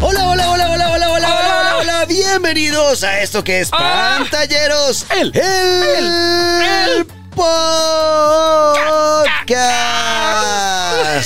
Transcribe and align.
Hola, 0.00 0.26
hola, 0.26 0.50
hola, 0.50 0.70
hola, 0.72 0.90
hola, 0.90 1.10
hola, 1.12 1.28
hola, 1.28 1.76
hola, 1.78 2.04
bienvenidos 2.06 3.04
a 3.04 3.20
esto 3.20 3.44
que 3.44 3.60
es 3.60 3.68
ah. 3.70 4.16
Pantalleros, 4.18 5.06
el, 5.10 5.30
el, 5.36 6.04
el 6.96 7.06
podcast. 7.36 7.50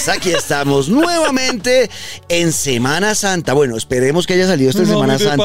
Aquí 0.08 0.30
estamos 0.30 0.88
nuevamente 0.88 1.88
en 2.28 2.52
Semana 2.52 3.14
Santa. 3.14 3.52
Bueno, 3.52 3.76
esperemos 3.76 4.26
que 4.26 4.34
haya 4.34 4.46
salido 4.46 4.70
esta 4.70 4.82
Semana 4.84 5.18
Santa. 5.18 5.36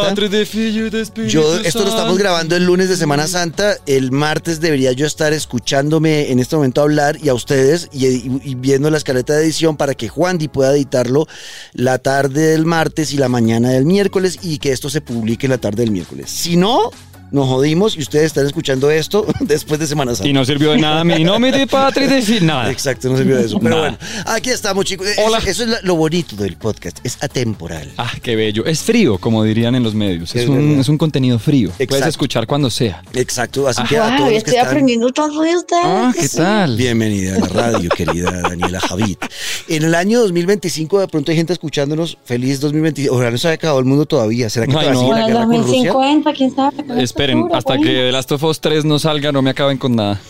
Yo, 1.29 1.55
esto 1.67 1.83
lo 1.83 1.89
estamos 1.89 2.17
grabando 2.17 2.55
el 2.55 2.65
lunes 2.65 2.89
de 2.89 2.97
Semana 2.97 3.27
Santa. 3.27 3.77
El 3.85 4.11
martes 4.11 4.59
debería 4.59 4.91
yo 4.91 5.05
estar 5.05 5.33
escuchándome 5.33 6.31
en 6.31 6.39
este 6.39 6.55
momento 6.55 6.81
hablar 6.81 7.17
y 7.23 7.29
a 7.29 7.35
ustedes 7.35 7.89
y, 7.93 8.07
y- 8.07 8.41
y 8.43 8.55
viendo 8.55 8.89
la 8.89 8.97
escaleta 8.97 9.33
de 9.33 9.43
edición 9.43 9.77
para 9.77 9.93
que 9.93 10.09
Juan 10.09 10.39
Di 10.39 10.47
pueda 10.47 10.71
editarlo 10.73 11.27
la 11.73 11.99
tarde 11.99 12.47
del 12.47 12.65
martes 12.65 13.13
y 13.13 13.17
la 13.17 13.29
mañana 13.29 13.69
del 13.69 13.85
miércoles 13.85 14.39
y 14.41 14.57
que 14.57 14.71
esto 14.71 14.89
se 14.89 15.01
publique 15.01 15.47
la 15.47 15.59
tarde 15.59 15.83
del 15.83 15.91
miércoles. 15.91 16.29
Si 16.31 16.57
no, 16.57 16.89
nos 17.31 17.47
jodimos 17.47 17.95
y 17.97 18.01
ustedes 18.01 18.25
están 18.25 18.45
escuchando 18.45 18.89
esto 18.91 19.25
después 19.41 19.79
de 19.79 19.87
Semana 19.87 20.15
Santa. 20.15 20.27
Y 20.29 20.33
no 20.33 20.43
sirvió 20.45 20.71
de 20.71 20.77
nada 20.79 21.03
mi 21.03 21.23
nombre 21.23 21.51
de 21.51 21.67
patria 21.67 22.07
decir 22.07 22.41
nada. 22.43 22.71
Exacto, 22.71 23.09
no 23.09 23.17
sirvió 23.17 23.37
de 23.37 23.45
eso. 23.45 23.59
Pero 23.59 23.75
Nada. 23.75 23.97
bueno, 23.99 24.23
aquí 24.25 24.49
estamos, 24.49 24.85
chicos. 24.85 25.07
Hola. 25.17 25.39
Eso 25.45 25.63
es 25.63 25.83
lo 25.83 25.95
bonito 25.95 26.35
del 26.35 26.57
podcast. 26.57 26.99
Es 27.03 27.17
atemporal. 27.21 27.91
Ah, 27.97 28.11
qué 28.21 28.35
bello. 28.35 28.65
Es 28.65 28.81
frío, 28.81 29.17
como 29.17 29.43
dirían 29.43 29.75
en 29.75 29.83
los 29.83 29.93
medios. 29.95 30.35
Es 30.35 30.43
Es, 30.43 30.49
un, 30.49 30.79
es 30.79 30.89
un 30.89 30.97
contenido 30.97 31.39
frío. 31.39 31.69
Exacto. 31.69 31.87
Puedes 31.89 32.07
escuchar 32.07 32.47
cuando 32.47 32.69
sea. 32.69 33.01
Exacto. 33.13 33.67
Así 33.67 33.83
que 33.83 33.97
a 33.97 34.07
Wow, 34.09 34.17
todos 34.17 34.29
que 34.29 34.37
estoy 34.37 34.53
están. 34.55 34.67
aprendiendo 34.67 35.09
todo 35.11 35.41
de 35.41 35.55
ustedes. 35.55 35.81
Ah, 35.85 36.13
¿qué 36.19 36.29
tal? 36.29 36.77
Bienvenida 36.77 37.35
a 37.35 37.39
la 37.39 37.47
radio, 37.47 37.89
querida 37.95 38.31
Daniela 38.41 38.79
Javit. 38.79 39.19
En 39.67 39.83
el 39.83 39.95
año 39.95 40.19
2025, 40.21 40.99
de 40.99 41.07
pronto 41.07 41.31
hay 41.31 41.37
gente 41.37 41.53
escuchándonos. 41.53 42.17
Feliz 42.23 42.59
2025. 42.59 43.13
Ojalá 43.15 43.31
no 43.31 43.37
se 43.37 43.47
haya 43.47 43.55
acabado 43.55 43.79
el 43.79 43.85
mundo 43.85 44.05
todavía. 44.05 44.49
¿Será 44.49 44.65
que 44.67 44.71
Ay, 44.77 44.87
todavía 44.87 44.93
no. 44.93 44.99
sigue 45.01 45.11
la 45.13 45.19
el 45.25 45.27
guerra 45.33 45.45
con 45.45 45.55
Rusia? 45.57 45.93
2050, 45.93 46.33
quién 46.33 46.55
sabe. 46.55 46.83
Pero 47.19 47.33
Esperen, 47.33 47.41
futuro, 47.41 47.57
hasta 47.57 47.77
que 47.77 47.83
The 47.83 48.11
Last 48.13 48.31
of 48.31 48.43
Us 48.43 48.61
3 48.61 48.85
no 48.85 48.97
salga, 48.97 49.33
no 49.33 49.41
me 49.41 49.49
acaben 49.49 49.77
con 49.77 49.93
nada. 49.93 50.21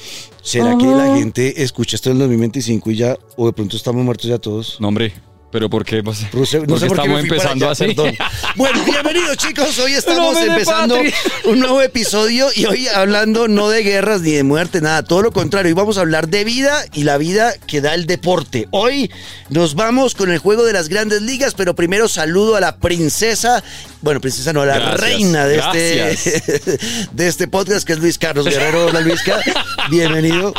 ¿Será 0.42 0.76
que 0.76 0.88
la 0.88 1.16
gente 1.16 1.62
escucha 1.62 1.96
esto 1.96 2.10
en 2.10 2.16
el 2.16 2.20
2025 2.22 2.90
y 2.90 2.96
ya, 2.96 3.16
o 3.38 3.46
de 3.46 3.54
pronto 3.54 3.78
estamos 3.78 4.04
muertos 4.04 4.26
ya 4.26 4.40
todos? 4.40 4.82
No, 4.82 4.88
hombre. 4.88 5.14
¿Pero 5.52 5.68
por 5.68 5.84
qué? 5.84 6.04
Pues, 6.04 6.32
Rusia- 6.32 6.60
no 6.60 6.66
porque 6.68 6.80
sé 6.82 6.88
por 6.88 6.98
estamos 7.00 7.20
empezando 7.24 7.66
allá, 7.66 7.72
así. 7.72 7.86
perdón. 7.88 8.16
Bueno, 8.56 8.84
bienvenidos 8.86 9.38
chicos, 9.38 9.80
hoy 9.80 9.94
estamos 9.94 10.38
empezando 10.38 10.96
patria. 10.96 11.14
un 11.46 11.60
nuevo 11.60 11.82
episodio 11.82 12.50
y 12.56 12.66
hoy 12.66 12.88
hablando 12.88 13.48
no 13.48 13.70
de 13.70 13.82
guerras 13.84 14.22
ni 14.22 14.32
de 14.32 14.44
muerte, 14.44 14.80
nada, 14.82 15.02
todo 15.04 15.22
lo 15.24 15.32
contrario, 15.32 15.70
hoy 15.70 15.74
vamos 15.74 15.98
a 15.98 16.02
hablar 16.02 16.28
de 16.28 16.44
vida 16.44 16.84
y 16.94 17.04
la 17.04 17.18
vida 17.18 17.54
que 17.66 17.82
da 17.82 17.96
el 17.96 18.06
deporte. 18.06 18.68
Hoy 18.72 19.10
nos 19.50 19.74
vamos 19.76 20.14
con 20.14 20.30
el 20.30 20.38
juego 20.40 20.66
de 20.66 20.74
las 20.74 20.88
grandes 20.90 21.22
ligas, 21.24 21.54
pero 21.56 21.74
primero 21.74 22.08
saludo 22.10 22.56
a 22.56 22.60
la 22.60 22.78
princesa, 22.78 23.64
bueno, 24.02 24.20
princesa 24.22 24.54
no, 24.54 24.62
a 24.62 24.66
la 24.68 24.78
Gracias, 24.78 25.00
reina 25.00 25.46
de 25.48 25.56
gracias. 25.56 26.28
este, 26.28 26.80
de 27.12 27.28
este 27.28 27.48
podcast 27.48 27.88
que 27.88 27.94
es 27.94 28.00
Luis 28.00 28.18
Carlos 28.20 28.46
Guerrero. 28.46 28.88
Hola 28.88 29.00
Luisca, 29.02 29.40
bienvenido. 29.90 30.54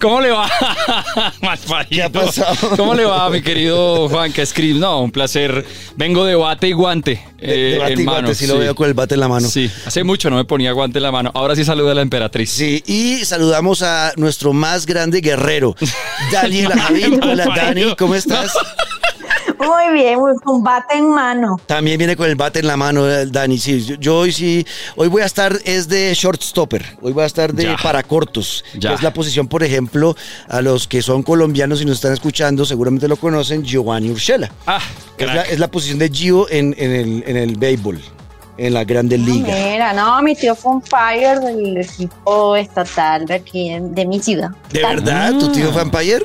¿Cómo 0.00 0.20
le 0.20 0.30
va? 0.30 0.50
¿Qué 1.90 2.02
ha 2.02 2.10
pasado? 2.10 2.76
¿Cómo 2.76 2.94
le 2.94 3.04
va, 3.04 3.28
mi 3.30 3.42
querido 3.42 4.08
Juan 4.08 4.32
que 4.32 4.42
escribe? 4.42 4.78
No, 4.78 5.00
un 5.02 5.10
placer. 5.10 5.64
Vengo 5.96 6.24
de 6.24 6.34
bate 6.34 6.68
y 6.68 6.72
guante. 6.72 7.22
De- 7.38 7.70
eh, 7.70 7.72
de 7.72 7.78
bate 7.78 7.92
en 7.94 8.00
y 8.00 8.04
mano, 8.04 8.18
guante, 8.20 8.34
sí 8.34 8.46
lo 8.46 8.58
veo 8.58 8.74
con 8.74 8.88
el 8.88 8.94
bate 8.94 9.14
en 9.14 9.20
la 9.20 9.28
mano. 9.28 9.48
Sí, 9.48 9.70
hace 9.86 10.02
mucho 10.04 10.30
no 10.30 10.36
me 10.36 10.44
ponía 10.44 10.72
guante 10.72 10.98
en 10.98 11.02
la 11.04 11.12
mano. 11.12 11.30
Ahora 11.34 11.54
sí 11.56 11.64
saluda 11.64 11.92
a 11.92 11.94
la 11.94 12.02
emperatriz. 12.02 12.50
Sí, 12.50 12.82
y 12.86 13.24
saludamos 13.24 13.82
a 13.82 14.12
nuestro 14.16 14.52
más 14.52 14.86
grande 14.86 15.20
guerrero, 15.20 15.74
Daniela 16.32 16.76
Javid. 16.78 17.22
Hola 17.22 17.46
Dani, 17.54 17.94
¿cómo 17.96 18.14
estás? 18.14 18.52
Muy 19.58 19.92
bien, 19.94 20.18
muy 20.18 20.34
combate 20.36 20.96
en 20.96 21.10
mano. 21.10 21.56
También 21.66 21.98
viene 21.98 22.16
con 22.16 22.28
el 22.28 22.36
bate 22.36 22.58
en 22.60 22.66
la 22.66 22.76
mano, 22.76 23.08
eh, 23.08 23.26
Dani. 23.26 23.58
Sí, 23.58 23.84
yo, 23.84 23.94
yo 23.96 24.18
hoy 24.18 24.32
sí, 24.32 24.66
hoy 24.96 25.08
voy 25.08 25.22
a 25.22 25.26
estar, 25.26 25.56
es 25.64 25.88
de 25.88 26.12
shortstopper, 26.14 26.96
hoy 27.02 27.12
voy 27.12 27.22
a 27.22 27.26
estar 27.26 27.52
de 27.52 27.64
Ya. 27.64 27.76
para 27.82 28.02
cortos, 28.02 28.64
Ya. 28.78 28.90
que 28.90 28.94
es 28.96 29.02
la 29.02 29.12
posición, 29.12 29.48
por 29.48 29.62
ejemplo, 29.62 30.16
a 30.48 30.60
los 30.60 30.86
que 30.88 31.02
son 31.02 31.22
colombianos 31.22 31.80
y 31.82 31.84
nos 31.84 31.96
están 31.96 32.12
escuchando, 32.12 32.64
seguramente 32.64 33.08
lo 33.08 33.16
conocen, 33.16 33.62
Giovanni 33.64 34.10
Urshela. 34.10 34.50
Ah, 34.66 34.80
Es 35.18 35.26
la, 35.26 35.42
es 35.42 35.58
la 35.58 35.68
posición 35.68 35.98
de 35.98 36.08
Gio 36.08 36.48
en, 36.50 36.74
en 36.78 36.90
el, 36.92 37.24
en 37.26 37.36
el 37.36 37.56
béisbol, 37.56 38.00
en 38.58 38.74
la 38.74 38.84
Grande 38.84 39.16
Liga. 39.18 39.46
Mira, 39.54 39.92
no, 39.92 40.20
mi 40.22 40.34
tío 40.34 40.54
fue 40.54 40.72
un 40.72 40.82
fire 40.82 41.38
del 41.40 41.76
equipo 41.78 42.56
estatal 42.56 43.24
de 43.26 43.34
aquí, 43.34 43.68
en- 43.70 43.94
de 43.94 44.04
mi 44.06 44.20
ciudad. 44.20 44.50
¿De 44.72 44.80
verdad? 44.82 45.32
¿Tu 45.38 45.48
tío 45.52 45.72
fue 45.72 45.82
umpire? 45.84 46.24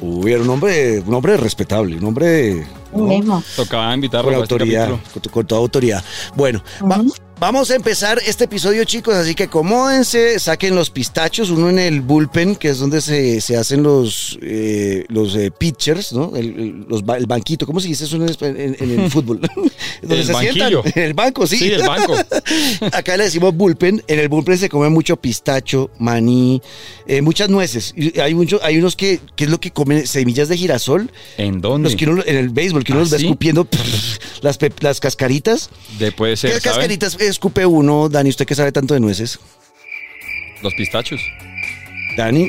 Uy, 0.00 0.32
era 0.32 0.42
un 0.42 0.50
hombre, 0.50 1.00
un 1.00 1.14
hombre 1.14 1.36
respetable, 1.36 1.96
un 1.96 2.04
hombre... 2.04 2.66
¿no? 2.94 3.04
mismo. 3.04 3.42
Tocaba 3.56 3.92
invitarlo 3.94 4.30
con 4.30 4.40
a 4.40 4.42
este 4.42 4.54
autoridad, 4.54 4.88
capítulo. 4.90 5.12
con, 5.22 5.32
con 5.32 5.46
toda 5.46 5.60
autoridad. 5.60 6.04
Bueno, 6.36 6.62
va- 6.82 6.96
vamos 6.98 7.20
a 7.42 7.74
empezar 7.74 8.20
este 8.26 8.44
episodio, 8.44 8.84
chicos, 8.84 9.14
así 9.14 9.34
que 9.34 9.44
acomódense, 9.44 10.38
saquen 10.38 10.74
los 10.74 10.90
pistachos, 10.90 11.48
uno 11.50 11.68
en 11.70 11.78
el 11.78 12.00
bullpen, 12.02 12.54
que 12.54 12.68
es 12.68 12.78
donde 12.78 13.00
se, 13.00 13.40
se 13.40 13.56
hacen 13.56 13.82
los, 13.82 14.38
eh, 14.42 15.04
los 15.08 15.34
eh, 15.36 15.50
pitchers, 15.50 16.12
¿no? 16.12 16.32
El, 16.36 16.46
el- 16.60 16.84
los 16.88 17.04
ba- 17.04 17.16
el 17.16 17.26
banquito, 17.26 17.66
¿cómo 17.66 17.80
se 17.80 17.88
dice 17.88 18.04
eso 18.04 18.16
en, 18.16 18.28
espa- 18.28 18.46
en- 18.48 18.76
en 18.78 19.00
el 19.00 19.10
fútbol? 19.10 19.40
donde 20.02 20.20
El 20.20 20.26
se 20.26 20.32
banquillo. 20.32 20.82
sientan, 20.82 20.92
en 21.02 21.02
el 21.02 21.14
banco, 21.14 21.46
sí. 21.46 21.56
Sí, 21.56 21.70
el 21.72 21.82
banco. 21.82 22.14
Acá 22.92 23.16
le 23.16 23.24
decimos 23.24 23.54
bullpen. 23.54 24.02
En 24.06 24.18
el 24.18 24.28
bullpen 24.28 24.58
se 24.58 24.68
come 24.68 24.88
mucho 24.90 25.16
pistacho, 25.16 25.90
maní, 25.98 26.60
eh, 27.06 27.22
muchas 27.22 27.48
nueces. 27.48 27.92
Y 27.96 28.18
hay, 28.20 28.34
mucho, 28.34 28.60
hay 28.62 28.78
unos 28.78 28.96
que, 28.96 29.18
que 29.34 29.44
es 29.44 29.50
lo 29.50 29.58
que 29.60 29.70
comen 29.70 30.06
semillas 30.06 30.48
de 30.48 30.56
girasol. 30.56 31.10
¿En 31.38 31.60
dónde? 31.60 31.88
Los 31.88 31.96
que 31.96 32.04
uno, 32.08 32.22
en 32.26 32.36
el 32.36 32.50
béisbol, 32.50 32.84
que 32.84 32.92
uno 32.92 33.00
¿Ah, 33.00 33.04
los 33.04 33.14
va 33.14 33.18
sí? 33.18 33.24
escupiendo 33.24 33.66
las, 34.42 34.58
pe- 34.58 34.72
las 34.80 35.00
cascaritas. 35.00 35.70
De 35.98 36.12
puede 36.12 36.36
ser, 36.36 36.52
¿Qué 36.54 36.60
cascaritas 36.60 37.16
escupe 37.30 37.64
uno, 37.66 38.08
Dani? 38.08 38.30
¿Usted 38.30 38.46
que 38.46 38.54
sabe 38.54 38.72
tanto 38.72 38.94
de 38.94 39.00
nueces? 39.00 39.38
Los 40.62 40.74
pistachos. 40.74 41.20
Dani. 42.16 42.48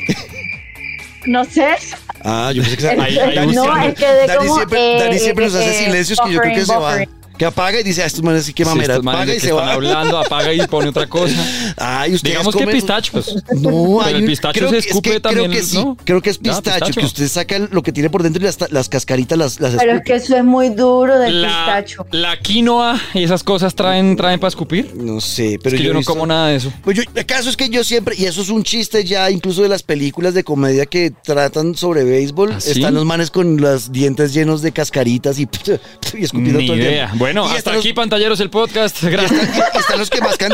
No 1.26 1.44
sé. 1.44 1.76
Ah, 2.24 2.50
yo 2.54 2.62
pensé 2.62 2.76
que 2.78 2.88
Ahí- 2.88 3.18
ahí 3.18 3.36
no, 3.54 3.62
buscando. 3.62 3.88
es 3.88 3.94
que 3.94 4.06
de 4.06 4.26
Dani 4.26 4.38
como, 4.38 4.56
siempre, 4.56 4.96
eh, 4.96 5.00
Dani 5.04 5.18
siempre 5.18 5.44
nos 5.46 5.54
hace 5.54 5.70
eh, 5.82 5.84
silencios 5.86 6.18
que 6.20 6.32
yo 6.32 6.40
creo 6.40 6.54
que 6.54 6.66
se 6.66 6.76
va. 6.76 6.96
Que 7.42 7.46
apaga 7.46 7.80
y 7.80 7.82
dice, 7.82 8.04
ah, 8.04 8.06
estos 8.06 8.22
manes 8.22 8.44
sí 8.44 8.52
que 8.54 8.62
Sí, 8.64 8.68
mamera. 8.70 8.94
estos 8.94 9.04
apaga 9.04 9.34
y 9.34 9.40
se 9.40 9.48
están 9.48 9.66
va. 9.66 9.72
hablando, 9.72 10.16
apaga 10.24 10.52
y 10.54 10.64
pone 10.68 10.90
otra 10.90 11.08
cosa. 11.08 11.34
Ay, 11.76 12.14
ustedes 12.14 12.34
Digamos 12.36 12.54
que 12.54 12.66
pistachos. 12.68 13.34
No, 13.56 13.70
Pero 13.70 14.00
hay 14.02 14.14
el 14.14 14.24
pistacho 14.26 14.58
creo 14.60 14.68
se 14.70 14.74
que- 14.74 14.78
es 14.78 14.84
que 14.84 14.90
escupe 14.90 15.18
también, 15.20 15.50
Creo 15.50 15.60
que 15.60 15.66
sí, 15.66 15.76
¿no? 15.78 15.96
creo 16.04 16.22
que 16.22 16.30
es 16.30 16.36
Ya, 16.38 16.52
pistacho, 16.52 16.78
pistacho. 16.86 17.00
que 17.00 17.06
usted 17.06 17.26
saca 17.28 17.58
lo 17.58 17.82
que 17.82 17.90
tiene 17.90 18.10
por 18.10 18.22
dentro 18.22 18.40
y 18.40 18.44
las, 18.44 18.58
las 18.70 18.88
cascaritas 18.88 19.36
las, 19.36 19.58
las 19.58 19.72
Pero 19.74 19.90
es 19.90 19.96
escupe. 19.98 20.04
que 20.04 20.14
eso 20.24 20.36
es 20.36 20.44
muy 20.44 20.68
duro 20.68 21.18
del 21.18 21.42
La, 21.42 21.48
pistacho. 21.48 22.06
la 22.12 22.38
quinoa 22.38 23.00
y 23.12 23.24
esas 23.24 23.42
cosas 23.42 23.74
traen, 23.74 24.14
traen 24.16 24.38
para 24.38 24.50
escupir. 24.50 24.92
No 24.94 25.20
sé, 25.20 25.58
pero 25.60 25.74
es 25.74 25.80
que 25.82 25.86
yo, 25.88 25.92
no 25.94 25.98
visto- 25.98 26.12
como 26.12 26.24
nada 26.28 26.46
de 26.46 26.56
eso. 26.58 26.72
Pues 26.84 26.96
yo, 26.96 27.02
el 27.12 27.26
caso 27.26 27.50
es 27.50 27.56
que 27.56 27.68
yo 27.70 27.82
siempre, 27.82 28.14
y 28.16 28.26
eso 28.26 28.40
es 28.42 28.50
un 28.50 28.62
chiste 28.62 29.02
ya 29.02 29.28
incluso 29.32 29.62
de 29.62 29.68
las 29.68 29.82
películas 29.82 30.32
de 30.34 30.44
comedia 30.44 30.86
que 30.86 31.12
tratan 31.24 31.74
sobre 31.74 32.04
béisbol, 32.04 32.52
¿Ah, 32.52 32.60
sí? 32.60 32.70
están 32.70 32.94
los 32.94 33.04
manes 33.04 33.32
con 33.32 33.56
los 33.60 33.90
dientes 33.90 34.32
llenos 34.32 34.62
de 34.62 34.70
cascaritas 34.70 35.40
y, 35.40 35.48
y 36.14 36.22
escupiendo 36.22 36.60
Ni 36.60 36.66
todo 36.66 36.76
el 36.76 36.82
idea. 36.82 37.06
tiempo. 37.06 37.16
Bueno, 37.18 37.31
Y 37.32 37.56
hasta 37.56 37.72
los- 37.72 37.80
aquí, 37.80 37.92
pantalleros, 37.92 38.40
el 38.40 38.50
podcast. 38.50 39.02
Gracias. 39.04 39.40
y 39.74 39.78
están 39.78 39.98
los 39.98 40.10
que 40.10 40.20
mascan, 40.20 40.52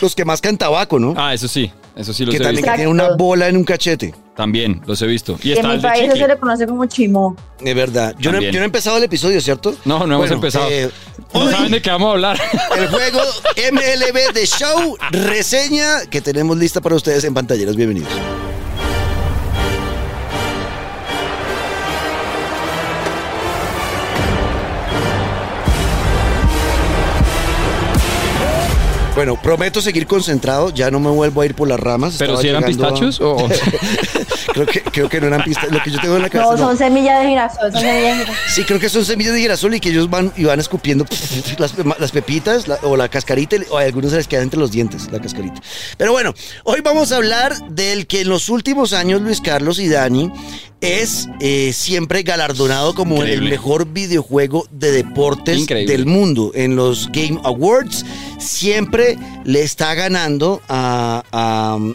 los 0.00 0.14
que 0.14 0.24
mascan 0.24 0.56
tabaco, 0.58 0.98
¿no? 0.98 1.14
Ah, 1.16 1.34
eso 1.34 1.48
sí. 1.48 1.70
Eso 1.96 2.12
sí 2.12 2.24
los 2.26 2.32
que 2.34 2.36
he 2.36 2.40
también 2.40 2.56
visto. 2.62 2.70
que 2.72 2.76
tienen 2.76 2.92
una 2.92 3.16
bola 3.16 3.48
en 3.48 3.56
un 3.56 3.64
cachete. 3.64 4.14
También 4.36 4.82
los 4.86 5.00
he 5.00 5.06
visto. 5.06 5.38
Y 5.42 5.52
En 5.52 5.56
está 5.56 5.68
mi 5.68 5.74
el 5.76 5.80
país 5.80 6.02
eso 6.02 6.12
se 6.12 6.18
chicle. 6.18 6.34
le 6.34 6.38
conoce 6.40 6.66
como 6.66 6.84
chimó. 6.86 7.36
De 7.58 7.72
verdad. 7.72 8.14
Yo 8.18 8.30
no, 8.32 8.36
he- 8.36 8.40
También. 8.40 8.52
yo 8.52 8.58
no 8.60 8.64
he 8.64 8.66
empezado 8.66 8.96
el 8.98 9.04
episodio, 9.04 9.40
¿cierto? 9.40 9.74
No, 9.86 10.00
no 10.00 10.04
hemos 10.04 10.18
Bueno, 10.18 10.34
empezado. 10.34 10.68
eh, 10.70 10.90
no 11.32 11.40
hoy- 11.40 11.52
saben 11.52 11.72
de 11.72 11.80
qué 11.80 11.88
vamos 11.90 12.08
a 12.08 12.12
hablar. 12.12 12.38
El 12.76 12.88
juego 12.88 13.20
MLB 13.72 14.32
de 14.34 14.46
Show, 14.46 14.98
reseña 15.10 16.04
que 16.10 16.20
tenemos 16.20 16.56
lista 16.58 16.82
para 16.82 16.96
ustedes 16.96 17.24
en 17.24 17.32
pantalleros. 17.32 17.76
Bienvenidos. 17.76 18.10
Bueno, 29.16 29.40
prometo 29.42 29.80
seguir 29.80 30.06
concentrado, 30.06 30.70
ya 30.70 30.90
no 30.90 31.00
me 31.00 31.10
vuelvo 31.10 31.40
a 31.40 31.46
ir 31.46 31.54
por 31.54 31.66
las 31.66 31.80
ramas. 31.80 32.14
Pero 32.18 32.34
estaba 32.38 32.42
si 32.42 32.48
eran 32.48 32.62
a- 32.64 32.66
pistachos 32.66 33.20
o... 33.20 33.36
creo, 34.52 34.66
que, 34.66 34.80
creo 34.82 35.08
que 35.08 35.20
no 35.20 35.26
eran 35.28 35.42
pistachos. 35.42 35.72
Lo 35.72 35.82
que 35.82 35.90
yo 35.90 36.00
tengo 36.00 36.16
en 36.16 36.22
la 36.22 36.28
cabeza. 36.30 36.50
No, 36.52 36.56
no. 36.58 36.66
son 36.68 36.76
semillas 36.78 37.22
de 37.22 37.28
girasol, 37.30 37.72
son 37.72 37.80
semillas 37.80 38.18
de 38.18 38.24
girasol. 38.24 38.36
Sí, 38.54 38.64
creo 38.64 38.78
que 38.78 38.88
son 38.90 39.04
semillas 39.04 39.32
de 39.32 39.40
girasol 39.40 39.74
y 39.74 39.80
que 39.80 39.88
ellos 39.88 40.10
van 40.10 40.32
y 40.36 40.44
van 40.44 40.60
escupiendo 40.60 41.06
las, 41.58 41.72
las 41.98 42.12
pepitas 42.12 42.68
la- 42.68 42.78
o 42.82 42.96
la 42.96 43.08
cascarita 43.08 43.56
o 43.70 43.78
a 43.78 43.82
algunos 43.82 44.10
se 44.10 44.18
les 44.18 44.28
queda 44.28 44.42
entre 44.42 44.60
los 44.60 44.70
dientes 44.70 45.10
la 45.10 45.18
cascarita. 45.20 45.60
Pero 45.96 46.12
bueno, 46.12 46.34
hoy 46.64 46.80
vamos 46.82 47.10
a 47.12 47.16
hablar 47.16 47.54
del 47.70 48.06
que 48.06 48.20
en 48.20 48.28
los 48.28 48.48
últimos 48.50 48.92
años 48.92 49.22
Luis 49.22 49.40
Carlos 49.40 49.78
y 49.78 49.88
Dani 49.88 50.30
es 50.82 51.26
eh, 51.40 51.72
siempre 51.72 52.22
galardonado 52.22 52.94
como 52.94 53.22
el 53.22 53.40
mejor 53.42 53.86
videojuego 53.86 54.66
de 54.70 54.92
deportes 54.92 55.56
Increíble. 55.58 55.90
del 55.90 56.04
mundo 56.04 56.52
en 56.54 56.76
los 56.76 57.08
Game 57.12 57.40
Awards. 57.44 58.04
Siempre 58.46 59.18
le 59.44 59.62
está 59.62 59.94
ganando 59.94 60.62
a, 60.68 61.22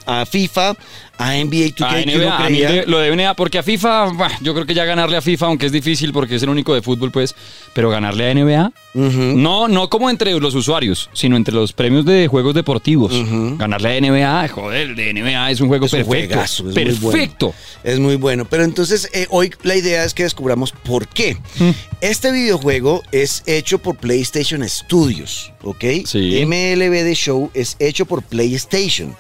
a, 0.06 0.26
FIFA, 0.26 0.76
a 1.22 1.36
NBA 1.38 1.76
2K. 1.76 1.86
A 1.86 2.02
NBA, 2.02 2.38
a 2.46 2.50
mí 2.50 2.60
de- 2.60 2.86
lo 2.86 3.00
de 3.00 3.10
NBA, 3.16 3.36
porque 3.36 3.58
a 3.60 3.64
FIFA, 3.64 4.12
bah, 4.14 4.32
yo 4.42 4.54
creo 4.54 4.66
que 4.66 4.74
ya 4.74 4.86
ganarle 4.86 5.18
a 5.18 5.22
FIFA, 5.22 5.46
aunque 5.48 5.66
es 5.68 5.72
difícil 5.72 6.12
porque 6.14 6.36
es 6.36 6.44
el 6.44 6.50
único 6.50 6.74
de 6.74 6.82
fútbol, 6.82 7.12
pues, 7.12 7.36
pero 7.74 7.90
ganarle 7.90 8.28
a 8.30 8.34
NBA, 8.34 8.72
no, 8.94 9.68
no 9.68 9.90
como 9.90 10.10
entre 10.10 10.38
los 10.40 10.56
usuarios, 10.56 11.10
sino 11.14 11.38
entre 11.38 11.54
los 11.54 11.74
premios 11.74 12.06
de 12.06 12.28
juegos 12.28 12.54
deportivos. 12.54 13.14
Ganarle 13.58 13.90
a 13.90 14.02
NBA, 14.02 14.48
joder, 14.50 14.90
el 14.90 14.96
de 14.96 15.14
NBA 15.14 15.52
es 15.52 15.62
un 15.62 15.68
juego 15.68 15.86
Es 15.86 15.94
un 15.94 16.00
perfecto. 16.00 16.34
juegazo, 16.36 16.70
es 16.70 16.76
muy 16.76 16.84
bueno. 16.86 17.12
perfecto. 17.12 17.54
Es 17.84 18.00
muy 18.00 18.16
bueno. 18.16 18.46
Pero 18.50 18.64
entonces 18.64 19.10
eh, 19.14 19.28
hoy 19.30 19.52
la 19.64 19.76
idea 19.76 20.04
es 20.04 20.14
que 20.14 20.24
descubramos 20.24 20.72
por 20.72 21.08
qué. 21.08 21.38
Mm. 21.60 21.70
Este 22.02 22.32
videojuego 22.32 23.04
es 23.12 23.44
hecho 23.46 23.80
por 23.80 23.96
PlayStation 23.98 24.68
Studios, 24.68 25.52
¿ok? 25.64 25.84
Sí. 26.06 26.44
MLB 26.46 27.04
The 27.04 27.16
Show 27.16 27.52
es 27.54 27.76
hecho 27.80 28.06
por 28.06 28.24
PlayStation. 28.24 29.16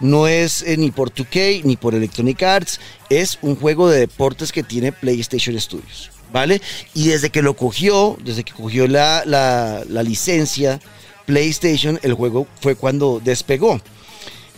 No 0.00 0.28
es 0.28 0.62
eh, 0.62 0.76
ni 0.76 0.90
por 0.90 1.12
2K 1.12 1.62
ni 1.64 1.76
por 1.76 1.94
Electronic 1.94 2.42
Arts. 2.42 2.80
Es 3.08 3.38
un 3.42 3.56
juego 3.56 3.88
de 3.88 4.00
deportes 4.00 4.52
que 4.52 4.62
tiene 4.62 4.92
PlayStation 4.92 5.58
Studios, 5.58 6.10
¿vale? 6.32 6.60
Y 6.94 7.08
desde 7.08 7.30
que 7.30 7.40
lo 7.42 7.54
cogió, 7.54 8.16
desde 8.22 8.44
que 8.44 8.52
cogió 8.52 8.86
la, 8.88 9.22
la- 9.24 9.84
licencia 10.02 10.80
PlayStation, 11.24 11.98
el 12.02 12.14
juego 12.14 12.46
fue 12.60 12.74
cuando 12.76 13.20
despegó. 13.24 13.80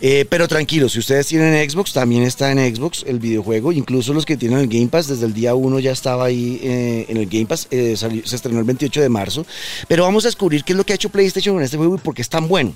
Eh, 0.01 0.25
pero 0.29 0.47
tranquilos, 0.47 0.93
si 0.93 0.99
ustedes 0.99 1.27
tienen 1.27 1.69
Xbox, 1.69 1.91
también 1.91 2.23
está 2.23 2.51
en 2.51 2.73
Xbox 2.75 3.03
el 3.05 3.19
videojuego. 3.19 3.71
Incluso 3.73 4.13
los 4.13 4.25
que 4.25 4.37
tienen 4.37 4.59
el 4.59 4.67
Game 4.67 4.87
Pass, 4.87 5.07
desde 5.07 5.25
el 5.25 5.33
día 5.33 5.55
1 5.55 5.79
ya 5.79 5.91
estaba 5.91 6.25
ahí 6.25 6.59
eh, 6.63 7.05
en 7.09 7.17
el 7.17 7.25
Game 7.27 7.47
Pass. 7.47 7.67
se 7.69 7.93
estrenó 8.35 8.59
el 8.59 8.65
28 8.65 9.01
de 9.01 9.09
marzo. 9.09 9.45
Pero 9.89 10.03
vamos 10.03 10.23
a 10.23 10.29
descubrir 10.29 10.63
qué 10.63 10.71
es 10.73 10.77
lo 10.77 10.85
que 10.85 10.93
ha 10.93 10.95
hecho 10.95 11.09
PlayStation 11.09 11.55
con 11.55 11.63
este 11.63 11.75
juego 11.77 11.95
y 11.95 11.97
por 11.97 12.13
qué 12.15 12.21
es 12.21 12.29
tan 12.29 12.47
bueno. 12.47 12.73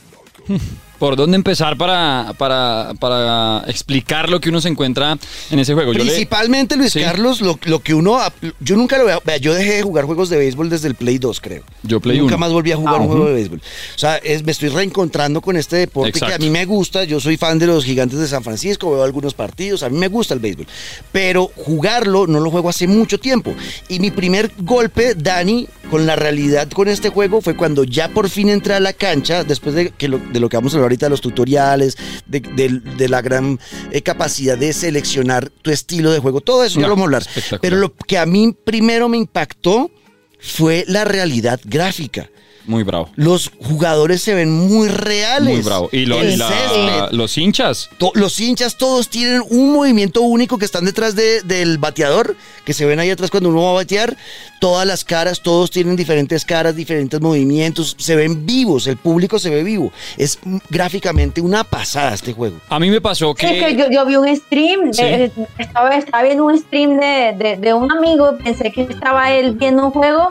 ¿Por 1.00 1.18
dónde 1.18 1.36
empezar 1.36 1.76
para, 1.76 2.34
para, 2.38 2.94
para 2.98 3.64
explicar 3.68 4.30
lo 4.30 4.40
que 4.40 4.48
uno 4.48 4.62
se 4.62 4.70
encuentra 4.70 5.18
en 5.52 5.60
ese 5.60 5.74
juego? 5.74 5.92
Principalmente, 5.92 6.78
Luis 6.78 6.94
Sí. 6.94 7.02
Carlos, 7.02 7.42
lo, 7.42 7.60
lo 7.66 7.80
que 7.80 7.94
uno. 7.94 8.20
Yo 8.62 8.78
nunca 8.78 8.98
lo 8.98 9.06
veo. 9.06 9.22
Vea, 9.26 9.36
yo 9.38 9.54
dejé 9.54 9.74
de 9.74 9.82
jugar 9.84 10.06
juegos 10.06 10.30
de 10.30 10.38
béisbol 10.38 10.70
desde 10.70 10.88
el 10.88 10.96
Play 10.96 11.18
2, 11.18 11.42
creo. 11.42 11.64
Yo 11.82 12.00
Play 12.00 12.20
Nunca 12.20 12.36
1. 12.36 12.38
más 12.38 12.54
volví 12.54 12.72
a 12.72 12.78
jugar 12.78 12.96
Ah, 12.96 13.00
un 13.00 13.08
juego 13.08 13.26
de 13.26 13.34
béisbol. 13.34 13.60
O 13.60 13.98
sea, 13.98 14.16
es- 14.18 14.44
me 14.46 14.54
estoy 14.54 14.70
reencontrando 14.70 15.42
con 15.42 15.58
este 15.58 15.76
deporte 15.76 16.18
que 16.18 16.34
a 16.34 16.38
mí 16.38 16.50
me 16.50 16.64
gusta. 16.64 17.04
Yo 17.04 17.20
soy 17.20 17.36
fan 17.36 17.60
de 17.60 17.68
los 17.68 17.84
gigantes 17.84 18.20
de 18.20 18.28
San 18.28 18.44
Francisco, 18.44 18.92
veo 18.92 19.04
algunos 19.04 19.34
partidos. 19.34 19.84
A 19.84 19.90
mí 19.90 19.98
me 19.98 20.08
gusta 20.08 20.36
el 20.36 20.40
béisbol. 20.40 20.68
Pero 21.12 21.52
jugarlo 21.54 22.28
no 22.28 22.40
lo 22.40 22.50
juego 22.50 22.70
hace 22.70 22.88
mucho 22.88 23.20
tiempo. 23.20 23.54
Y 23.90 24.00
mi 24.00 24.12
primer 24.12 24.52
golpe, 24.60 25.16
Dani, 25.16 25.68
con 25.90 26.06
la 26.06 26.16
realidad 26.16 26.70
con 26.72 26.88
este 26.88 27.10
juego 27.10 27.42
fue 27.42 27.58
cuando 27.58 27.84
ya 27.84 28.08
por 28.08 28.30
fin 28.30 28.48
entré 28.50 28.74
a 28.76 28.80
la 28.80 28.94
cancha, 28.94 29.44
después 29.44 29.76
de, 29.76 29.90
que 29.92 30.08
lo, 30.08 30.18
de 30.34 30.40
lo 30.40 30.50
que 30.50 30.58
vamos 30.58 30.74
a 30.74 30.78
hablar 30.78 30.86
ahorita, 30.86 31.06
de 31.06 31.10
los 31.12 31.22
tutoriales, 31.22 31.98
de, 32.26 32.40
de- 32.42 32.82
de 32.98 33.08
la 33.10 33.22
gran 33.22 33.60
eh, 33.92 34.02
capacidad 34.02 34.58
de 34.58 34.74
seleccionar 34.74 35.50
tu 35.50 35.72
estilo 35.72 36.12
de 36.12 36.20
juego. 36.20 36.42
Todo 36.42 36.64
eso 36.66 36.76
ya 36.80 36.82
No, 36.82 36.88
lo 36.90 36.96
vamos 36.96 37.04
a 37.04 37.06
hablar. 37.06 37.60
Pero 37.62 37.78
lo 37.78 37.94
que 37.96 38.18
a 38.18 38.26
mí 38.26 38.54
primero 38.66 39.08
me 39.08 39.18
impactó 39.18 39.92
fue 40.40 40.84
la 40.88 41.06
realidad 41.06 41.60
gráfica. 41.64 42.30
Muy 42.66 42.84
bravo. 42.84 43.10
Los 43.16 43.52
jugadores 43.62 44.22
se 44.22 44.34
ven 44.34 44.52
muy 44.52 44.88
reales. 44.88 45.54
Muy 45.54 45.62
bravo. 45.64 45.90
Y 45.92 46.06
lo- 46.06 46.22
la- 46.24 47.10
los 47.12 47.38
hinchas. 47.38 47.90
to- 47.98 48.12
los 48.16 48.40
hinchas 48.40 48.78
todos 48.78 49.10
tienen 49.10 49.42
un 49.50 49.74
movimiento 49.74 50.22
único 50.22 50.58
que 50.58 50.66
están 50.66 50.86
detrás 50.86 51.16
de- 51.16 51.42
del 51.42 51.78
bateador, 51.78 52.36
que 52.66 52.74
se 52.74 52.86
ven 52.86 53.00
ahí 53.00 53.10
atrás 53.10 53.30
cuando 53.32 53.50
uno 53.50 53.64
va 53.64 53.70
a 53.72 53.74
batear. 53.74 54.16
Todas 54.62 54.88
las 54.88 55.04
caras, 55.04 55.42
todos 55.42 55.72
tienen 55.72 55.98
diferentes 55.98 56.46
caras, 56.46 56.74
diferentes 56.76 57.20
movimientos, 57.20 57.96
se 58.00 58.16
ven 58.16 58.46
vivos, 58.46 58.88
el 58.88 58.96
público 58.96 59.38
se 59.40 59.50
ve 59.50 59.62
vivo. 59.64 59.92
Es 60.18 60.40
gráficamente 60.70 61.42
una 61.42 61.66
pasada 61.66 62.14
este 62.14 62.32
juego. 62.32 62.58
A 62.70 62.80
mí 62.80 62.90
me 62.90 63.02
pasó 63.02 63.36
Sí, 63.38 63.46
es 63.46 63.64
que 63.66 63.76
yo, 63.76 63.90
yo 63.92 64.06
vi 64.06 64.16
un 64.16 64.34
stream, 64.36 64.92
de- 64.92 65.32
Sí. 65.36 65.42
estaba, 65.58 65.90
estaba 65.98 66.24
viendo 66.24 66.46
un 66.46 66.58
stream 66.58 66.98
de, 66.98 67.34
de- 67.38 67.58
de 67.58 67.74
un 67.74 67.92
amigo, 67.92 68.38
pensé 68.42 68.72
que 68.72 68.84
estaba 68.84 69.32
él 69.34 69.52
viendo 69.56 69.86
un 69.88 69.92
juego 69.92 70.30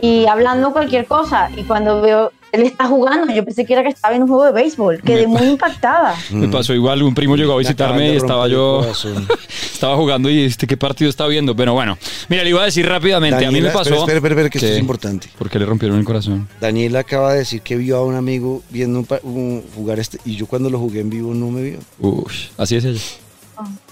y 0.00 0.26
hablando 0.26 0.72
cualquier 0.72 1.06
cosa. 1.06 1.50
Y 1.56 1.62
cuando 1.66 2.00
veo, 2.00 2.32
él 2.52 2.62
está 2.62 2.86
jugando, 2.86 3.32
yo 3.34 3.44
pensé 3.44 3.64
que 3.66 3.72
era 3.72 3.82
que 3.82 3.88
estaba 3.90 4.12
viendo 4.12 4.24
un 4.26 4.30
juego 4.30 4.44
de 4.44 4.52
béisbol. 4.52 5.02
Quedé 5.02 5.26
muy 5.26 5.42
impactada. 5.46 6.14
Me 6.30 6.48
pasó 6.48 6.72
igual, 6.74 7.02
un 7.02 7.14
primo 7.14 7.36
llegó 7.36 7.52
a 7.54 7.58
visitarme 7.58 8.12
y 8.12 8.16
estaba 8.16 8.48
yo... 8.48 8.86
estaba 9.72 9.96
jugando 9.96 10.30
y 10.30 10.44
este, 10.44 10.66
¿qué 10.66 10.76
partido 10.76 11.10
está 11.10 11.26
viendo? 11.26 11.54
Pero 11.54 11.74
bueno, 11.74 11.98
mira, 12.28 12.42
le 12.44 12.50
iba 12.50 12.62
a 12.62 12.64
decir 12.64 12.88
rápidamente, 12.88 13.36
a 13.44 13.50
mí 13.50 13.60
me 13.60 13.68
Daniela, 13.68 13.72
pasó... 13.72 13.90
espera, 13.90 14.00
espera, 14.00 14.16
espera, 14.16 14.34
espera, 14.34 14.50
que 14.50 14.58
esto 14.58 14.70
es 14.72 14.78
importante. 14.78 15.28
¿Por 15.36 15.50
qué 15.50 15.58
le 15.58 15.66
rompieron 15.66 15.98
el 15.98 16.04
corazón? 16.04 16.48
Daniel 16.60 16.96
acaba 16.96 17.32
de 17.32 17.40
decir 17.40 17.60
que 17.62 17.76
vio 17.76 17.98
a 17.98 18.04
un 18.04 18.14
amigo 18.14 18.62
viendo 18.70 19.00
un 19.00 19.06
un- 19.22 19.64
jugar 19.74 19.98
este 19.98 20.18
y 20.24 20.36
yo 20.36 20.46
cuando 20.46 20.70
lo 20.70 20.78
jugué 20.78 21.00
en 21.00 21.10
vivo 21.10 21.34
no 21.34 21.50
me 21.50 21.62
vio. 21.62 21.78
Uy, 21.98 22.32
así 22.56 22.76
es 22.76 22.84
ella. 22.84 23.00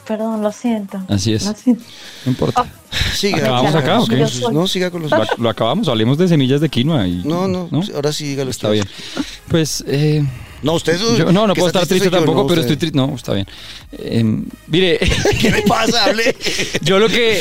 Oh, 0.04 0.06
perdón, 0.06 0.42
lo 0.42 0.52
siento. 0.52 1.00
Así 1.08 1.32
es. 1.32 1.46
Lo 1.46 1.54
siento. 1.54 1.82
No 2.26 2.30
importa. 2.32 2.66
Siga. 3.14 3.38
¿Acabamos 3.38 3.74
acá 3.74 4.00
o 4.00 4.06
qué? 4.06 4.26
No, 4.52 4.66
siga 4.68 4.90
con 4.90 5.02
los... 5.02 5.10
Lo, 5.10 5.24
lo 5.38 5.48
acabamos, 5.48 5.88
hablemos 5.88 6.18
de 6.18 6.28
semillas 6.28 6.60
de 6.60 6.68
quinoa 6.68 7.06
y... 7.08 7.22
No, 7.24 7.48
no, 7.48 7.68
ahora 7.94 8.12
sí 8.12 8.24
dígalo 8.26 8.50
Está 8.50 8.70
bien. 8.70 8.84
Pues... 9.48 9.82
Eh, 9.86 10.22
No, 10.62 10.74
usted... 10.74 10.98
yo 11.18 11.32
no, 11.32 11.46
no 11.46 11.54
puedo 11.54 11.68
está 11.68 11.80
estar 11.80 11.86
triste 11.88 12.10
tampoco, 12.10 12.42
no, 12.42 12.46
pero 12.46 12.60
usted. 12.60 12.72
estoy 12.72 12.76
triste. 12.76 12.96
No, 12.96 13.14
está 13.14 13.32
bien. 13.32 13.46
Eh, 13.92 14.24
mire... 14.68 14.98
¿Qué 15.40 15.50
le 15.50 15.62
pasa? 15.62 16.04
Hable. 16.04 16.36
Yo 16.82 16.98
lo 16.98 17.08
que, 17.08 17.40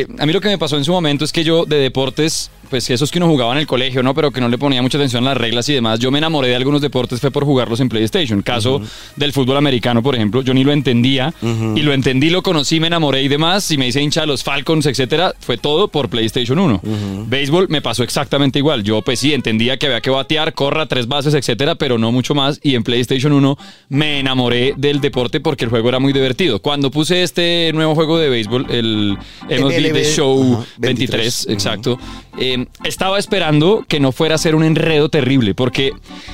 eh, 0.00 0.06
a 0.18 0.26
mí 0.26 0.32
lo 0.32 0.40
que 0.40 0.48
me 0.48 0.58
pasó 0.58 0.76
en 0.76 0.84
su 0.84 0.92
momento 0.92 1.24
es 1.24 1.32
que 1.32 1.44
yo 1.44 1.64
de 1.66 1.76
deportes, 1.76 2.50
pues 2.68 2.88
esos 2.90 3.10
que 3.10 3.18
uno 3.18 3.28
jugaba 3.28 3.52
en 3.52 3.58
el 3.58 3.66
colegio, 3.66 4.02
¿no? 4.02 4.14
Pero 4.14 4.30
que 4.30 4.40
no 4.40 4.48
le 4.48 4.58
ponía 4.58 4.82
mucha 4.82 4.98
atención 4.98 5.24
a 5.24 5.30
las 5.30 5.38
reglas 5.38 5.68
y 5.68 5.74
demás, 5.74 5.98
yo 5.98 6.10
me 6.10 6.18
enamoré 6.18 6.48
de 6.48 6.56
algunos 6.56 6.80
deportes 6.80 7.20
fue 7.20 7.30
por 7.30 7.44
jugarlos 7.44 7.80
en 7.80 7.88
PlayStation. 7.88 8.42
Caso 8.42 8.80
del 9.16 9.32
fútbol 9.32 9.56
americano, 9.56 10.02
por 10.02 10.14
ejemplo, 10.14 10.42
yo 10.42 10.54
ni 10.54 10.64
lo 10.64 10.72
entendía 10.72 11.32
y 11.42 11.82
lo 11.82 11.92
entendí, 11.92 12.30
lo 12.30 12.42
conocí, 12.42 12.80
me 12.80 12.86
enamoré 12.86 13.22
y 13.22 13.28
demás, 13.28 13.70
y 13.70 13.78
me 13.78 13.88
hice 13.88 14.02
hincha 14.02 14.22
de 14.22 14.26
los 14.26 14.42
Falcons, 14.44 14.86
etcétera, 14.86 15.34
fue 15.40 15.58
todo 15.58 15.88
por 15.88 16.08
PlayStation 16.08 16.58
1. 16.58 16.80
Béisbol 17.26 17.68
me 17.68 17.82
pasó 17.82 18.02
exactamente 18.02 18.58
igual. 18.58 18.82
Yo 18.82 19.02
pues 19.02 19.20
sí 19.20 19.32
entendía 19.32 19.76
que 19.76 19.86
había 19.86 20.00
que 20.00 20.10
batear, 20.10 20.54
corra 20.54 20.86
tres 20.86 21.08
bases, 21.08 21.34
etcétera, 21.34 21.74
pero 21.74 21.98
no 21.98 22.12
mucho 22.12 22.34
más 22.34 22.60
y 22.62 22.74
en 22.74 22.82
PlayStation 22.82 23.32
1 23.32 23.58
me 23.88 24.20
enamoré 24.20 24.74
del 24.76 25.00
deporte 25.00 25.40
porque 25.40 25.64
el 25.64 25.70
juego 25.70 25.88
era 25.88 25.98
muy 25.98 26.12
divertido. 26.12 26.60
Cuando 26.60 26.90
puse 26.90 27.22
este 27.22 27.70
nuevo 27.74 27.94
juego 27.94 28.18
de 28.18 28.28
béisbol, 28.28 28.66
el 28.70 29.18
MLB 29.48 29.92
The 29.92 30.04
Show 30.04 30.54
ajá, 30.54 30.66
23, 30.78 31.46
23, 31.46 31.46
exacto, 31.48 31.98
eh, 32.38 32.57
estaba 32.84 33.18
esperando 33.18 33.84
que 33.88 34.00
no 34.00 34.12
fuera 34.12 34.34
a 34.34 34.38
ser 34.38 34.54
un 34.54 34.64
enredo 34.64 35.08
terrible, 35.08 35.54
porque 35.54 35.92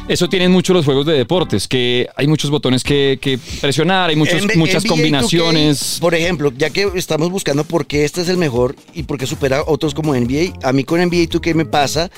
eso 0.08 0.28
tienen 0.28 0.50
mucho 0.52 0.72
los 0.72 0.84
juegos 0.84 1.06
de 1.06 1.12
deportes, 1.14 1.66
que 1.68 2.08
hay 2.16 2.26
muchos 2.26 2.50
botones 2.50 2.82
que, 2.84 3.18
que 3.20 3.38
presionar, 3.60 4.10
hay 4.10 4.16
muchos, 4.16 4.42
NBA 4.44 4.56
muchas 4.56 4.84
2K, 4.84 4.88
combinaciones. 4.88 5.98
por 6.00 6.14
ejemplo, 6.14 6.52
ya 6.56 6.70
que 6.70 6.90
estamos 6.94 7.30
buscando 7.30 7.64
por 7.64 7.86
qué 7.86 8.04
este 8.04 8.20
es 8.22 8.28
el 8.28 8.36
mejor 8.36 8.76
y 8.94 9.02
por 9.04 9.18
qué 9.18 9.26
supera 9.26 9.58
a 9.58 9.64
otros 9.66 9.94
como 9.94 10.14
NBA, 10.14 10.52
a 10.62 10.72
mí 10.72 10.84
con 10.84 11.00
NBA 11.00 11.24
2K 11.28 11.54
me 11.54 11.64
pasa 11.64 12.10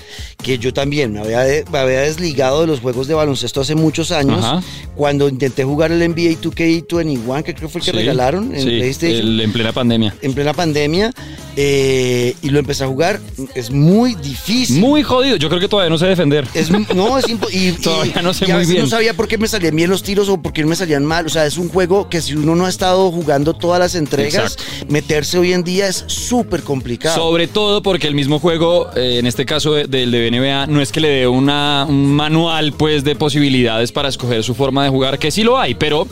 que 0.42 0.58
yo 0.58 0.72
también 0.72 1.12
me 1.12 1.20
había, 1.20 1.44
me 1.70 1.78
había 1.78 2.00
desligado 2.00 2.60
de 2.62 2.66
los 2.66 2.80
juegos 2.80 3.06
de 3.08 3.14
baloncesto 3.14 3.60
hace 3.60 3.74
muchos 3.74 4.12
años. 4.12 4.44
Ajá. 4.44 4.62
Cuando 4.94 5.28
intenté 5.28 5.64
jugar 5.64 5.92
el 5.92 5.98
NBA 6.00 6.40
2K21, 6.40 7.42
que 7.42 7.54
creo 7.54 7.68
fue 7.68 7.80
el 7.80 7.84
que 7.84 7.90
Sí, 7.92 7.96
regalaron 7.96 8.54
en 8.54 8.60
sí, 8.62 8.66
PlayStation. 8.78 9.26
el- 9.26 9.40
en 9.40 9.52
plena 9.52 9.72
pandemia. 9.72 10.14
en 10.22 10.32
plena 10.34 10.52
pandemia 10.52 11.12
eh, 11.56 12.34
y 12.42 12.50
lo 12.50 12.58
empecé 12.58 12.84
a 12.84 12.86
jugar, 12.86 13.20
es 13.54 13.70
muy 13.70 14.14
difícil. 14.14 14.80
Muy 14.80 15.02
jodido, 15.02 15.36
yo 15.36 15.48
creo 15.48 15.60
que 15.60 15.68
todavía 15.68 15.90
no 15.90 15.98
sé 15.98 16.06
defender. 16.06 16.46
Es, 16.54 16.70
no, 16.70 17.18
es 17.18 17.26
impo- 17.28 17.48
y, 17.52 17.68
y- 17.68 17.72
Todavía 17.72 18.20
no 18.22 18.34
sé 18.34 18.44
y 18.46 18.50
a 18.50 18.54
muy 18.54 18.60
veces 18.60 18.72
bien. 18.74 18.84
no 18.84 18.90
sabía 18.90 19.14
por 19.14 19.26
qué 19.28 19.38
me 19.38 19.48
salían 19.48 19.74
bien 19.74 19.88
los 19.90 20.02
tiros 20.02 20.28
o 20.28 20.40
por 20.40 20.52
qué 20.52 20.64
me 20.64 20.76
salían 20.76 21.04
mal. 21.04 21.26
O 21.26 21.28
sea, 21.28 21.46
es 21.46 21.56
un 21.56 21.68
juego 21.68 22.08
que 22.08 22.20
si 22.20 22.34
uno 22.34 22.54
no 22.54 22.66
ha 22.66 22.68
estado 22.68 23.10
jugando 23.10 23.54
todas 23.54 23.78
las 23.80 23.94
entregas, 23.94 24.56
meterse 24.88 25.38
hoy 25.38 25.52
en 25.52 25.64
día 25.64 25.88
es 25.88 26.04
súper 26.06 26.62
complicado. 26.62 27.16
Sobre 27.16 27.48
todo 27.48 27.82
porque 27.82 28.06
el 28.06 28.14
mismo 28.14 28.38
juego, 28.38 28.90
eh, 28.94 29.16
en 29.18 29.26
este 29.26 29.46
caso 29.46 29.72
de- 29.72 29.86
del 29.86 30.10
de 30.10 30.30
NBA, 30.30 30.66
no 30.66 30.80
es 30.82 30.92
que 30.92 31.00
le 31.00 31.08
dé 31.08 31.26
una, 31.26 31.86
un 31.88 32.12
manual 32.14 32.72
pues 32.74 33.02
de 33.04 33.16
posibilidades 33.16 33.92
para 33.92 34.08
escoger 34.08 34.42
su 34.44 34.54
forma 34.54 34.84
de 34.84 34.90
jugar, 34.90 35.18
que 35.18 35.30
sí 35.30 35.42
lo 35.42 35.58
hay, 35.58 35.74
pero 35.74 36.06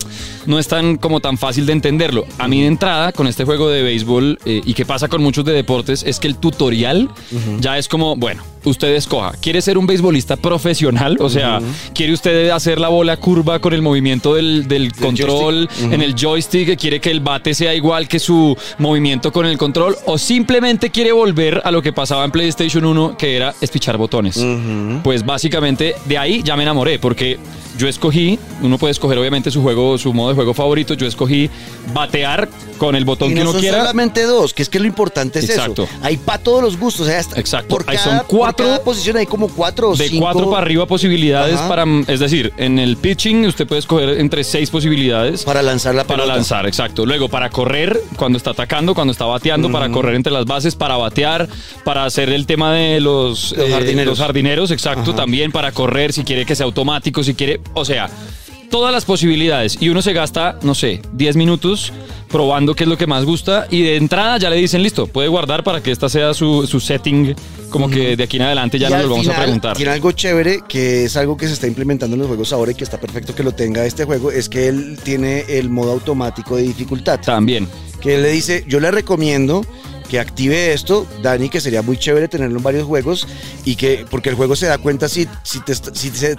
no 0.47 0.59
es 0.59 0.69
tan 0.69 0.97
como 0.97 1.21
tan 1.21 1.37
fácil 1.39 1.67
de 1.67 1.73
entenderlo. 1.73 2.25
A 2.39 2.49
mí 2.49 2.61
de 2.63 2.69
entrada, 2.69 3.13
con 3.13 3.27
este 3.27 3.45
juego 3.45 3.69
de 3.69 3.83
béisbol, 3.83 4.39
eh, 4.45 4.61
y 4.65 4.75
que 4.75 4.85
pasa 4.87 5.09
con 5.09 5.23
muchos 5.23 5.34
de 5.43 5.53
deportes, 5.53 6.05
es 6.07 6.21
que 6.21 6.29
el 6.29 6.37
tutorial 6.37 7.11
ya 7.61 7.79
es 7.79 7.89
como, 7.89 8.15
bueno, 8.17 8.43
usted 8.65 8.95
escoja, 8.95 9.33
¿quiere 9.41 9.61
ser 9.61 9.77
un 9.79 9.87
beisbolista 9.87 10.37
profesional? 10.37 11.17
O 11.21 11.29
sea, 11.29 11.61
¿quiere 11.95 12.13
usted 12.13 12.51
hacer 12.51 12.79
la 12.79 12.89
bola 12.89 13.17
curva 13.17 13.59
con 13.59 13.73
el 13.75 13.83
movimiento 13.83 14.35
del, 14.35 14.67
del 14.69 14.93
control 14.93 15.69
en 15.79 16.03
el 16.03 16.15
joystick? 16.15 16.79
¿Quiere 16.79 17.01
que 17.01 17.11
el 17.11 17.21
bate 17.21 17.55
sea 17.55 17.75
igual 17.75 18.09
que 18.09 18.19
su 18.19 18.57
movimiento 18.79 19.33
con 19.33 19.47
el 19.47 19.59
control? 19.59 19.97
¿O 20.07 20.19
simplemente 20.19 20.91
quiere 20.91 21.13
volver 21.13 21.61
a 21.65 21.71
lo 21.71 21.83
que 21.83 21.93
pasaba 21.93 22.25
en 22.25 22.31
PlayStation 22.31 22.85
1, 22.85 23.17
que 23.17 23.37
era 23.37 23.55
espichar 23.61 23.97
botones? 23.97 24.43
Pues 25.03 25.25
básicamente 25.25 25.95
de 26.07 26.19
ahí 26.19 26.43
ya 26.43 26.57
me 26.57 26.63
enamoré, 26.63 26.99
porque 26.99 27.39
yo 27.77 27.89
escogí, 27.89 28.39
uno 28.63 28.79
puede 28.79 28.93
escoger 28.93 29.19
obviamente 29.19 29.51
su 29.51 29.61
juego, 29.61 29.99
su 29.99 30.13
modo 30.13 30.29
de 30.29 30.35
juego 30.37 30.55
favorito, 30.55 30.95
yo 30.95 31.07
escogí 31.07 31.51
batear 31.93 32.49
con 32.79 32.95
el 32.95 33.05
botón 33.05 33.31
y 33.31 33.35
que 33.35 33.41
no 33.41 33.47
uno 33.47 33.53
son 33.53 33.61
quiera. 33.61 33.79
solamente 33.79 34.23
dos, 34.25 34.55
que 34.55 34.63
es 34.63 34.69
que 34.69 34.79
lo 34.79 34.87
importante 34.87 35.24
es 35.33 35.49
Exacto. 35.51 35.85
eso. 35.85 35.93
Hay 36.03 36.17
para 36.17 36.39
todos 36.39 36.63
los 36.63 36.79
gustos. 36.79 37.07
O 37.07 37.11
sea, 37.11 37.19
hasta- 37.19 37.39
Exacto. 37.41 37.69
Por 37.69 37.85
cada, 37.85 37.99
son 37.99 38.19
cuatro- 38.27 38.65
por 38.67 38.75
cada 38.75 38.83
posición 38.85 39.17
hay 39.17 39.27
como 39.27 39.49
cuatro 39.49 39.91
o 39.91 39.97
de 39.97 40.09
cinco. 40.09 40.25
cuatro 40.25 40.51
para 40.51 40.63
arriba 40.63 40.87
posibilidades 40.87 41.57
Ajá. 41.57 41.69
para, 41.69 41.85
es 42.09 42.21
decir, 42.21 42.53
en 42.57 42.79
el 42.79 42.97
pitching 42.97 43.47
usted 43.47 43.67
puede 43.67 43.81
escoger 43.81 44.21
entre 44.21 44.45
seis 44.45 44.71
posibilidades 44.71 45.45
Para 45.45 45.63
lanzar 45.63 45.95
la 45.95 46.05
para 46.05 46.19
pelota. 46.23 46.35
lanzar, 46.37 46.67
exacto. 46.67 47.07
Luego 47.07 47.29
para 47.29 47.51
correr 47.51 48.01
cuando 48.17 48.39
está 48.39 48.51
atacando, 48.51 48.95
cuando 48.95 49.13
está 49.13 49.25
bateando, 49.25 49.71
para 49.71 49.91
correr 49.91 50.15
entre 50.15 50.33
las 50.33 50.45
bases, 50.47 50.75
para 50.75 50.97
batear, 50.97 51.49
para 51.85 52.05
hacer 52.05 52.29
el 52.31 52.47
tema 52.47 52.73
de 52.75 53.01
los, 53.01 53.53
Los 53.57 53.71
jardineros. 53.71 54.07
los 54.07 54.19
jardineros, 54.19 54.71
exacto, 54.71 55.11
Ajá. 55.11 55.17
también 55.17 55.53
para 55.53 55.73
correr, 55.73 56.13
si 56.13 56.25
quiere 56.25 56.45
que 56.47 56.55
sea 56.55 56.67
automático, 56.67 57.23
si 57.23 57.35
quiere, 57.35 57.61
o 57.75 57.85
sea, 57.85 58.09
todas 58.75 58.93
las 58.93 59.05
posibilidades 59.05 59.79
y 59.81 59.89
uno 59.89 60.03
se 60.03 60.13
gasta, 60.13 60.59
no 60.63 60.75
sé, 60.75 61.01
10 61.13 61.37
minutos 61.37 61.93
probando 62.29 62.75
qué 62.75 62.83
es 62.83 62.91
lo 62.91 62.99
que 62.99 63.07
más 63.07 63.25
gusta 63.25 63.69
y 63.71 63.83
de 63.83 63.95
entrada 63.95 64.37
ya 64.37 64.51
le 64.51 64.57
dicen, 64.57 64.83
listo, 64.83 65.07
puede 65.07 65.29
guardar 65.29 65.63
para 65.63 65.81
que 65.81 65.93
esta 65.93 66.09
sea 66.09 66.35
su, 66.35 66.67
su 66.67 66.81
setting, 66.81 67.37
como 67.71 67.89
que 67.89 68.17
de 68.17 68.25
aquí 68.25 68.37
en 68.37 68.43
adelante 68.43 68.77
ya 68.77 68.89
Y 68.89 68.91
no 68.91 69.03
lo 69.03 69.11
vamos 69.11 69.29
a 69.29 69.37
preguntar. 69.41 69.77
Tiene 69.77 69.93
algo 69.93 70.11
chévere 70.11 70.63
que 70.69 71.05
es 71.05 71.17
algo 71.17 71.37
que 71.37 71.47
se 71.47 71.53
está 71.53 71.69
implementando 71.69 72.15
en 72.15 72.19
los 72.23 72.27
juegos 72.27 72.53
ahora 72.53 72.73
y 72.73 72.75
que 72.75 72.83
está 72.83 72.99
perfecto 72.99 73.33
que 73.33 73.45
lo 73.45 73.53
tenga 73.53 73.87
este 73.87 74.07
juego, 74.07 74.33
es 74.33 74.49
que 74.49 74.67
él 74.67 74.99
tiene 75.05 75.45
el 75.49 75.71
modo 75.71 75.93
automático 75.93 76.57
de 76.57 76.65
dificultad. 76.65 77.21
También. 77.21 77.69
Que 78.01 78.17
él 78.17 78.23
le 78.25 78.31
dice, 78.31 78.65
yo 78.67 78.81
le 78.81 78.91
recomiendo 78.91 79.65
que 80.09 80.21
active 80.21 80.73
esto, 80.73 81.07
Dani, 81.23 81.49
que 81.49 81.61
sería 81.61 81.83
muy 81.83 81.97
chévere 81.97 82.29
tenerlo 82.29 82.59
en 82.59 82.63
varios 82.63 82.85
juegos 82.87 83.27
y 83.65 83.77
que, 83.77 84.07
porque 84.11 84.29
el 84.29 84.35
juego 84.35 84.55
se 84.57 84.67
da 84.67 84.79
cuenta 84.79 85.09
si, 85.09 85.29
si, 85.43 85.61
te, 85.61 85.75
si 85.75 86.09
eh, 86.09 86.37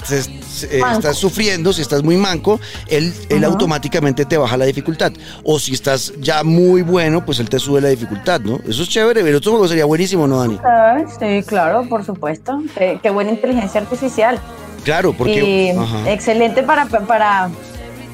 estás 0.93 1.17
sufriendo, 1.17 1.73
si 1.73 1.81
estás 1.81 2.03
muy 2.03 2.17
manco, 2.17 2.59
él, 2.87 3.13
él 3.29 3.43
automáticamente 3.43 4.25
te 4.25 4.37
baja 4.37 4.57
la 4.57 4.65
dificultad. 4.65 5.11
O 5.43 5.59
si 5.59 5.73
estás 5.73 6.13
ya 6.19 6.43
muy 6.43 6.81
bueno, 6.81 7.25
pues 7.25 7.39
él 7.39 7.49
te 7.49 7.59
sube 7.59 7.81
la 7.81 7.89
dificultad, 7.89 8.41
¿no? 8.41 8.59
Eso 8.67 8.83
es 8.83 8.89
chévere, 8.89 9.21
el 9.21 9.35
otro 9.35 9.51
juego 9.51 9.67
sería 9.67 9.85
buenísimo, 9.85 10.27
¿no, 10.27 10.39
Dani? 10.39 10.59
Ah, 10.63 10.97
Sí, 11.19 11.43
claro, 11.43 11.87
por 11.87 12.05
supuesto. 12.05 12.61
Qué, 12.77 12.99
qué 13.01 13.09
buena 13.09 13.31
inteligencia 13.31 13.81
artificial. 13.81 14.39
Claro, 14.83 15.13
porque... 15.13 15.73
y 15.73 16.09
excelente 16.09 16.61
para, 16.63 16.85
para 16.85 17.49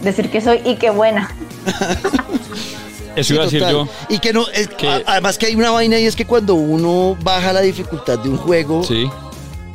decir 0.01 0.29
que 0.29 0.41
soy 0.41 0.61
y 0.63 0.75
qué 0.75 0.89
buena. 0.89 1.29
Eso 3.15 3.33
iba 3.33 3.43
a 3.43 3.45
decir 3.45 3.61
yo. 3.69 3.87
Y 4.09 4.19
que 4.19 4.31
no, 4.33 4.47
es- 4.53 4.67
Que- 4.69 4.87
a- 4.87 5.01
además 5.05 5.37
que 5.37 5.47
hay 5.47 5.55
una 5.55 5.71
vaina 5.71 5.99
y 5.99 6.05
es 6.05 6.15
que 6.15 6.25
cuando 6.25 6.55
uno 6.55 7.17
baja 7.23 7.51
la 7.53 7.61
dificultad 7.61 8.19
de 8.19 8.29
un 8.29 8.37
juego, 8.37 8.83
Sí. 8.83 9.09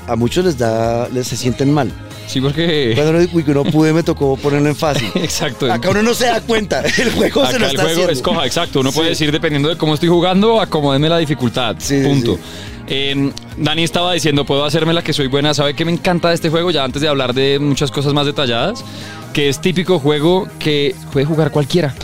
a 0.07 0.16
muchos 0.16 0.45
les 0.45 0.57
da, 0.59 1.09
les 1.09 1.26
se 1.28 1.37
sienten 1.37 1.73
mal. 1.73 1.93
Sí, 2.26 2.40
porque. 2.40 2.93
Cuando 2.97 3.45
que 3.45 3.55
no 3.55 3.62
pude, 3.64 3.93
me 3.93 4.02
tocó 4.02 4.37
ponerlo 4.37 4.69
en 4.69 4.75
fácil. 4.75 5.09
Exacto. 5.14 5.73
Acá 5.73 5.90
uno 5.90 6.02
no 6.02 6.12
se 6.12 6.26
da 6.26 6.40
cuenta, 6.40 6.81
el 6.99 7.12
juego 7.12 7.43
se 7.43 7.50
Acá 7.50 7.59
lo 7.61 7.64
el 7.66 7.71
está 7.71 7.83
juego 7.83 7.93
haciendo. 8.00 8.12
escoja, 8.12 8.47
exacto. 8.47 8.81
Uno 8.81 8.90
puede 8.90 9.11
decir, 9.11 9.31
dependiendo 9.31 9.69
de 9.69 9.76
cómo 9.76 9.95
estoy 9.95 10.09
jugando, 10.09 10.61
acomódeme 10.61 11.09
la 11.09 11.19
dificultad. 11.19 11.76
Sí, 11.78 12.02
punto. 12.02 12.35
sí. 12.35 12.40
Eh, 12.88 13.33
Dani 13.59 13.83
estaba 13.85 14.12
diciendo, 14.12 14.45
puedo 14.47 14.64
hacerme 14.64 14.93
la 14.93 15.02
que 15.02 15.12
soy 15.12 15.26
buena. 15.28 15.55
¿Sabe 15.55 15.75
qué 15.75 15.85
me 15.85 15.93
encanta 15.93 16.28
de 16.31 16.37
este 16.37 16.50
juego? 16.50 16.71
Ya 16.71 16.85
antes 16.85 17.02
de 17.02 17.09
hablar 17.09 17.35
de 17.35 17.59
muchas 17.59 17.90
cosas 17.90 18.12
más 18.12 18.26
detalladas, 18.26 18.85
que 19.33 19.49
es 19.49 19.61
típico 19.61 19.99
juego 19.99 20.49
que 20.59 20.95
puede 21.12 21.26
jugar 21.26 21.50
cualquiera. 21.50 21.95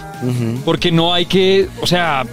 Porque 0.64 0.92
no 0.92 1.12
hay 1.12 1.26
que, 1.26 1.68
o 1.80 1.86
sea, 1.86 2.24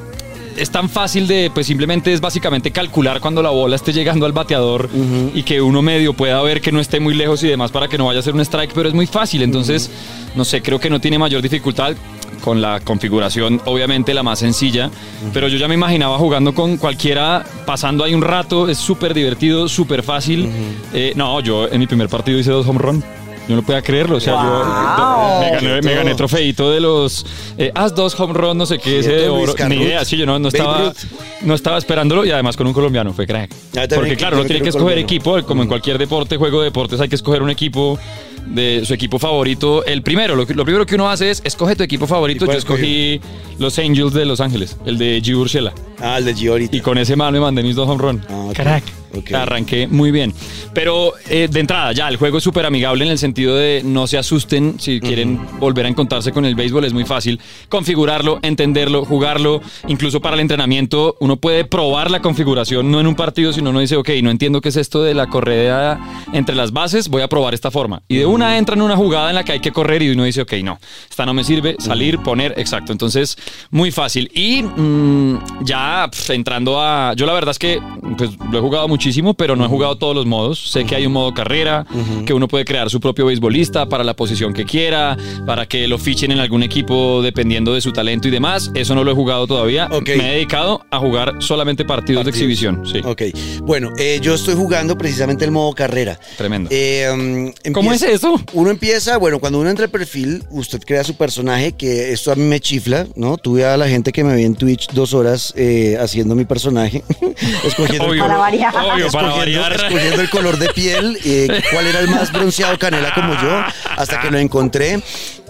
es 0.57 0.69
tan 0.71 0.89
fácil 0.89 1.27
de, 1.27 1.49
pues 1.53 1.67
simplemente 1.67 2.11
es 2.11 2.21
básicamente 2.21 2.71
calcular 2.71 3.21
cuando 3.21 3.41
la 3.41 3.49
bola 3.49 3.75
esté 3.75 3.93
llegando 3.93 4.25
al 4.25 4.33
bateador 4.33 4.89
y 5.33 5.43
que 5.43 5.61
uno 5.61 5.81
medio 5.81 6.13
pueda 6.13 6.41
ver 6.41 6.61
que 6.61 6.71
no 6.71 6.79
esté 6.79 6.99
muy 6.99 7.13
lejos 7.13 7.43
y 7.43 7.47
demás 7.47 7.71
para 7.71 7.87
que 7.87 7.97
no 7.97 8.05
vaya 8.05 8.19
a 8.19 8.23
ser 8.23 8.33
un 8.33 8.41
strike, 8.41 8.73
pero 8.73 8.89
es 8.89 8.95
muy 8.95 9.07
fácil. 9.07 9.41
Entonces, 9.41 9.89
no 10.35 10.43
sé, 10.45 10.61
creo 10.61 10.79
que 10.79 10.89
no 10.89 10.99
tiene 10.99 11.17
mayor 11.17 11.41
dificultad 11.41 11.95
con 12.41 12.61
la 12.61 12.79
configuración, 12.79 13.61
obviamente 13.65 14.13
la 14.13 14.23
más 14.23 14.39
sencilla, 14.39 14.89
pero 15.33 15.49
yo 15.49 15.57
ya 15.57 15.67
me 15.67 15.73
imaginaba 15.73 16.17
jugando 16.17 16.53
con 16.53 16.77
cualquiera, 16.77 17.45
pasando 17.65 18.03
ahí 18.03 18.13
un 18.13 18.21
rato, 18.21 18.69
es 18.69 18.77
súper 18.77 19.13
divertido, 19.13 19.67
súper 19.67 20.03
fácil. 20.03 20.49
Eh, 20.93 21.13
no, 21.15 21.39
yo 21.41 21.67
en 21.67 21.79
mi 21.79 21.87
primer 21.87 22.07
partido 22.07 22.39
hice 22.39 22.51
dos 22.51 22.65
home 22.65 22.79
run. 22.79 23.03
Yo 23.49 23.55
no 23.55 23.63
podía 23.63 23.81
creerlo, 23.81 24.17
o 24.17 24.19
sea, 24.19 24.35
Wow. 24.35 24.43
yo 24.45 25.39
me 25.41 25.51
gané, 25.51 25.71
me 25.73 25.81
Todo. 25.81 25.95
gané 25.95 26.15
trofeito 26.15 26.69
de 26.71 26.79
los 26.79 27.25
eh, 27.57 27.71
haz 27.73 27.95
dos 27.95 28.17
home 28.19 28.33
run, 28.35 28.57
no 28.57 28.65
sé 28.67 28.77
qué, 28.77 28.99
ese 28.99 29.11
de 29.11 29.27
oro, 29.27 29.55
ni 29.67 29.75
idea, 29.77 30.05
sí, 30.05 30.15
yo 30.17 30.25
no, 30.27 30.37
no 30.37 30.49
estaba, 30.49 30.93
no 31.41 31.53
estaba 31.55 31.79
esperándolo 31.79 32.23
y 32.25 32.31
además 32.31 32.55
con 32.55 32.67
un 32.67 32.73
colombiano, 32.73 33.11
fue 33.11 33.25
crack. 33.25 33.51
Ah, 33.75 33.85
Porque 33.93 34.11
que- 34.11 34.15
claro, 34.17 34.35
uno 34.37 34.43
también 34.43 34.47
tiene 34.47 34.63
que 34.63 34.69
escoger 34.69 34.97
equipo, 34.99 35.41
como 35.43 35.63
en 35.63 35.67
cualquier 35.67 35.97
deporte, 35.97 36.37
juego 36.37 36.59
de 36.59 36.65
deportes, 36.65 36.99
hay 37.01 37.09
que 37.09 37.15
escoger 37.15 37.41
un 37.41 37.49
equipo 37.49 37.97
de 38.45 38.83
su 38.85 38.93
equipo 38.93 39.17
favorito. 39.17 39.83
El 39.83 40.01
primero, 40.03 40.35
lo, 40.35 40.45
primero 40.45 40.85
que 40.85 40.93
uno 40.95 41.09
hace 41.09 41.31
es 41.31 41.41
escoge 41.43 41.75
tu 41.75 41.83
equipo 41.83 42.05
favorito. 42.07 42.45
¿Y 42.45 42.47
cuál 42.47 42.55
Yo 42.57 42.59
escogí 42.59 43.19
los 43.57 43.77
Angels 43.79 44.13
de 44.13 44.25
Los 44.25 44.39
Ángeles, 44.41 44.77
el 44.85 44.97
de 44.99 45.21
G. 45.21 45.35
Urshela. 45.35 45.73
Ah, 45.99 46.17
el 46.19 46.25
de 46.25 46.33
Gio 46.35 46.51
ahorita. 46.53 46.75
Y 46.75 46.81
con 46.81 46.97
ese 46.99 47.15
mal 47.15 47.31
me 47.33 47.39
mandé 47.39 47.61
mis 47.63 47.75
dos 47.75 47.87
home 47.89 48.01
run. 48.01 48.21
Ah, 48.29 48.45
ok. 48.51 48.59
Crack. 49.09 49.23
Ok. 49.23 49.31
Arranqué 49.33 49.87
muy 49.87 50.11
bien. 50.11 50.33
Pero 50.73 51.13
eh, 51.29 51.47
de 51.51 51.59
entrada, 51.59 51.91
ya, 51.91 52.07
el 52.07 52.17
juego 52.17 52.37
es 52.37 52.43
súper 52.43 52.65
amigable 52.65 53.05
en 53.05 53.11
el 53.11 53.17
sentido 53.17 53.55
de 53.55 53.81
no 53.83 54.07
se 54.07 54.17
asusten 54.17 54.79
si 54.79 54.99
quieren 54.99 55.39
volver 55.59 55.85
a 55.85 55.89
encontrarse 55.89 56.31
con 56.31 56.45
el 56.45 56.55
béisbol. 56.55 56.85
Es 56.85 56.93
muy 56.93 57.05
fácil 57.05 57.39
configurarlo, 57.69 58.39
entenderlo, 58.41 59.05
jugarlo. 59.05 59.61
Incluso 59.87 60.21
para 60.21 60.35
el 60.35 60.41
entrenamiento, 60.41 61.15
uno 61.19 61.37
puede 61.37 61.65
probar 61.65 62.11
la 62.11 62.21
configuración, 62.21 62.91
no 62.91 62.99
en 62.99 63.07
un 63.07 63.15
partido, 63.15 63.53
sino 63.53 63.71
uno 63.71 63.79
dice, 63.79 63.95
ok, 63.95 64.09
no 64.21 64.31
entiendo 64.31 64.61
qué 64.61 64.69
es 64.69 64.77
esto 64.77 65.03
de 65.03 65.13
la 65.13 65.27
correa 65.27 65.99
entre 66.33 66.55
las 66.55 66.71
bases, 66.71 67.09
voy 67.09 67.21
a 67.21 67.27
probar 67.27 67.53
esta 67.53 67.71
forma. 67.71 68.01
Y 68.07 68.17
de 68.17 68.25
una 68.25 68.57
entra 68.57 68.75
en 68.75 68.81
una 68.81 68.95
jugada 68.95 69.29
en 69.29 69.35
la 69.35 69.43
que 69.43 69.53
hay 69.53 69.59
que 69.59 69.71
correr 69.71 70.01
y 70.01 70.09
uno 70.09 70.23
dice, 70.23 70.41
ok, 70.41 70.53
no, 70.63 70.79
esta 71.09 71.25
no 71.25 71.33
me 71.33 71.43
sirve, 71.43 71.75
salir, 71.79 72.19
poner, 72.19 72.53
exacto. 72.57 72.91
Entonces, 72.91 73.37
muy 73.71 73.91
fácil. 73.91 74.31
Y 74.33 74.63
mm, 74.63 75.63
ya 75.63 76.07
pf, 76.09 76.33
entrando 76.33 76.81
a... 76.81 77.13
Yo 77.15 77.25
la 77.25 77.33
verdad 77.33 77.51
es 77.51 77.59
que 77.59 77.81
pues, 78.17 78.31
lo 78.51 78.57
he 78.57 78.61
jugado 78.61 78.87
muchísimo, 78.99 79.33
pero 79.33 79.55
no 79.55 79.63
he 79.63 79.67
jugado 79.69 79.97
todos 79.97 80.13
los 80.13 80.25
modos. 80.25 80.71
Sé 80.71 80.83
que 80.83 80.93
hay 80.93 81.05
un 81.05 81.13
modo 81.13 81.33
carrera, 81.33 81.85
que 82.25 82.33
uno 82.33 82.49
puede 82.49 82.65
crear 82.65 82.89
su 82.89 82.99
propio 82.99 83.27
beisbolista 83.27 83.87
para 83.87 84.03
la 84.03 84.13
posición 84.13 84.51
que 84.51 84.65
quiera, 84.65 85.15
para 85.45 85.65
que 85.67 85.87
lo 85.87 85.97
fichen 85.97 86.31
en 86.33 86.39
algún 86.39 86.63
equipo 86.63 87.21
dependiendo 87.21 87.73
de 87.73 87.79
su 87.79 87.93
talento 87.93 88.27
y 88.27 88.31
demás. 88.31 88.71
Eso 88.75 88.95
no 88.95 89.05
lo 89.05 89.11
he 89.11 89.15
jugado 89.15 89.47
todavía. 89.47 89.87
Me 90.05 90.31
he 90.31 90.33
dedicado 90.33 90.81
a 90.91 90.99
jugar 90.99 91.35
solamente 91.39 91.85
partidos, 91.85 92.25
de 92.25 92.31
exhibición. 92.31 92.85
Sí, 92.85 92.99
Ok. 93.05 93.21
Bueno, 93.63 93.91
eh, 93.97 94.19
yo 94.21 94.33
estoy 94.33 94.55
jugando 94.55 94.97
precisamente 94.97 95.45
el 95.45 95.51
modo 95.51 95.71
carrera. 95.71 96.19
tremendo. 96.35 96.69
Eh, 96.69 97.53
um, 97.65 97.71
¿Cómo 97.71 97.93
es 97.93 98.01
eso? 98.01 98.41
Uno 98.51 98.69
empieza, 98.69 99.15
bueno, 99.15 99.39
cuando 99.39 99.61
uno 99.61 99.69
entra 99.69 99.85
al 99.85 99.91
perfil, 99.91 100.43
usted 100.49 100.81
crea 100.85 101.05
su 101.05 101.15
personaje, 101.15 101.71
que 101.71 102.11
esto 102.11 102.33
a 102.33 102.35
mí 102.35 102.43
me 102.43 102.59
chifla, 102.59 103.07
¿no? 103.15 103.37
Tuve 103.37 103.63
a 103.63 103.77
la 103.77 103.87
gente 103.87 104.11
que 104.11 104.25
me 104.25 104.35
ve 104.35 104.43
en 104.43 104.55
Twitch 104.55 104.89
dos 104.91 105.13
horas 105.13 105.53
eh, 105.55 105.97
haciendo 106.01 106.35
mi 106.35 106.43
personaje, 106.43 107.01
escogiendo, 107.63 108.05
el 108.05 108.11
Obvio, 108.11 108.23
Para 108.23 108.37
variar. 108.37 108.88
Obvio, 108.93 109.11
para 109.11 109.27
escogiendo- 109.29 109.61
variar. 109.61 109.73
escogiendo 109.73 110.21
el 110.21 110.29
color 110.29 110.57
de 110.57 110.69
piel, 110.69 111.17
eh, 111.25 111.61
cuál 111.71 111.87
era 111.87 111.99
el 111.99 112.07
más 112.09 112.31
bronceado 112.31 112.77
canela 112.77 113.13
como 113.13 113.33
yo, 113.41 113.63
hasta 113.97 114.19
que 114.21 114.31
lo 114.31 114.37
encontré. 114.39 115.01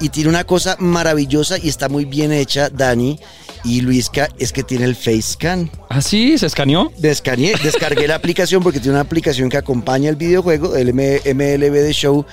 Y 0.01 0.09
tiene 0.09 0.29
una 0.29 0.43
cosa 0.45 0.75
maravillosa 0.79 1.57
y 1.57 1.67
está 1.69 1.89
muy 1.89 2.05
bien 2.05 2.31
hecha, 2.31 2.69
Dani 2.69 3.19
y 3.65 3.81
Luisca, 3.81 4.29
es 4.39 4.53
que 4.53 4.63
tiene 4.63 4.85
el 4.85 4.95
face 4.95 5.21
scan. 5.21 5.69
¿Ah, 5.89 6.01
sí? 6.01 6.37
¿Se 6.37 6.45
escaneó? 6.45 6.91
Descargué, 6.97 7.53
descargué 7.61 8.07
la 8.07 8.15
aplicación 8.15 8.63
porque 8.63 8.79
tiene 8.79 8.93
una 8.93 9.01
aplicación 9.01 9.49
que 9.49 9.57
acompaña 9.57 10.09
el 10.09 10.15
videojuego, 10.15 10.77
el 10.77 10.93
MLB 10.93 11.73
de 11.83 11.91
Show 11.93 12.25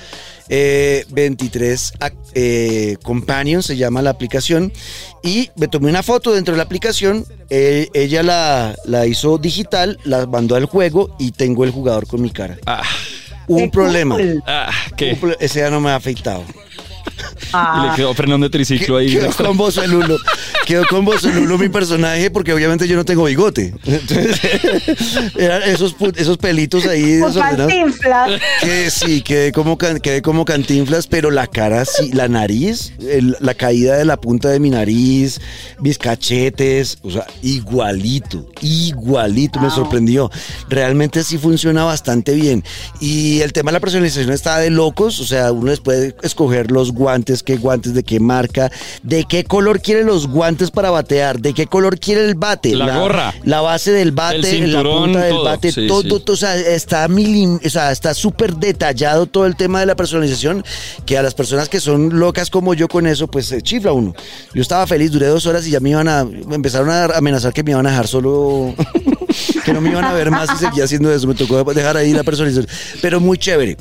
eh, 0.49 1.05
23 1.11 1.93
ac- 2.01 2.13
eh, 2.35 2.97
Companion, 3.03 3.63
se 3.63 3.77
llama 3.77 4.03
la 4.03 4.11
aplicación. 4.11 4.73
Y 5.23 5.51
me 5.57 5.69
tomé 5.69 5.89
una 5.91 6.03
foto 6.03 6.33
dentro 6.33 6.53
de 6.55 6.59
la 6.59 6.65
aplicación, 6.65 7.25
eh, 7.51 7.89
ella 7.95 8.23
la, 8.23 8.75
la 8.85 9.07
hizo 9.07 9.39
digital, 9.39 9.99
la 10.05 10.27
mandó 10.27 10.55
al 10.57 10.67
juego 10.67 11.15
y 11.19 11.33
tengo 11.33 11.65
el 11.65 11.71
jugador 11.71 12.07
con 12.07 12.23
mi 12.23 12.31
cara. 12.31 12.59
Ah, 12.67 12.83
un 13.49 13.71
problema. 13.71 14.17
cool. 14.17 14.43
ah, 14.47 14.71
¿qué? 14.97 15.13
Un 15.13 15.19
pro- 15.21 15.39
Ese 15.41 15.61
ya 15.61 15.71
no 15.71 15.81
me 15.81 15.91
ha 15.91 16.01
Y 17.47 17.49
Ah, 17.53 17.89
le 17.91 17.97
quedó 17.97 18.13
frenón 18.15 18.41
de 18.41 18.51
triciclo 18.51 18.97
ahí. 18.97 19.09
Quedó 19.11 19.31
con 19.33 19.57
voz 19.57 19.77
el 19.79 19.91
Lulo. 19.91 20.17
Quedó 20.67 20.85
con 20.91 21.05
voz 21.05 21.25
el 21.25 21.37
Lulo 21.37 21.57
mi 21.59 21.69
personaje 21.69 22.31
porque 22.31 22.53
obviamente 22.53 22.87
yo 22.89 22.97
no 22.97 23.05
tengo 23.05 23.25
bigote. 23.25 23.73
Entonces, 23.87 24.41
eran 25.39 25.63
esos, 25.63 25.95
esos 26.17 26.37
pelitos 26.39 26.87
ahí 26.87 27.03
desordenados. 27.03 27.59
cantinflas. 27.59 28.41
Que 28.61 28.91
sí, 28.91 29.23
quedé 29.23 29.53
como, 29.53 29.79
can- 29.79 30.01
quedé 30.01 30.23
como 30.23 30.45
cantinflas, 30.45 31.07
pero 31.07 31.31
la 31.31 31.47
cara 31.47 31.85
sí, 31.85 32.11
la 32.13 32.29
nariz, 32.29 32.93
el- 33.01 33.37
la 33.41 33.55
caída 33.55 33.97
de 33.97 34.05
la 34.05 34.17
punta 34.21 34.49
de 34.51 34.59
mi 34.61 34.71
nariz, 34.71 35.41
mis 35.81 35.99
cachetes, 35.99 36.99
o 37.03 37.11
sea, 37.11 37.27
igualito, 37.43 38.47
igualito, 38.61 39.61
me 39.61 39.71
sorprendió. 39.71 40.31
Realmente 40.69 41.23
sí 41.23 41.39
funciona 41.39 41.85
bastante 41.85 42.35
bien. 42.35 42.65
Y 43.01 43.41
el 43.41 43.53
tema 43.53 43.71
de 43.71 43.75
la 43.75 43.81
personalización 43.81 44.33
está 44.33 44.59
de 44.59 44.71
locos, 44.71 45.21
o 45.21 45.25
sea, 45.25 45.53
uno 45.53 45.67
les 45.71 45.81
puede 45.81 46.15
escoger 46.23 46.71
los 46.71 46.93
guantes, 46.93 47.06
qué 47.45 47.57
guantes, 47.57 47.95
de 47.95 48.03
qué 48.03 48.21
marca, 48.21 48.71
de 49.03 49.25
qué 49.25 49.45
color 49.45 49.81
quiere 49.81 50.05
los 50.05 50.27
guantes 50.29 50.37
guantes 50.37 50.71
para 50.71 50.91
batear, 50.91 51.41
de 51.41 51.55
qué 51.55 51.67
color 51.67 51.99
quiere 51.99 52.25
el 52.25 52.35
bate, 52.35 52.77
la, 52.77 52.99
gorra, 52.99 53.35
la 53.45 53.63
base 53.63 53.91
del 53.91 54.13
bate, 54.13 54.67
la 54.67 54.83
punta 54.83 55.25
del 55.25 55.39
bate, 55.39 55.73
todo, 55.89 56.23
o 56.29 56.37
sea, 56.37 56.55
está 56.57 57.09
milim, 57.09 57.59
o 57.65 57.69
sea, 57.71 57.91
está 57.91 58.13
súper 58.13 58.55
detallado 58.55 59.27
todo 59.27 59.47
el 59.47 59.57
tema 59.57 59.81
de 59.81 59.87
la 59.87 59.97
personalización 59.97 60.63
que 61.05 61.17
a 61.19 61.23
las 61.23 61.35
personas 61.35 61.69
que 61.69 61.81
son 61.81 62.19
locas 62.21 62.51
como 62.51 62.75
yo 62.75 62.87
con 62.87 63.07
eso, 63.07 63.27
pues 63.29 63.47
se 63.47 63.63
chifla 63.63 63.93
uno. 63.93 64.15
Yo 64.55 64.63
estaba 64.63 64.87
feliz, 64.87 65.11
duré 65.11 65.27
dos 65.27 65.47
horas 65.47 65.67
y 65.67 65.71
ya 65.71 65.81
me 65.81 65.91
iban 65.91 66.07
a, 66.07 66.21
empezaron 66.21 66.91
a 66.91 67.07
amenazar 67.07 67.53
que 67.53 67.65
me 67.65 67.71
iban 67.73 67.87
a 67.87 67.91
dejar 67.91 68.07
solo, 68.07 68.75
que 69.65 69.73
no 69.73 69.81
me 69.81 69.91
iban 69.91 70.05
a 70.05 70.13
ver 70.13 70.31
más 70.31 70.49
y 70.55 70.59
seguía 70.59 70.85
haciendo 70.85 71.13
eso, 71.13 71.27
me 71.27 71.35
tocó 71.35 71.65
dejar 71.73 71.97
ahí 71.97 72.13
la 72.13 72.23
personalización, 72.23 72.69
pero 73.01 73.21
muy 73.21 73.39
chévere. 73.39 73.77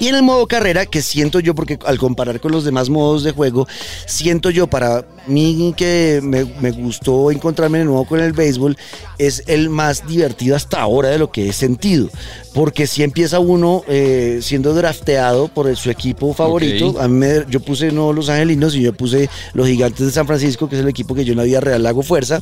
Y 0.00 0.08
en 0.08 0.14
el 0.14 0.22
modo 0.22 0.46
carrera, 0.46 0.86
que 0.86 1.02
siento 1.02 1.40
yo, 1.40 1.54
porque 1.54 1.78
al 1.84 1.98
comparar 1.98 2.40
con 2.40 2.52
los 2.52 2.64
demás 2.64 2.88
modos 2.88 3.22
de 3.22 3.32
juego, 3.32 3.68
siento 4.06 4.48
yo 4.48 4.66
para 4.66 5.04
mí 5.26 5.74
que 5.76 6.20
me, 6.22 6.70
gustó 6.70 7.30
encontrarme 7.30 7.78
de 7.78 7.84
nuevo 7.84 8.06
con 8.06 8.20
el 8.20 8.32
béisbol, 8.32 8.78
es 9.18 9.44
el 9.46 9.68
más 9.68 10.06
divertido 10.06 10.56
hasta 10.56 10.80
ahora 10.80 11.10
de 11.10 11.18
lo 11.18 11.30
que 11.30 11.50
he 11.50 11.52
sentido. 11.52 12.08
Porque 12.52 12.86
si 12.86 13.02
empieza 13.02 13.38
uno 13.38 13.84
eh, 13.88 14.40
siendo 14.42 14.74
drafteado 14.74 15.48
por 15.48 15.74
su 15.76 15.90
equipo 15.90 16.34
favorito, 16.34 17.00
a 17.00 17.06
mí 17.06 17.26
yo 17.48 17.60
puse 17.60 17.92
no 17.92 18.12
los 18.12 18.28
angelinos 18.28 18.74
y 18.74 18.82
yo 18.82 18.92
puse 18.92 19.28
los 19.54 19.68
gigantes 19.68 20.06
de 20.06 20.12
San 20.12 20.26
Francisco, 20.26 20.68
que 20.68 20.76
es 20.76 20.82
el 20.82 20.88
equipo 20.88 21.14
que 21.14 21.24
yo 21.24 21.32
en 21.32 21.38
la 21.38 21.44
vida 21.44 21.60
real 21.60 21.86
hago 21.86 22.02
fuerza 22.02 22.40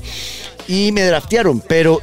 y 0.69 0.93
me 0.93 1.03
draftearon, 1.03 1.61
pero, 1.61 2.01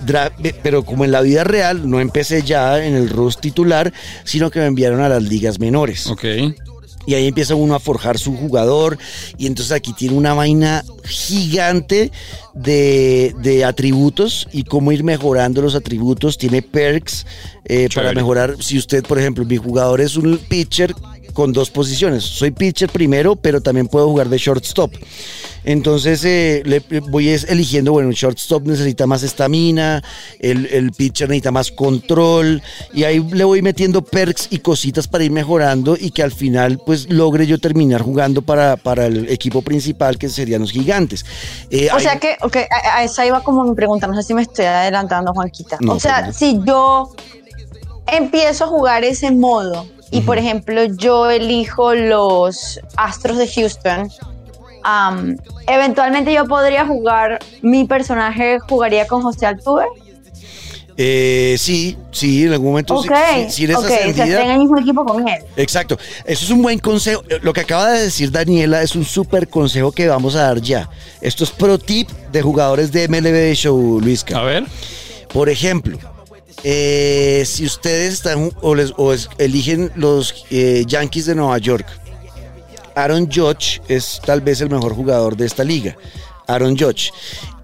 pero 0.63 0.83
como 0.83 1.05
en 1.05 1.11
la 1.11 1.21
vida 1.21 1.43
real 1.43 1.89
no 1.89 1.99
empecé 1.99 2.41
ya 2.41 2.83
en 2.83 2.95
el 2.95 3.09
rostro 3.09 3.41
titular, 3.41 3.93
sino 4.23 4.49
que 4.49 4.59
me 4.59 4.65
enviaron 4.65 5.01
a 5.01 5.09
las 5.09 5.23
ligas 5.23 5.59
menores. 5.59 6.07
Ok. 6.07 6.25
Y 7.05 7.13
ahí 7.13 7.27
empieza 7.27 7.55
uno 7.55 7.75
a 7.75 7.79
forjar 7.79 8.17
su 8.17 8.35
jugador. 8.35 8.97
Y 9.37 9.47
entonces 9.47 9.71
aquí 9.71 9.93
tiene 9.93 10.15
una 10.15 10.33
vaina 10.33 10.83
gigante 11.03 12.11
de, 12.53 13.63
atributos 13.65 14.47
y 14.51 14.63
cómo 14.63 14.91
ir 14.91 15.03
mejorando 15.03 15.61
los 15.61 15.75
atributos. 15.75 16.37
Tiene 16.37 16.61
perks 16.61 17.25
eh, 17.65 17.89
para 17.93 18.13
mejorar. 18.13 18.55
Si 18.61 18.77
usted, 18.77 19.03
por 19.03 19.19
ejemplo, 19.19 19.45
mi 19.45 19.57
jugador 19.57 20.01
es 20.01 20.15
un 20.15 20.37
pitcher 20.37 20.93
con 21.35 21.51
dos 21.53 21.69
posiciones. 21.69 22.23
Soy 22.23 22.49
pitcher 22.49 22.89
primero, 22.89 23.35
pero 23.35 23.61
también 23.61 23.87
puedo 23.87 24.07
jugar 24.07 24.29
de 24.29 24.37
shortstop. 24.39 24.91
Entonces 25.65 26.23
eh, 26.23 26.63
le 26.65 26.79
voy 27.01 27.29
eligiendo, 27.29 27.91
bueno, 27.91 28.09
el 28.09 28.15
shortstop 28.15 28.65
necesita 28.65 29.05
más 29.05 29.21
estamina, 29.21 30.01
el, 30.39 30.91
pitcher 30.91 31.27
necesita 31.27 31.51
más 31.51 31.71
control, 31.71 32.61
y 32.93 33.03
ahí 33.03 33.19
le 33.19 33.43
voy 33.43 33.61
metiendo 33.61 34.03
perks 34.03 34.47
y 34.51 34.59
cositas 34.59 35.07
para 35.07 35.23
ir 35.23 35.31
mejorando 35.31 35.97
y 35.99 36.11
que 36.11 36.23
al 36.23 36.31
final 36.31 36.79
pues 36.85 37.09
logre 37.09 37.47
yo 37.47 37.57
terminar 37.57 38.01
jugando 38.01 38.41
para, 38.43 38.77
para 38.77 39.07
el 39.07 39.27
equipo 39.27 39.61
principal 39.61 40.17
que 40.17 40.29
serían 40.29 40.61
los 40.61 40.71
gigantes. 40.71 41.25
Eh, 41.69 41.89
o 41.93 41.99
sea 41.99 42.17
que, 42.17 42.37
okay, 42.41 42.65
a, 42.93 43.03
esa 43.03 43.25
iba 43.25 43.43
como 43.43 43.65
mi 43.65 43.75
pregunta, 43.75 44.07
no 44.07 44.15
sé 44.15 44.23
si 44.23 44.33
me 44.33 44.43
estoy 44.43 44.65
adelantando, 44.65 45.33
Juanquita. 45.33 45.79
o 45.85 45.99
sea, 45.99 46.31
si 46.31 46.59
yo 46.65 47.11
empiezo 48.07 48.65
a 48.65 48.67
jugar 48.67 49.03
ese 49.03 49.31
modo 49.31 49.87
y 50.15 50.21
por 50.21 50.37
ejemplo 50.37 50.85
yo 50.85 51.29
elijo 51.29 51.93
los 51.93 52.79
Astros 52.95 53.37
de 53.37 53.47
Houston, 53.47 54.09
eventualmente 55.67 56.33
yo 56.33 56.45
podría 56.45 56.85
jugar, 56.85 57.39
mi 57.61 57.83
personaje 57.85 58.59
jugaría 58.59 59.07
con 59.07 59.21
José 59.21 59.45
Altuve. 59.45 59.85
Eh, 60.97 61.57
sí, 61.59 61.97
sí, 62.11 62.45
en 62.45 62.53
algún 62.53 62.69
momento 62.69 63.01
sí, 63.01 63.09
sí, 63.49 63.65
en 63.65 64.51
el 64.51 64.59
mismo 64.59 64.79
equipo 64.79 65.03
con 65.03 65.27
él. 65.27 65.43
Exacto, 65.57 65.97
eso 66.23 66.45
es 66.45 66.49
un 66.49 66.61
buen 66.61 66.79
consejo. 66.79 67.21
Lo 67.41 67.51
que 67.51 67.59
acaba 67.59 67.91
de 67.91 68.03
decir 68.03 68.31
Daniela 68.31 68.81
es 68.81 68.95
un 68.95 69.03
súper 69.03 69.49
consejo 69.49 69.91
que 69.91 70.07
vamos 70.07 70.35
a 70.35 70.43
dar 70.43 70.61
ya. 70.61 70.89
Esto 71.19 71.43
es 71.43 71.51
pro 71.51 71.77
tip 71.77 72.09
de 72.31 72.41
jugadores 72.41 72.93
de 72.93 73.09
MLB 73.09 73.53
Show, 73.53 73.99
Luisca. 73.99 74.39
A 74.39 74.43
ver. 74.43 74.63
Por 75.33 75.49
ejemplo, 75.49 75.99
eh, 76.63 77.43
si 77.45 77.65
ustedes 77.65 78.13
están 78.13 78.51
o, 78.61 78.75
les, 78.75 78.93
eligen 79.37 79.91
los 79.95 80.45
eh, 80.49 80.83
Yankees 80.87 81.25
de 81.25 81.35
Nueva 81.35 81.57
York, 81.57 81.85
Aaron 82.95 83.29
Judge 83.31 83.81
es 83.87 84.21
tal 84.25 84.41
vez 84.41 84.61
el 84.61 84.69
mejor 84.69 84.95
jugador 84.95 85.35
de 85.35 85.45
esta 85.45 85.63
liga. 85.63 85.97
Aaron 86.47 86.77
Judge. 86.77 87.11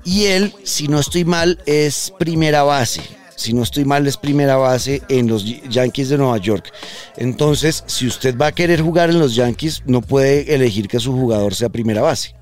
Y 0.03 0.25
él, 0.25 0.53
si 0.63 0.87
no 0.87 0.99
estoy 0.99 1.25
mal, 1.25 1.59
es 1.65 2.13
primera 2.17 2.63
base. 2.63 3.01
Si 3.35 3.53
no 3.53 3.63
estoy 3.63 3.85
mal, 3.85 4.05
es 4.05 4.17
primera 4.17 4.57
base 4.57 5.01
en 5.09 5.27
los 5.27 5.45
Yankees 5.69 6.09
de 6.09 6.17
Nueva 6.17 6.37
York. 6.37 6.71
Entonces, 7.17 7.83
si 7.87 8.07
usted 8.07 8.37
va 8.37 8.47
a 8.47 8.51
querer 8.51 8.81
jugar 8.81 9.09
en 9.09 9.19
los 9.19 9.33
Yankees, 9.33 9.81
no 9.85 10.01
puede 10.01 10.53
elegir 10.53 10.87
que 10.87 10.99
su 10.99 11.11
jugador 11.13 11.55
sea 11.55 11.69
primera 11.69 12.01
base. 12.01 12.35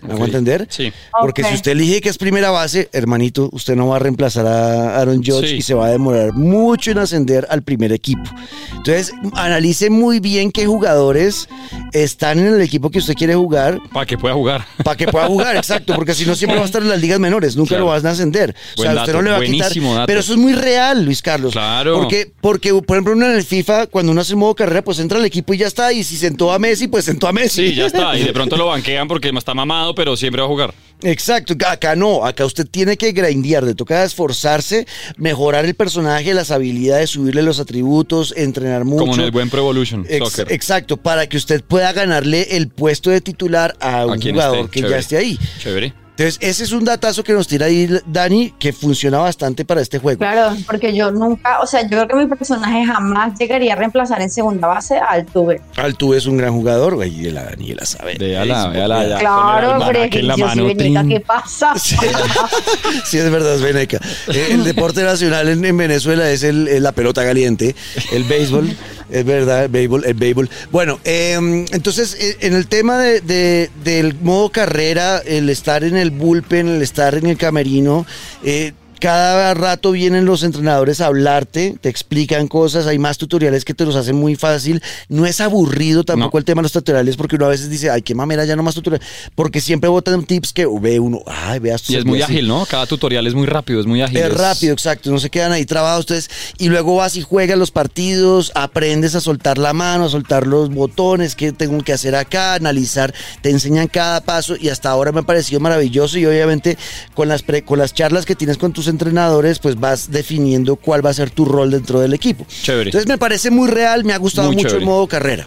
¿Me 0.00 0.12
hago 0.12 0.24
entender? 0.24 0.66
Sí. 0.70 0.92
Porque 1.20 1.42
si 1.42 1.54
usted 1.54 1.72
elige 1.72 2.00
que 2.00 2.08
es 2.08 2.18
primera 2.18 2.50
base, 2.50 2.88
hermanito, 2.92 3.48
usted 3.52 3.74
no 3.74 3.88
va 3.88 3.96
a 3.96 3.98
reemplazar 3.98 4.46
a 4.46 5.00
Aaron 5.00 5.24
Judge 5.24 5.56
y 5.56 5.62
se 5.62 5.74
va 5.74 5.86
a 5.86 5.90
demorar 5.90 6.32
mucho 6.34 6.92
en 6.92 6.98
ascender 6.98 7.46
al 7.50 7.62
primer 7.62 7.92
equipo. 7.92 8.22
Entonces, 8.70 9.12
analice 9.34 9.90
muy 9.90 10.20
bien 10.20 10.52
qué 10.52 10.66
jugadores 10.66 11.48
están 11.92 12.38
en 12.38 12.54
el 12.54 12.60
equipo 12.60 12.90
que 12.90 12.98
usted 12.98 13.14
quiere 13.14 13.34
jugar. 13.34 13.80
Para 13.92 14.06
que 14.06 14.16
pueda 14.16 14.34
jugar. 14.34 14.66
Para 14.84 14.96
que 14.96 15.08
pueda 15.08 15.26
jugar, 15.26 15.56
exacto. 15.56 15.94
Porque 15.94 16.14
si 16.14 16.24
no, 16.26 16.36
siempre 16.36 16.58
va 16.58 16.64
a 16.64 16.66
estar 16.66 16.82
en 16.82 16.88
las 16.88 17.00
ligas 17.00 17.18
menores. 17.18 17.56
Nunca 17.56 17.76
lo 17.76 17.86
vas 17.86 18.04
a 18.04 18.10
ascender. 18.10 18.54
o 18.76 18.82
sea, 18.82 18.94
usted 18.94 19.12
no 19.12 19.22
le 19.22 19.30
va 19.30 19.38
a 19.38 19.40
quitar. 19.40 19.72
Pero 20.06 20.20
eso 20.20 20.32
es 20.32 20.38
muy 20.38 20.52
real, 20.52 21.04
Luis 21.04 21.22
Carlos. 21.22 21.52
Claro. 21.52 21.96
Porque, 21.98 22.30
porque 22.40 22.72
por 22.74 22.96
ejemplo, 22.96 23.14
uno 23.14 23.26
en 23.26 23.32
el 23.32 23.44
FIFA, 23.44 23.88
cuando 23.88 24.12
uno 24.12 24.20
hace 24.20 24.36
modo 24.36 24.54
carrera, 24.54 24.82
pues 24.82 24.98
entra 25.00 25.18
al 25.18 25.24
equipo 25.24 25.54
y 25.54 25.58
ya 25.58 25.66
está. 25.66 25.92
Y 25.92 26.04
si 26.04 26.16
sentó 26.16 26.52
a 26.52 26.58
Messi, 26.58 26.86
pues 26.86 27.04
sentó 27.04 27.26
a 27.26 27.32
Messi. 27.32 27.70
Sí, 27.70 27.74
ya 27.74 27.86
está. 27.86 28.16
Y 28.16 28.22
de 28.22 28.32
pronto 28.38 28.56
lo 28.56 28.66
banquean 28.66 29.08
porque 29.08 29.32
está 29.38 29.54
mamado 29.54 29.87
pero 29.94 30.16
siempre 30.16 30.40
va 30.40 30.46
a 30.46 30.50
jugar. 30.50 30.74
Exacto, 31.02 31.54
acá 31.66 31.94
no, 31.94 32.24
acá 32.24 32.44
usted 32.44 32.66
tiene 32.68 32.96
que 32.96 33.12
grindear, 33.12 33.62
le 33.62 33.74
toca 33.74 34.02
esforzarse, 34.02 34.86
mejorar 35.16 35.64
el 35.64 35.74
personaje, 35.74 36.34
las 36.34 36.50
habilidades, 36.50 37.10
subirle 37.10 37.42
los 37.42 37.60
atributos, 37.60 38.34
entrenar 38.36 38.84
mucho. 38.84 39.00
Como 39.00 39.14
en 39.14 39.20
el 39.20 39.30
buen 39.30 39.48
Pro 39.48 39.60
Evolution 39.60 40.04
Exacto, 40.08 40.96
para 40.96 41.28
que 41.28 41.36
usted 41.36 41.62
pueda 41.62 41.92
ganarle 41.92 42.56
el 42.56 42.68
puesto 42.68 43.10
de 43.10 43.20
titular 43.20 43.76
a 43.80 44.06
un 44.06 44.20
jugador 44.20 44.70
que 44.70 44.82
ya 44.82 44.98
esté 44.98 45.16
ahí. 45.16 45.38
Chévere. 45.58 46.07
Entonces, 46.18 46.38
ese 46.40 46.64
es 46.64 46.72
un 46.72 46.84
datazo 46.84 47.22
que 47.22 47.32
nos 47.32 47.46
tira 47.46 47.66
ahí 47.66 47.88
Dani, 48.04 48.52
que 48.58 48.72
funciona 48.72 49.18
bastante 49.18 49.64
para 49.64 49.80
este 49.80 50.00
juego. 50.00 50.18
Claro, 50.18 50.56
porque 50.66 50.92
yo 50.92 51.12
nunca, 51.12 51.60
o 51.60 51.66
sea, 51.66 51.82
yo 51.82 51.90
creo 51.90 52.08
que 52.08 52.16
mi 52.16 52.26
personaje 52.26 52.84
jamás 52.84 53.38
llegaría 53.38 53.74
a 53.74 53.76
reemplazar 53.76 54.20
en 54.20 54.28
segunda 54.28 54.66
base 54.66 54.98
a 54.98 55.10
Altuve. 55.10 55.60
Altuve 55.76 56.16
es 56.16 56.26
un 56.26 56.36
gran 56.36 56.52
jugador, 56.52 56.96
güey, 56.96 57.26
y 57.28 57.30
la 57.30 57.44
Daniela 57.44 57.86
sabe. 57.86 58.16
Véala, 58.18 58.66
véala 58.66 59.06
ya. 59.06 59.18
Claro, 59.20 59.84
pero 59.86 60.10
que 60.10 60.26
yo 60.26 60.48
soy 60.48 60.74
Veneca, 60.74 61.06
¿qué 61.06 61.20
pasa? 61.20 61.74
Sí, 63.04 63.18
es 63.18 63.30
verdad, 63.30 63.54
es 63.54 63.62
Veneca. 63.62 64.00
Eh, 64.26 64.48
el 64.50 64.64
deporte 64.64 65.04
nacional 65.04 65.48
en, 65.48 65.76
Venezuela 65.76 66.28
es 66.30 66.42
el, 66.42 66.82
la 66.82 66.90
pelota 66.90 67.24
caliente, 67.24 67.76
el 68.10 68.24
béisbol. 68.24 68.76
Es 69.10 69.24
verdad, 69.24 69.64
el 69.64 69.70
béisbol, 69.70 70.04
el 70.04 70.14
béisbol. 70.14 70.50
Bueno, 70.70 71.00
em, 71.04 71.64
entonces, 71.72 72.16
eh, 72.20 72.36
en 72.40 72.54
el 72.54 72.66
tema 72.66 72.98
de, 72.98 73.70
del 73.84 74.14
modo 74.20 74.50
carrera, 74.50 75.18
el 75.18 75.48
estar 75.48 75.84
en 75.84 75.96
el 75.96 76.10
bullpen, 76.10 76.68
el 76.68 76.82
estar 76.82 77.14
en 77.14 77.26
el 77.26 77.36
camerino, 77.36 78.06
eh, 78.44 78.72
cada 78.98 79.54
rato 79.54 79.92
vienen 79.92 80.24
los 80.24 80.42
entrenadores 80.42 81.00
a 81.00 81.06
hablarte, 81.06 81.76
te 81.80 81.88
explican 81.88 82.48
cosas, 82.48 82.86
hay 82.86 82.98
más 82.98 83.18
tutoriales 83.18 83.64
que 83.64 83.74
te 83.74 83.84
los 83.84 83.96
hacen 83.96 84.16
muy 84.16 84.36
fácil. 84.36 84.82
No 85.08 85.26
es 85.26 85.40
aburrido 85.40 86.04
tampoco 86.04 86.38
el 86.38 86.44
tema 86.44 86.60
de 86.60 86.64
los 86.64 86.72
tutoriales 86.72 87.16
porque 87.16 87.36
uno 87.36 87.46
a 87.46 87.50
veces 87.50 87.70
dice, 87.70 87.90
ay, 87.90 88.02
qué 88.02 88.14
mamera, 88.14 88.44
ya 88.44 88.56
no 88.56 88.62
más 88.62 88.74
tutoriales. 88.74 89.06
Porque 89.34 89.60
siempre 89.60 89.88
botan 89.88 90.24
tips 90.24 90.52
que 90.52 90.66
ve 90.80 91.00
uno, 91.00 91.20
ay, 91.26 91.58
veas. 91.58 91.88
Y 91.90 91.96
es 91.96 92.04
muy 92.04 92.22
ágil, 92.22 92.48
¿no? 92.48 92.66
Cada 92.66 92.86
tutorial 92.86 93.26
es 93.26 93.34
muy 93.34 93.46
rápido, 93.46 93.80
es 93.80 93.86
muy 93.86 94.02
ágil. 94.02 94.18
Es, 94.18 94.34
rápido, 94.34 94.72
exacto. 94.72 95.10
No 95.10 95.18
se 95.18 95.30
quedan 95.30 95.52
ahí 95.52 95.64
trabados 95.64 96.00
ustedes. 96.00 96.30
Y 96.58 96.68
luego 96.68 96.96
vas 96.96 97.16
y 97.16 97.22
juegas 97.22 97.58
los 97.58 97.70
partidos, 97.70 98.52
aprendes 98.54 99.14
a 99.14 99.20
soltar 99.20 99.58
la 99.58 99.72
mano, 99.72 100.06
a 100.06 100.08
soltar 100.08 100.46
los 100.46 100.70
botones, 100.70 101.34
qué 101.34 101.52
tengo 101.52 101.82
que 101.82 101.92
hacer 101.92 102.14
acá, 102.14 102.54
analizar, 102.54 103.14
te 103.42 103.50
enseñan 103.50 103.88
cada 103.88 104.20
paso 104.20 104.56
y 104.58 104.68
hasta 104.68 104.90
ahora 104.90 105.12
me 105.12 105.20
ha 105.20 105.22
parecido 105.22 105.60
maravilloso 105.60 106.18
y 106.18 106.26
obviamente 106.26 106.76
con 107.14 107.28
las, 107.28 107.44
con 107.64 107.78
las 107.78 107.94
charlas 107.94 108.26
que 108.26 108.34
tienes 108.34 108.58
con 108.58 108.72
tus 108.72 108.87
entrenadores, 108.88 109.58
pues 109.58 109.78
vas 109.78 110.10
definiendo 110.10 110.76
cuál 110.76 111.04
va 111.04 111.10
a 111.10 111.14
ser 111.14 111.30
tu 111.30 111.44
rol 111.44 111.70
dentro 111.70 112.00
del 112.00 112.14
equipo. 112.14 112.46
Chévere. 112.48 112.88
Entonces 112.88 113.08
me 113.08 113.18
parece 113.18 113.50
muy 113.50 113.68
real, 113.68 114.04
me 114.04 114.12
ha 114.12 114.18
gustado 114.18 114.52
mucho 114.52 114.76
el 114.76 114.84
modo 114.84 115.06
carrera. 115.06 115.46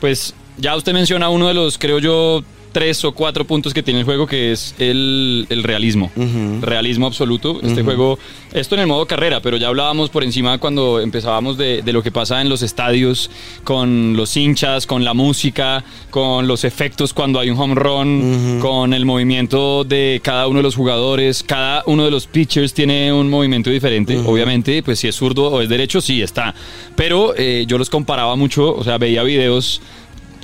Pues 0.00 0.34
ya 0.58 0.76
usted 0.76 0.92
menciona 0.92 1.28
uno 1.28 1.48
de 1.48 1.54
los, 1.54 1.78
creo 1.78 1.98
yo, 1.98 2.44
tres 2.74 3.04
o 3.04 3.12
cuatro 3.12 3.46
puntos 3.46 3.72
que 3.72 3.84
tiene 3.84 4.00
el 4.00 4.04
juego, 4.04 4.26
que 4.26 4.50
es 4.50 4.74
el, 4.78 5.46
realismo. 5.62 6.10
Realismo 6.60 7.06
absoluto. 7.06 7.60
Este 7.62 7.82
juego, 7.84 8.18
esto 8.52 8.74
en 8.74 8.80
el 8.82 8.88
modo 8.88 9.06
carrera, 9.06 9.40
pero 9.40 9.56
ya 9.56 9.68
hablábamos 9.68 10.10
por 10.10 10.24
encima 10.24 10.58
cuando 10.58 11.00
empezábamos 11.00 11.56
de, 11.56 11.82
lo 11.86 12.02
que 12.02 12.10
pasa 12.10 12.40
en 12.40 12.48
los 12.48 12.62
estadios, 12.62 13.30
con 13.62 14.16
los 14.16 14.36
hinchas, 14.36 14.86
con 14.88 15.04
la 15.04 15.14
música, 15.14 15.84
con 16.10 16.48
los 16.48 16.64
efectos 16.64 17.14
cuando 17.14 17.38
hay 17.38 17.48
un 17.48 17.58
home 17.58 17.76
run, 17.76 18.58
con 18.60 18.92
el 18.92 19.06
movimiento 19.06 19.84
de 19.84 20.20
cada 20.24 20.48
uno 20.48 20.58
de 20.58 20.64
los 20.64 20.74
jugadores. 20.74 21.44
Cada 21.44 21.84
uno 21.86 22.04
de 22.04 22.10
los 22.10 22.26
pitchers 22.26 22.74
tiene 22.74 23.12
un 23.12 23.30
movimiento 23.30 23.70
diferente. 23.70 24.18
Obviamente, 24.18 24.82
pues 24.82 24.98
si 24.98 25.06
es 25.06 25.14
zurdo 25.14 25.46
o 25.46 25.60
es 25.60 25.68
derecho, 25.68 26.00
sí 26.00 26.22
está. 26.22 26.52
Pero 26.96 27.34
eh, 27.36 27.66
yo 27.68 27.78
los 27.78 27.88
comparaba 27.88 28.34
mucho, 28.34 28.74
o 28.74 28.82
sea, 28.82 28.98
veía 28.98 29.22
videos 29.22 29.80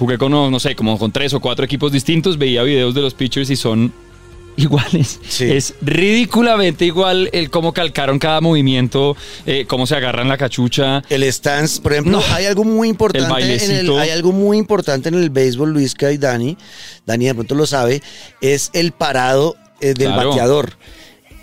jugué 0.01 0.17
con, 0.17 0.33
no 0.33 0.59
sé, 0.59 0.75
como 0.75 0.99
con 0.99 1.13
tres 1.13 1.35
o 1.35 1.41
cuatro 1.41 1.63
equipos 1.63 1.93
distintos, 1.93 2.39
veía 2.39 2.63
videos 2.63 2.95
de 2.95 3.03
los 3.03 3.13
pitchers 3.13 3.51
y 3.51 3.57
son 3.57 3.93
iguales. 4.57 5.21
Es 5.39 5.75
ridículamente 5.83 6.87
igual 6.87 7.29
el 7.35 7.51
cómo 7.51 7.75
calcaron 7.75 8.19
cada 8.19 8.41
movimiento, 8.41 9.15
eh, 9.45 9.67
cómo 9.69 9.87
se 9.87 9.97
agarran 9.97 10.27
la 10.27 10.39
cachucha. 10.39 11.03
El 11.11 11.23
stance, 11.31 11.83
por 11.83 11.93
ejemplo, 11.93 12.23
hay 12.33 12.47
algo 12.47 12.65
muy 12.65 12.89
importante 12.89 13.63
en 13.63 13.71
el, 13.73 13.91
hay 13.99 14.09
algo 14.09 14.33
muy 14.33 14.57
importante 14.57 15.11
en 15.11 15.17
el 15.17 15.29
béisbol, 15.29 15.71
Luisca 15.71 16.11
y 16.11 16.17
Dani, 16.17 16.57
Dani 17.05 17.27
de 17.27 17.35
pronto 17.35 17.55
lo 17.55 17.67
sabe, 17.67 18.03
es 18.41 18.71
el 18.73 18.93
parado 18.93 19.55
eh, 19.83 19.93
del 19.93 20.13
bateador 20.13 20.79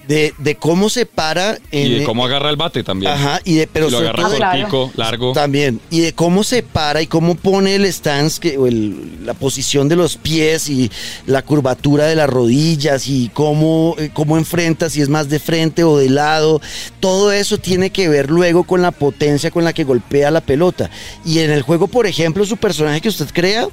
de, 0.07 0.33
de 0.37 0.55
cómo 0.55 0.89
se 0.89 1.05
para. 1.05 1.57
En, 1.71 1.87
y 1.87 1.99
de 1.99 2.03
cómo 2.03 2.25
agarra 2.25 2.49
el 2.49 2.55
bate 2.55 2.83
también. 2.83 3.11
Ajá, 3.11 3.39
y 3.43 3.55
de, 3.55 3.67
pero 3.67 3.89
lo 3.89 3.99
agarra 3.99 4.23
con 4.23 4.41
el 4.41 4.65
pico 4.65 4.91
largo. 4.95 5.33
También. 5.33 5.79
Y 5.89 6.01
de 6.01 6.13
cómo 6.13 6.43
se 6.43 6.63
para 6.63 7.01
y 7.01 7.07
cómo 7.07 7.35
pone 7.35 7.75
el 7.75 7.91
stance, 7.91 8.39
que, 8.39 8.57
o 8.57 8.67
la 8.67 9.33
posición 9.33 9.89
de 9.89 9.95
los 9.95 10.17
pies 10.17 10.69
y 10.69 10.89
la 11.25 11.41
curvatura 11.41 12.05
de 12.05 12.15
las 12.15 12.29
rodillas 12.29 13.07
y 13.07 13.29
cómo, 13.33 13.95
eh, 13.97 14.09
cómo 14.13 14.37
enfrenta, 14.37 14.89
si 14.89 15.01
es 15.01 15.09
más 15.09 15.29
de 15.29 15.39
frente 15.39 15.83
o 15.83 15.97
de 15.97 16.09
lado. 16.09 16.61
Todo 16.99 17.31
eso 17.31 17.57
tiene 17.57 17.89
que 17.89 18.09
ver 18.09 18.29
luego 18.29 18.63
con 18.63 18.81
la 18.81 18.91
potencia 18.91 19.51
con 19.51 19.63
la 19.63 19.73
que 19.73 19.83
golpea 19.83 20.31
la 20.31 20.41
pelota. 20.41 20.89
Y 21.25 21.39
en 21.39 21.51
el 21.51 21.61
juego, 21.61 21.87
por 21.87 22.07
ejemplo, 22.07 22.45
su 22.45 22.57
personaje 22.57 23.01
que 23.01 23.09
usted 23.09 23.27
crea 23.33 23.67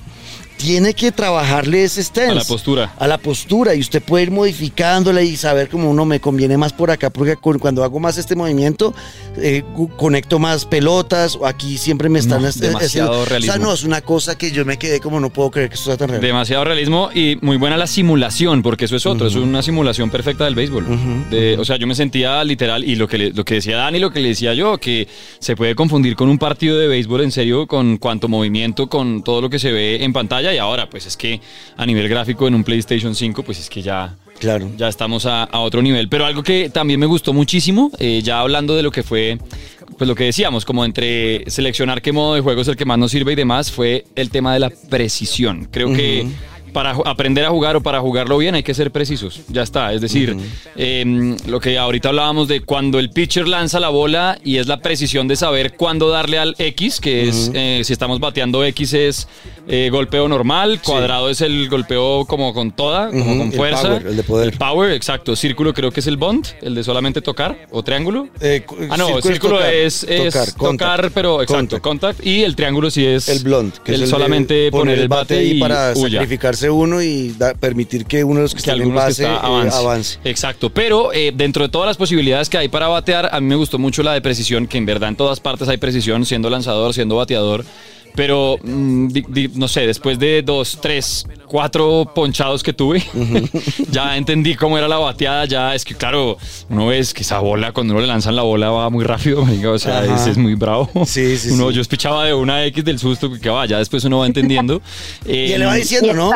tiene 0.56 0.94
que 0.94 1.12
trabajarle 1.12 1.84
ese 1.84 2.02
stance. 2.02 2.30
A 2.30 2.34
la 2.34 2.44
postura. 2.44 2.94
A 2.98 3.06
la 3.06 3.18
postura. 3.18 3.74
Y 3.74 3.80
usted 3.80 4.02
puede 4.02 4.24
ir 4.24 4.30
modificándola 4.30 5.22
y 5.22 5.36
saber 5.36 5.68
cómo 5.68 5.90
uno 5.90 6.04
me 6.04 6.20
conviene 6.20 6.56
más 6.56 6.72
por 6.72 6.90
acá, 6.90 7.10
porque 7.10 7.36
cuando 7.36 7.84
hago 7.84 8.00
más 8.00 8.18
este 8.18 8.36
movimiento, 8.36 8.94
eh, 9.36 9.62
conecto 9.96 10.38
más 10.38 10.64
pelotas. 10.64 11.36
O 11.36 11.46
aquí 11.46 11.78
siempre 11.78 12.08
me 12.08 12.18
están. 12.18 12.42
demasiado 12.42 13.24
realismo. 13.24 13.52
O 13.52 13.56
sea, 13.56 13.64
no, 13.64 13.72
es 13.72 13.84
una 13.84 14.00
cosa 14.00 14.36
que 14.36 14.52
yo 14.52 14.64
me 14.64 14.78
quedé 14.78 15.00
como 15.00 15.20
no 15.20 15.30
puedo 15.30 15.50
creer 15.50 15.68
que 15.68 15.74
esto 15.74 15.86
sea 15.86 15.96
tan 15.96 16.08
real. 16.08 16.20
Demasiado 16.20 16.64
realismo 16.64 17.10
y 17.14 17.36
muy 17.40 17.56
buena 17.56 17.76
la 17.76 17.86
simulación, 17.86 18.62
porque 18.62 18.86
eso 18.86 18.96
es 18.96 19.06
otro. 19.06 19.26
Es 19.26 19.34
una 19.34 19.62
simulación 19.62 20.10
perfecta 20.10 20.44
del 20.44 20.54
béisbol. 20.54 20.86
o 21.58 21.64
sea, 21.64 21.76
yo 21.76 21.86
me 21.86 21.94
sentía 21.94 22.42
literal, 22.44 22.84
y 22.84 22.96
lo 22.96 23.08
que, 23.08 23.30
lo 23.30 23.44
que 23.44 23.54
decía 23.54 23.76
Dani, 23.76 23.98
lo 23.98 24.10
que 24.10 24.20
le 24.20 24.28
decía 24.28 24.54
yo, 24.54 24.78
que 24.78 25.08
se 25.38 25.56
puede 25.56 25.74
confundir 25.74 26.16
con 26.16 26.28
un 26.28 26.38
partido 26.38 26.78
de 26.78 26.88
béisbol 26.88 27.22
en 27.22 27.32
serio, 27.32 27.66
con 27.66 27.98
cuanto 27.98 28.28
movimiento, 28.28 28.88
con 28.88 29.22
todo 29.22 29.40
lo 29.40 29.50
que 29.50 29.58
se 29.58 29.72
ve 29.72 30.04
en 30.04 30.12
pantalla 30.12 30.43
y 30.52 30.58
ahora 30.58 30.88
pues 30.90 31.06
es 31.06 31.16
que 31.16 31.40
a 31.76 31.86
nivel 31.86 32.08
gráfico 32.08 32.48
en 32.48 32.54
un 32.54 32.64
PlayStation 32.64 33.14
5 33.14 33.42
pues 33.42 33.60
es 33.60 33.70
que 33.70 33.82
ya, 33.82 34.16
claro. 34.38 34.70
ya 34.76 34.88
estamos 34.88 35.26
a, 35.26 35.48
otro 35.52 35.80
nivel. 35.80 36.08
Pero 36.08 36.26
algo 36.26 36.42
que 36.42 36.70
también 36.70 37.00
me 37.00 37.06
gustó 37.06 37.32
muchísimo, 37.32 37.90
eh, 37.98 38.20
ya 38.22 38.40
hablando 38.40 38.76
de 38.76 38.82
lo 38.82 38.90
que 38.90 39.02
fue 39.02 39.38
pues 39.96 40.08
lo 40.08 40.14
que 40.14 40.24
decíamos, 40.24 40.64
como 40.64 40.84
entre 40.84 41.48
seleccionar 41.50 42.02
qué 42.02 42.12
modo 42.12 42.34
de 42.34 42.40
juego 42.40 42.60
es 42.62 42.68
el 42.68 42.76
que 42.76 42.84
más 42.84 42.98
nos 42.98 43.10
sirve 43.10 43.32
y 43.32 43.36
demás, 43.36 43.70
fue 43.70 44.04
el 44.16 44.30
tema 44.30 44.52
de 44.52 44.60
la 44.60 44.70
precisión. 44.70 45.68
Creo 45.70 45.92
que 45.92 46.26
para 46.74 46.90
aprender 46.90 47.44
a 47.44 47.50
jugar 47.50 47.76
o 47.76 47.80
para 47.80 48.00
jugarlo 48.00 48.36
bien 48.36 48.56
hay 48.56 48.64
que 48.64 48.74
ser 48.74 48.90
precisos. 48.90 49.40
Ya 49.48 49.62
está. 49.62 49.92
Es 49.94 50.02
decir, 50.02 50.36
em, 50.76 51.36
lo 51.46 51.60
que 51.60 51.78
ahorita 51.78 52.10
hablábamos 52.10 52.48
de 52.48 52.60
cuando 52.60 52.98
el 52.98 53.10
pitcher 53.10 53.48
lanza 53.48 53.80
la 53.80 53.88
bola 53.88 54.36
y 54.44 54.58
es 54.58 54.66
la 54.66 54.80
precisión 54.80 55.28
de 55.28 55.36
saber 55.36 55.76
cuándo 55.76 56.10
darle 56.10 56.36
al 56.36 56.56
X, 56.58 57.00
que 57.00 57.28
es 57.28 57.50
eh, 57.54 57.82
si 57.84 57.92
estamos 57.92 58.18
bateando 58.18 58.64
X 58.64 58.92
es 58.92 59.28
eh, 59.68 59.88
golpeo 59.90 60.28
normal, 60.28 60.80
cuadrado 60.84 61.30
es 61.30 61.40
el 61.40 61.68
golpeo 61.70 62.26
como 62.26 62.52
con 62.52 62.72
toda, 62.72 63.08
como 63.08 63.38
con 63.38 63.52
fuerza. 63.52 63.96
El 63.96 64.02
power, 64.02 64.06
el 64.08 64.16
de 64.16 64.22
poder. 64.24 64.48
El 64.52 64.58
power, 64.58 64.90
exacto. 64.90 65.36
Círculo 65.36 65.72
creo 65.72 65.92
que 65.92 66.00
es 66.00 66.06
el 66.08 66.16
bond, 66.16 66.44
el 66.60 66.74
de 66.74 66.82
solamente 66.82 67.22
tocar 67.22 67.56
o 67.70 67.84
triángulo. 67.84 68.28
Eh, 68.40 68.66
ah, 68.90 68.96
no, 68.96 69.22
círculo, 69.22 69.64
es, 69.64 70.04
tocar, 70.58 71.12
pero 71.14 71.40
exacto, 71.40 71.80
contact. 71.80 72.26
Y 72.26 72.42
el 72.42 72.56
triángulo 72.56 72.90
sí 72.90 73.06
es 73.06 73.28
el 73.28 73.44
blond, 73.44 73.78
que 73.78 73.94
es 73.94 74.10
solamente 74.10 74.72
poner 74.72 74.98
el 74.98 75.08
bate, 75.08 75.44
y 75.44 75.60
para 75.60 75.94
sacrificarse 75.94 76.63
uno 76.70 77.02
y 77.02 77.34
permitir 77.60 78.06
que 78.06 78.24
uno 78.24 78.36
de 78.36 78.42
los 78.42 78.54
que, 78.54 78.58
están 78.58 78.80
en 78.80 78.94
base 78.94 79.24
eh, 79.24 79.38
avance. 79.72 80.18
Exacto, 80.24 80.70
pero 80.70 81.12
eh, 81.12 81.32
dentro 81.34 81.64
de 81.64 81.68
todas 81.68 81.86
las 81.86 81.96
posibilidades 81.96 82.48
que 82.48 82.58
hay 82.58 82.68
para 82.68 82.88
batear, 82.88 83.30
a 83.32 83.40
mí 83.40 83.46
me 83.46 83.56
gustó 83.56 83.78
mucho 83.78 84.02
la 84.02 84.12
de 84.12 84.20
precisión, 84.20 84.66
que 84.66 84.78
en 84.78 84.86
verdad 84.86 85.08
en 85.08 85.16
todas 85.16 85.40
partes 85.40 85.68
hay 85.68 85.76
precisión, 85.76 86.24
siendo 86.24 86.50
lanzador, 86.50 86.94
siendo 86.94 87.16
bateador. 87.16 87.64
Pero, 88.14 88.58
mm, 88.62 89.08
no 89.54 89.66
sé, 89.66 89.86
después 89.86 90.18
de 90.18 90.42
dos, 90.42 90.78
tres, 90.80 91.26
cuatro 91.46 92.10
ponchados 92.14 92.62
que 92.62 92.72
tuve, 92.72 93.02
ya 93.90 94.16
entendí 94.16 94.54
cómo 94.54 94.78
era 94.78 94.86
la 94.86 94.98
bateada. 94.98 95.46
Ya 95.46 95.74
es 95.74 95.84
que, 95.84 95.94
claro, 95.94 96.38
uno 96.68 96.86
ve 96.86 97.04
que 97.12 97.22
esa 97.22 97.40
bola, 97.40 97.72
cuando 97.72 97.92
uno 97.94 98.00
le 98.00 98.06
lanzan 98.06 98.36
la 98.36 98.42
bola, 98.42 98.70
va 98.70 98.90
muy 98.90 99.04
rápido. 99.04 99.44
O 99.64 99.78
sea, 99.78 100.04
es, 100.04 100.36
muy 100.36 100.54
bravo. 100.54 100.88
Sí, 101.06 101.36
sí, 101.38 101.50
uno, 101.50 101.70
Yo 101.70 101.80
espichaba 101.80 102.26
de 102.26 102.34
una 102.34 102.64
X 102.66 102.84
del 102.84 102.98
susto 102.98 103.32
que 103.40 103.48
va, 103.48 103.66
ya 103.66 103.78
después 103.78 104.04
uno 104.04 104.18
va 104.18 104.26
entendiendo. 104.26 104.80
y 105.26 105.52
él 105.52 105.60
le 105.60 105.66
va 105.66 105.74
diciendo, 105.74 106.12
¿no? 106.12 106.30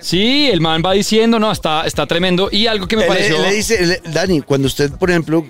Sí, 0.00 0.50
el 0.52 0.60
man 0.60 0.82
va 0.84 0.92
diciendo, 0.92 1.38
no, 1.38 1.50
está, 1.50 1.86
está 1.86 2.06
tremendo. 2.06 2.50
Y 2.52 2.66
algo 2.66 2.86
que 2.86 2.96
me 2.96 3.04
pareció. 3.04 3.40
le 3.40 3.54
dice, 3.54 4.02
Dani, 4.12 4.42
cuando 4.42 4.66
usted, 4.66 4.90
por 4.92 5.10
ejemplo, 5.10 5.46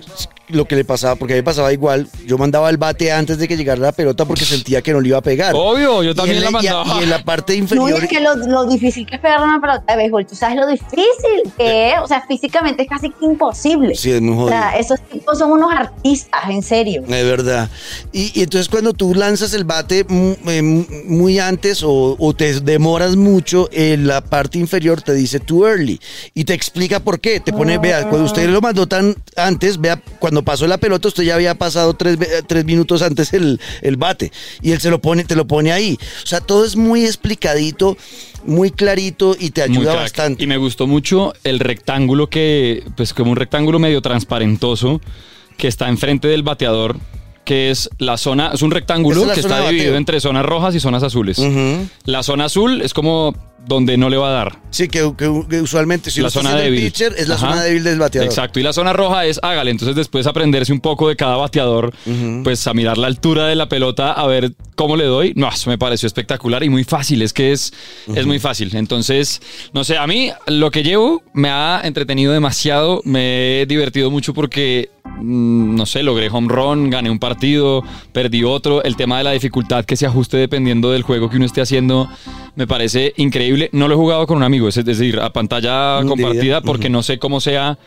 lo 0.49 0.65
que 0.65 0.75
le 0.75 0.85
pasaba, 0.85 1.15
porque 1.15 1.33
a 1.33 1.37
mí 1.37 1.43
pasaba 1.43 1.73
igual, 1.73 2.07
yo 2.25 2.37
mandaba 2.37 2.69
el 2.69 2.77
bate 2.77 3.11
antes 3.11 3.37
de 3.37 3.47
que 3.47 3.57
llegara 3.57 3.79
la 3.79 3.91
pelota 3.91 4.25
porque 4.25 4.45
sentía 4.45 4.81
que 4.81 4.93
no 4.93 5.01
le 5.01 5.09
iba 5.09 5.17
a 5.17 5.21
pegar. 5.21 5.53
Obvio, 5.55 6.03
yo 6.03 6.13
también 6.13 6.41
la 6.41 6.51
mandaba. 6.51 6.99
Y, 6.99 7.03
en 7.03 7.09
la 7.09 7.23
parte 7.23 7.55
inferior. 7.55 7.89
No, 7.89 7.97
es 7.97 8.07
que 8.07 8.19
lo, 8.19 8.65
difícil 8.65 9.05
que 9.05 9.15
es 9.15 9.21
pegar 9.21 9.41
una 9.41 9.59
pelota 9.59 9.83
de 9.87 9.97
béisbol, 9.97 10.25
tú 10.25 10.35
sabes 10.35 10.57
lo 10.57 10.67
difícil 10.67 11.51
que 11.57 11.91
es, 11.91 11.99
o 12.01 12.07
sea, 12.07 12.25
físicamente 12.27 12.83
es 12.83 12.89
casi 12.89 13.11
imposible. 13.21 13.95
Sí, 13.95 14.11
es 14.11 14.21
muy 14.21 14.35
jodido. 14.35 14.45
O 14.45 14.49
sea, 14.49 14.77
esos 14.77 14.99
tipos 15.01 15.37
son 15.37 15.51
unos 15.51 15.71
artistas, 15.71 16.41
en 16.49 16.61
serio. 16.61 17.03
Es 17.07 17.25
verdad. 17.25 17.69
Y, 18.11 18.41
entonces 18.41 18.69
cuando 18.69 18.93
tú 18.93 19.13
lanzas 19.13 19.53
el 19.53 19.63
bate 19.63 20.05
eh, 20.09 20.61
muy, 20.61 21.39
antes 21.39 21.81
o, 21.83 22.33
te 22.37 22.59
demoras 22.61 23.15
mucho, 23.15 23.69
en 23.71 24.07
la 24.07 24.21
parte 24.21 24.57
inferior 24.57 25.01
te 25.01 25.13
dice 25.13 25.39
too 25.39 25.67
early 25.67 25.99
y 26.33 26.43
te 26.45 26.53
explica 26.53 26.99
por 26.99 27.19
qué. 27.19 27.39
Te 27.39 27.51
pone, 27.51 27.77
vea, 27.77 28.07
cuando 28.09 28.25
usted 28.25 28.47
lo 28.49 28.61
mandó 28.61 28.87
tan 28.87 29.15
antes, 29.35 29.79
vea, 29.79 30.01
cuando 30.19 30.34
cuando 30.35 30.51
pasó 30.51 30.67
la 30.67 30.77
pelota, 30.77 31.07
usted 31.07 31.23
ya 31.23 31.35
había 31.35 31.55
pasado 31.55 31.93
tres, 31.93 32.65
minutos 32.65 33.01
antes 33.01 33.31
el, 33.31 33.57
bate. 33.97 34.33
Y 34.61 34.71
él 34.73 34.81
se 34.81 34.89
lo 34.89 34.99
pone, 34.99 35.23
te 35.23 35.33
lo 35.33 35.47
pone 35.47 35.71
ahí. 35.71 35.97
O 36.23 36.27
sea, 36.27 36.41
todo 36.41 36.65
es 36.65 36.75
muy 36.75 37.05
explicadito, 37.05 37.95
muy 38.45 38.69
clarito 38.69 39.33
y 39.39 39.51
te 39.51 39.61
ayuda 39.61 39.95
bastante. 39.95 40.43
Y 40.43 40.47
me 40.47 40.57
gustó 40.57 40.87
mucho 40.87 41.31
el 41.45 41.59
rectángulo 41.59 42.29
que, 42.29 42.83
pues 42.97 43.13
como 43.13 43.31
un 43.31 43.37
rectángulo 43.37 43.79
medio 43.79 44.01
transparentoso 44.01 44.99
que 45.57 45.69
está 45.69 45.87
enfrente 45.87 46.27
del 46.27 46.43
bateador 46.43 46.97
que 47.45 47.71
es 47.71 47.89
la 47.99 48.17
zona, 48.17 48.51
es 48.53 48.61
un 48.61 48.71
rectángulo 48.71 49.31
que 49.31 49.39
está 49.39 49.69
dividido 49.69 49.95
entre 49.95 50.19
zonas 50.19 50.45
rojas 50.45 50.75
y 50.75 50.79
zonas 50.79 51.03
azules. 51.03 51.41
La 52.03 52.23
zona 52.23 52.45
azul 52.45 52.81
es 52.81 52.93
como 52.93 53.33
donde 53.67 53.97
no 53.97 54.09
le 54.09 54.17
va 54.17 54.29
a 54.29 54.31
dar. 54.31 54.59
Sí, 54.69 54.87
que, 54.87 55.03
usualmente 55.03 56.11
si 56.11 56.21
la 56.21 56.29
zona 56.29 56.55
débil. 56.55 56.83
pitcher 56.83 57.15
es 57.17 57.27
la 57.27 57.37
zona 57.37 57.63
débil 57.63 57.83
del 57.83 57.99
bateador. 57.99 58.27
Exacto, 58.27 58.59
y 58.59 58.63
la 58.63 58.73
zona 58.73 58.93
roja 58.93 59.25
es 59.25 59.39
hágale. 59.41 59.71
Entonces 59.71 59.95
después 59.95 60.27
aprenderse 60.27 60.71
un 60.71 60.79
poco 60.79 61.09
de 61.09 61.15
cada 61.15 61.37
bateador, 61.37 61.93
pues 62.43 62.65
a 62.67 62.73
mirar 62.73 62.97
la 62.97 63.07
altura 63.07 63.47
de 63.47 63.55
la 63.55 63.67
pelota, 63.67 64.11
a 64.11 64.27
ver 64.27 64.53
cómo 64.75 64.95
le 64.95 65.05
doy. 65.05 65.33
No, 65.35 65.49
eso 65.49 65.69
me 65.69 65.77
pareció 65.77 66.07
espectacular 66.07 66.63
y 66.63 66.69
muy 66.69 66.83
fácil, 66.83 67.21
es 67.21 67.33
que 67.33 67.51
es, 67.51 67.73
es 68.13 68.25
muy 68.25 68.39
fácil. 68.39 68.75
Entonces, 68.75 69.41
no 69.73 69.83
sé, 69.83 69.97
a 69.97 70.07
mí 70.07 70.31
lo 70.47 70.71
que 70.71 70.83
llevo 70.83 71.23
me 71.33 71.49
ha 71.49 71.81
entretenido 71.83 72.33
demasiado, 72.33 73.01
me 73.03 73.61
he 73.61 73.65
divertido 73.65 74.11
mucho 74.11 74.33
porque 74.33 74.89
no 75.21 75.85
sé, 75.85 76.03
logré 76.03 76.29
home 76.29 76.47
run, 76.49 76.89
gané 76.89 77.09
un 77.09 77.19
partido, 77.19 77.83
perdí 78.11 78.43
otro. 78.43 78.83
El 78.83 78.95
tema 78.95 79.17
de 79.17 79.23
la 79.23 79.31
dificultad 79.31 79.85
que 79.85 79.95
se 79.95 80.05
ajuste 80.05 80.37
dependiendo 80.37 80.91
del 80.91 81.03
juego 81.03 81.29
que 81.29 81.37
uno 81.37 81.45
esté 81.45 81.61
haciendo 81.61 82.09
me 82.55 82.67
parece 82.67 83.13
increíble. 83.17 83.69
No 83.71 83.87
lo 83.87 83.95
he 83.95 83.97
jugado 83.97 84.27
con 84.27 84.37
un 84.37 84.43
amigo, 84.43 84.67
es 84.67 84.83
decir, 84.83 85.19
a 85.19 85.31
pantalla 85.31 86.01
compartida, 86.05 86.61
porque 86.61 86.89
no 86.89 87.03
sé 87.03 87.19
cómo 87.19 87.39
sea 87.39 87.77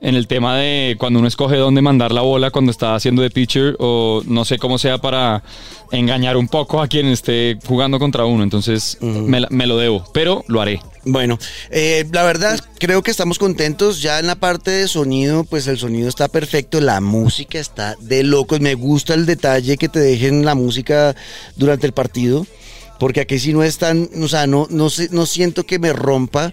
en 0.00 0.14
el 0.14 0.26
tema 0.26 0.56
de 0.56 0.96
cuando 0.98 1.18
uno 1.18 1.28
escoge 1.28 1.56
dónde 1.56 1.82
mandar 1.82 2.12
la 2.12 2.20
bola 2.20 2.50
cuando 2.50 2.70
está 2.70 2.94
haciendo 2.94 3.22
de 3.22 3.30
pitcher 3.30 3.76
o 3.78 4.22
no 4.26 4.44
sé 4.44 4.58
cómo 4.58 4.78
sea 4.78 4.98
para 4.98 5.42
engañar 5.90 6.36
un 6.36 6.48
poco 6.48 6.80
a 6.80 6.88
quien 6.88 7.06
esté 7.06 7.58
jugando 7.66 7.98
contra 7.98 8.24
uno. 8.24 8.42
Entonces 8.42 8.98
me, 9.00 9.66
lo 9.66 9.76
debo, 9.76 10.04
pero 10.12 10.44
lo 10.46 10.60
haré. 10.60 10.80
Bueno, 11.04 11.38
eh, 11.70 12.06
la 12.12 12.22
verdad 12.22 12.60
creo 12.78 13.02
que 13.02 13.10
estamos 13.10 13.38
contentos. 13.38 14.00
Ya 14.00 14.20
en 14.20 14.26
la 14.26 14.36
parte 14.36 14.70
de 14.70 14.88
sonido, 14.88 15.44
pues 15.44 15.66
el 15.66 15.78
sonido 15.78 16.08
está 16.08 16.28
perfecto, 16.28 16.80
la 16.80 17.00
música 17.00 17.58
está 17.58 17.96
de 18.00 18.22
locos. 18.22 18.60
Me 18.60 18.74
gusta 18.74 19.14
el 19.14 19.26
detalle 19.26 19.76
que 19.76 19.88
te 19.88 20.00
dejen 20.00 20.44
la 20.44 20.54
música 20.54 21.16
durante 21.56 21.86
el 21.86 21.92
partido 21.92 22.46
porque 22.98 23.20
aquí 23.20 23.38
sí 23.38 23.52
no 23.52 23.62
es 23.62 23.78
tan, 23.78 24.10
o 24.20 24.28
sea, 24.28 24.46
no, 24.46 24.66
no, 24.70 24.88
no 25.10 25.26
siento 25.26 25.64
que 25.64 25.78
me 25.78 25.92
rompa 25.92 26.52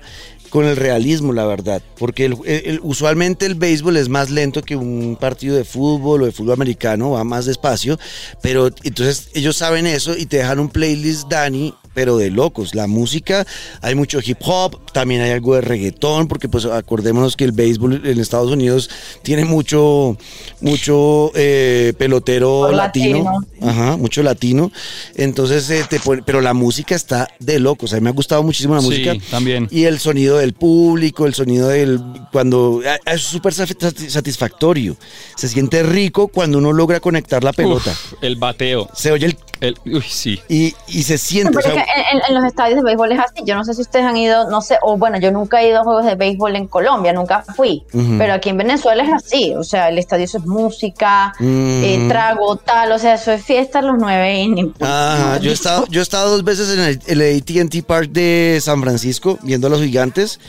con 0.50 0.66
el 0.66 0.76
realismo, 0.76 1.34
la 1.34 1.46
verdad, 1.46 1.82
porque 1.98 2.34
usualmente 2.82 3.46
el 3.46 3.56
béisbol 3.56 3.98
es 3.98 4.10
más 4.10 4.30
lento 4.30 4.62
que 4.62 4.76
un 4.76 5.18
partido 5.20 5.56
de 5.56 5.64
fútbol 5.64 6.24
o 6.24 6.26
de 6.26 6.32
fútbol 6.32 6.54
americano, 6.54 7.12
va 7.12 7.24
más 7.24 7.46
despacio, 7.46 8.00
pero 8.42 8.70
entonces 8.84 9.30
ellos 9.34 9.58
saben 9.58 9.88
eso 9.88 10.16
y 10.18 10.26
te 10.26 10.38
dejan 10.38 10.60
un 10.60 10.70
playlist, 10.70 11.28
Dani, 11.28 11.74
pero 11.96 12.18
de 12.18 12.30
locos. 12.30 12.76
La 12.76 12.86
música, 12.86 13.48
hay 13.82 13.96
mucho 13.96 14.20
hip 14.24 14.38
hop, 14.42 14.92
también 14.92 15.22
hay 15.22 15.32
algo 15.32 15.56
de 15.56 15.62
reggaetón, 15.62 16.28
porque 16.28 16.50
pues 16.50 16.66
acordémonos 16.66 17.36
que 17.36 17.46
el 17.46 17.54
béisbol 17.54 18.06
en 18.06 18.20
Estados 18.20 18.52
Unidos 18.52 18.90
tiene 19.24 19.46
mucho, 19.46 20.18
mucho 20.62 21.32
eh, 21.34 21.94
pelotero 21.98 22.72
latino. 22.72 23.42
Ajá, 23.62 23.98
mucho 23.98 24.22
latino. 24.22 24.72
Entonces, 25.16 25.70
eh, 25.70 25.86
te 25.90 26.00
pero 26.26 26.42
la 26.42 26.54
música 26.54 26.94
está 26.94 27.28
de 27.40 27.60
locos. 27.60 27.94
A 27.94 27.96
mí 27.96 28.02
me 28.02 28.10
ha 28.10 28.14
gustado 28.14 28.44
muchísimo 28.44 28.76
la 28.76 28.82
música. 28.82 29.14
también. 29.32 29.68
Y 29.72 29.86
el 29.86 30.00
sonido 30.00 30.38
del 30.38 30.54
público, 30.54 31.26
el 31.26 31.34
sonido 31.34 31.70
del. 31.70 32.00
Cuando. 32.32 32.82
Es 33.06 33.22
súper 33.22 33.54
satisfactorio. 33.54 34.98
Se 35.36 35.48
siente 35.48 35.82
rico 35.84 36.28
cuando 36.28 36.58
uno 36.58 36.74
logra 36.74 37.00
conectar 37.00 37.44
la 37.44 37.54
pelota. 37.54 37.96
el 38.22 38.36
bateo. 38.36 38.90
Se 38.94 39.12
oye 39.12 39.28
el 39.28 39.38
uy, 39.86 40.02
sí. 40.02 40.42
Y, 40.48 40.76
y 40.88 41.04
se 41.04 41.18
siente. 41.18 41.60
en, 41.68 42.36
los 42.36 42.44
estadios 42.44 42.78
de 42.78 42.84
béisbol 42.84 43.12
es 43.12 43.20
así. 43.20 43.44
Yo 43.46 43.56
no 43.56 43.64
sé 43.64 43.74
si 43.74 43.82
ustedes 43.82 44.06
han 44.06 44.18
ido, 44.18 44.50
no 44.50 44.62
sé, 44.62 44.78
o 44.82 44.98
bueno, 44.98 45.20
yo 45.20 45.32
nunca 45.32 45.62
he 45.62 45.70
ido 45.70 45.80
a 45.80 45.84
juegos 45.84 46.06
de 46.06 46.16
béisbol 46.16 46.56
en 46.56 46.68
Colombia, 46.68 47.14
nunca 47.14 47.44
fui. 47.56 47.84
Pero 47.92 48.34
aquí 48.34 48.50
en 48.50 48.58
Venezuela 48.58 49.04
es 49.04 49.14
así. 49.14 49.54
O 49.56 49.64
sea, 49.64 49.90
el 49.90 49.98
estadio 49.98 50.26
eso 50.26 50.38
es 50.38 50.46
música, 50.46 51.34
eh, 51.40 52.06
trago, 52.08 52.58
tal. 52.58 52.92
O 52.92 53.00
sea, 53.00 53.16
eso 53.16 53.32
es 53.32 53.44
fiesta 53.44 53.82
los 53.82 53.96
nueve 53.98 54.36
innings. 54.36 54.74
Ajá, 54.82 55.40
yo 55.40 55.52
he, 55.52 55.54
estado, 55.54 55.86
yo 55.88 56.00
he 56.00 56.04
estado 56.04 56.30
dos 56.32 56.44
veces 56.44 56.70
en 56.70 56.80
el, 56.80 57.22
el 57.22 57.38
ATT 57.38 57.86
Park 57.86 58.10
de 58.10 58.60
San 58.62 58.82
Francisco 58.82 59.38
viendo 59.42 59.68
a 59.68 59.70
los 59.70 59.82
gigantes. 59.82 60.40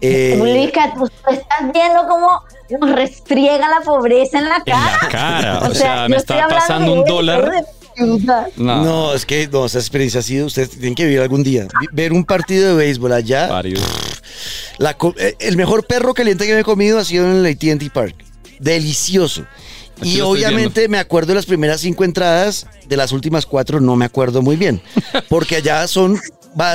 Eh, 0.00 0.36
tú 0.94 1.06
estás 1.30 1.72
viendo 1.72 2.06
cómo 2.06 2.42
nos 2.78 2.92
restriega 2.92 3.68
la 3.68 3.80
pobreza 3.80 4.38
en 4.38 4.48
la 4.48 4.62
cara. 4.64 4.98
En 5.00 5.06
la 5.06 5.08
cara. 5.08 5.58
o, 5.60 5.74
sea, 5.74 6.08
me 6.08 6.16
está 6.16 6.48
pasando 6.48 6.92
un 6.92 7.04
dólar. 7.04 7.64
No. 8.56 9.14
es 9.14 9.26
que 9.26 9.48
no, 9.48 9.66
esa 9.66 9.78
experiencia 9.78 10.20
ha 10.20 10.22
sido, 10.22 10.46
ustedes 10.46 10.70
tienen 10.70 10.94
que 10.94 11.04
vivir 11.04 11.20
algún 11.20 11.42
día. 11.42 11.68
Ver 11.92 12.12
un 12.12 12.24
partido 12.24 12.68
de 12.68 12.74
béisbol 12.74 13.12
allá. 13.12 13.48
Eh, 15.16 15.36
el 15.38 15.56
mejor 15.56 15.86
perro 15.86 16.14
caliente 16.14 16.46
que 16.46 16.54
me 16.54 16.60
he 16.60 16.64
comido 16.64 16.98
ha 16.98 17.04
sido 17.04 17.26
en 17.26 17.44
el 17.44 17.46
ATT 17.46 17.92
Park. 17.92 18.14
Delicioso. 18.58 19.44
y 20.02 20.20
obviamente 20.20 20.88
me 20.88 20.98
acuerdo 20.98 21.28
de 21.28 21.36
las 21.36 21.46
primeras 21.46 21.80
cinco 21.80 22.04
entradas, 22.04 22.66
de 22.86 22.96
las 22.96 23.12
últimas 23.12 23.46
cuatro 23.46 23.80
no 23.80 23.96
me 23.96 24.04
acuerdo 24.04 24.42
muy 24.42 24.56
bien. 24.56 24.80
Porque 25.28 25.56
allá 25.56 25.86
son 25.88 26.20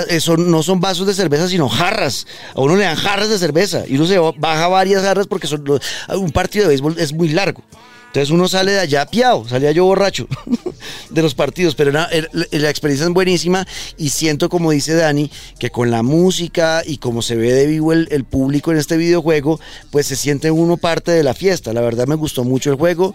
eh, 0.10 0.20
son, 0.20 0.52
no 0.52 0.62
son 0.62 0.80
vasos 0.80 1.08
de 1.08 1.14
cerveza, 1.14 1.48
sino 1.48 1.68
jarras. 1.68 2.28
A 2.56 2.62
uno 2.62 2.76
le 2.76 2.84
dan 2.84 2.96
jarras 2.96 3.30
de 3.30 3.40
cerveza 3.40 3.84
y 3.88 3.96
uno 3.96 4.06
se 4.06 4.20
baja 4.20 4.68
varias 4.68 5.02
jarras 5.02 5.26
porque 5.26 5.48
son, 5.48 5.64
un 6.10 6.32
partido 6.32 6.66
de 6.66 6.70
béisbol 6.70 7.00
es 7.00 7.14
muy 7.14 7.30
largo. 7.30 7.64
Entonces 8.12 8.30
uno 8.32 8.50
sale 8.50 8.74
de 8.74 8.80
allá 8.82 9.06
piado, 9.06 9.48
salía 9.48 9.72
yo 9.72 9.86
borracho 9.86 10.28
de 11.10 11.22
los 11.22 11.34
partidos, 11.34 11.76
pero 11.76 11.94
la, 11.94 12.10
experiencia 12.12 13.08
es 13.08 13.14
buenísima 13.14 13.66
y 13.98 14.10
siento, 14.10 14.50
como 14.50 14.72
dice 14.72 14.96
Dani, 14.96 15.32
que 15.58 15.70
con 15.70 15.92
la 15.92 16.04
música 16.04 16.84
y 16.86 16.98
como 16.98 17.22
se 17.22 17.38
ve 17.38 17.54
de 17.54 17.68
vivo 17.68 17.94
el, 17.94 18.26
público 18.26 18.74
en 18.74 18.80
este 18.80 18.98
videojuego, 18.98 19.62
pues 19.92 20.08
se 20.08 20.18
siente 20.18 20.52
uno 20.52 20.76
parte 20.76 21.12
de 21.12 21.24
la 21.24 21.34
fiesta. 21.34 21.72
La 21.72 21.80
verdad 21.80 22.06
me 22.06 22.16
gustó 22.16 22.44
mucho 22.44 22.70
el 22.70 22.76
juego. 22.76 23.14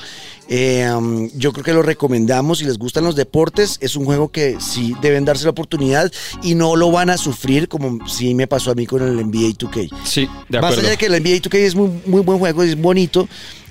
Eh, 0.48 0.90
um, 0.90 1.28
yo 1.34 1.52
creo 1.52 1.64
que 1.64 1.74
lo 1.74 1.82
recomendamos. 1.82 2.60
Si 2.60 2.64
les 2.64 2.78
gustan 2.78 3.04
los 3.04 3.16
deportes, 3.16 3.76
es 3.82 3.96
un 3.96 4.06
juego 4.06 4.30
que 4.30 4.56
sí 4.60 4.94
deben 5.02 5.26
darse 5.26 5.44
la 5.44 5.50
oportunidad 5.50 6.10
y 6.42 6.54
no 6.54 6.74
lo 6.74 6.90
van 6.90 7.10
a 7.10 7.18
sufrir 7.18 7.68
como 7.68 8.08
sí 8.08 8.34
me 8.34 8.46
pasó 8.46 8.70
a 8.70 8.74
mí 8.74 8.86
con 8.86 9.02
el 9.02 9.14
NBA 9.16 9.58
2K. 9.58 9.90
Sí, 10.06 10.22
de 10.48 10.56
acuerdo. 10.56 10.76
Más 10.76 10.78
allá 10.78 10.90
de 10.90 10.96
que 10.96 11.06
el 11.06 11.12
NBA 11.12 11.42
2K 11.42 11.54
es 11.56 11.74
muy, 11.74 11.90
muy 12.06 12.22
buen 12.22 12.38
juego, 12.38 12.62
es 12.62 12.80
bonito 12.80 13.28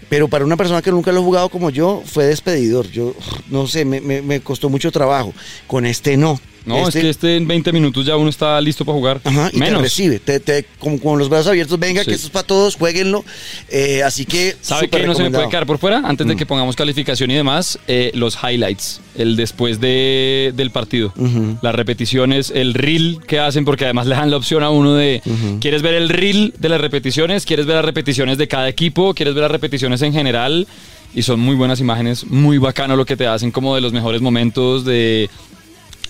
pero 0.10 0.28
para 0.28 0.46
una 0.46 0.58
persona 0.58 0.82
que 0.82 0.92
nunca 0.92 1.12
lo 1.12 1.22
ha 1.22 1.24
jugado 1.24 1.50
como 1.50 1.70
yo, 1.70 2.02
fue 2.06 2.26
despedidor. 2.26 2.90
Yo, 2.90 3.16
no 3.50 3.68
sé, 3.68 3.86
me, 3.86 4.02
me 4.02 4.40
costó 4.42 4.70
mucho 4.70 4.92
trabajo. 4.92 5.34
Con 5.68 5.86
este 5.86 6.18
no. 6.18 6.40
No, 6.66 6.82
es 6.82 6.88
este 6.90 7.02
que 7.02 7.10
este 7.10 7.36
en 7.38 7.48
20 7.48 7.72
minutos 7.72 8.06
ya 8.06 8.16
uno 8.18 8.30
está 8.30 8.60
listo 8.62 8.86
para 8.86 8.98
jugar. 8.98 9.22
Ajá, 9.24 9.50
y 9.54 9.60
Menos. 9.60 9.80
te 9.80 9.84
recibe, 9.84 10.20
te, 10.20 10.66
como 10.80 11.00
con 11.00 11.20
los 11.20 11.30
brazos 11.30 11.48
abiertos, 11.48 11.80
venga, 11.80 12.04
que 12.04 12.12
esto 12.12 12.28
es 12.28 12.32
para 12.32 12.46
todos, 12.46 12.76
jueguenlo. 12.76 13.24
Eh, 13.70 14.04
así 14.04 14.26
que. 14.26 14.56
¿Sabe 14.62 14.90
qué 14.90 15.06
no 15.06 15.16
se 15.16 15.24
me 15.24 15.32
puede 15.32 15.50
quedar 15.50 15.66
por 15.66 15.78
fuera? 15.78 16.02
Antes 16.04 16.26
de 16.28 16.36
mm. 16.36 16.38
que 16.38 16.46
pongamos 16.46 16.76
calificación 16.76 17.32
y 17.32 17.36
demás, 17.36 17.80
eh, 17.88 18.12
los 18.16 18.38
highlights, 18.42 19.02
el 19.16 19.36
después 19.36 19.80
de, 19.80 20.54
del 20.56 20.72
partido. 20.72 21.14
Las 21.62 21.76
repeticiones, 21.76 22.52
el 22.52 22.74
reel 22.74 23.20
que 23.28 23.40
hacen, 23.40 23.66
porque 23.66 23.86
además 23.86 24.08
le 24.08 24.16
dan 24.16 24.32
la 24.32 24.38
opción 24.38 24.64
a 24.64 24.70
uno 24.70 24.96
de. 24.96 25.22
¿Quieres 25.62 25.82
ver 25.82 25.96
el 25.96 26.10
reel 26.10 26.54
de 26.58 26.70
las 26.70 26.82
repeticiones? 26.82 27.46
¿Quieres 27.46 27.66
ver 27.66 27.76
las 27.76 27.86
repeticiones 27.86 28.38
de 28.38 28.48
cada 28.48 28.68
equipo? 28.68 29.14
¿Quieres 29.14 29.34
ver 29.34 29.44
las 29.44 29.52
repeticiones 29.52 30.02
en 30.02 30.14
general? 30.14 30.68
y 31.16 31.22
son 31.22 31.40
muy 31.40 31.56
buenas 31.56 31.80
imágenes, 31.80 32.26
muy 32.28 32.58
bacano 32.58 32.98
lo 32.98 33.06
que 33.06 33.16
te 33.16 33.26
hacen 33.26 33.50
como 33.50 33.74
de 33.74 33.80
los 33.80 33.94
mejores 33.94 34.22
momentos 34.22 34.84
de 34.84 35.30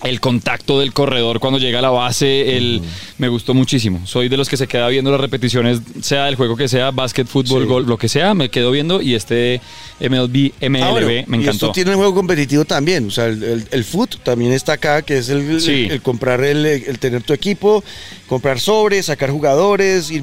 el 0.02 0.20
contacto 0.20 0.78
del 0.78 0.92
corredor 0.92 1.40
cuando 1.40 1.58
llega 1.58 1.78
a 1.78 1.82
la 1.82 1.90
base, 1.90 2.56
el, 2.56 2.82
me 3.18 3.28
gustó 3.28 3.54
muchísimo. 3.54 4.06
Soy 4.06 4.28
de 4.28 4.36
los 4.36 4.48
que 4.48 4.56
se 4.56 4.66
queda 4.66 4.88
viendo 4.88 5.10
las 5.10 5.20
repeticiones, 5.20 5.80
sea 6.02 6.26
del 6.26 6.36
juego 6.36 6.56
que 6.56 6.68
sea, 6.68 6.90
básquet, 6.90 7.26
fútbol, 7.26 7.66
golf, 7.66 7.88
lo 7.88 7.96
que 7.98 8.08
sea, 8.08 8.34
me 8.34 8.50
quedo 8.50 8.70
viendo 8.70 9.00
y 9.00 9.14
este 9.14 9.60
MLB, 10.00 10.52
MLB 10.60 10.82
ah, 10.82 11.24
me 11.26 11.36
encantó. 11.38 11.40
Y 11.40 11.48
esto 11.48 11.72
tiene 11.72 11.90
el 11.92 11.96
juego 11.96 12.14
competitivo 12.14 12.64
también, 12.64 13.06
o 13.06 13.10
sea, 13.10 13.26
el, 13.26 13.66
el, 13.70 13.84
foot 13.84 14.16
también 14.22 14.52
está 14.52 14.74
acá, 14.74 15.02
que 15.02 15.18
es 15.18 15.28
el, 15.28 15.60
el, 15.90 16.02
comprar, 16.02 16.44
el, 16.44 16.98
tener 16.98 17.22
tu 17.22 17.32
equipo, 17.32 17.82
comprar 18.28 18.60
sobres, 18.60 19.06
sacar 19.06 19.30
jugadores, 19.30 20.10
ir 20.10 20.22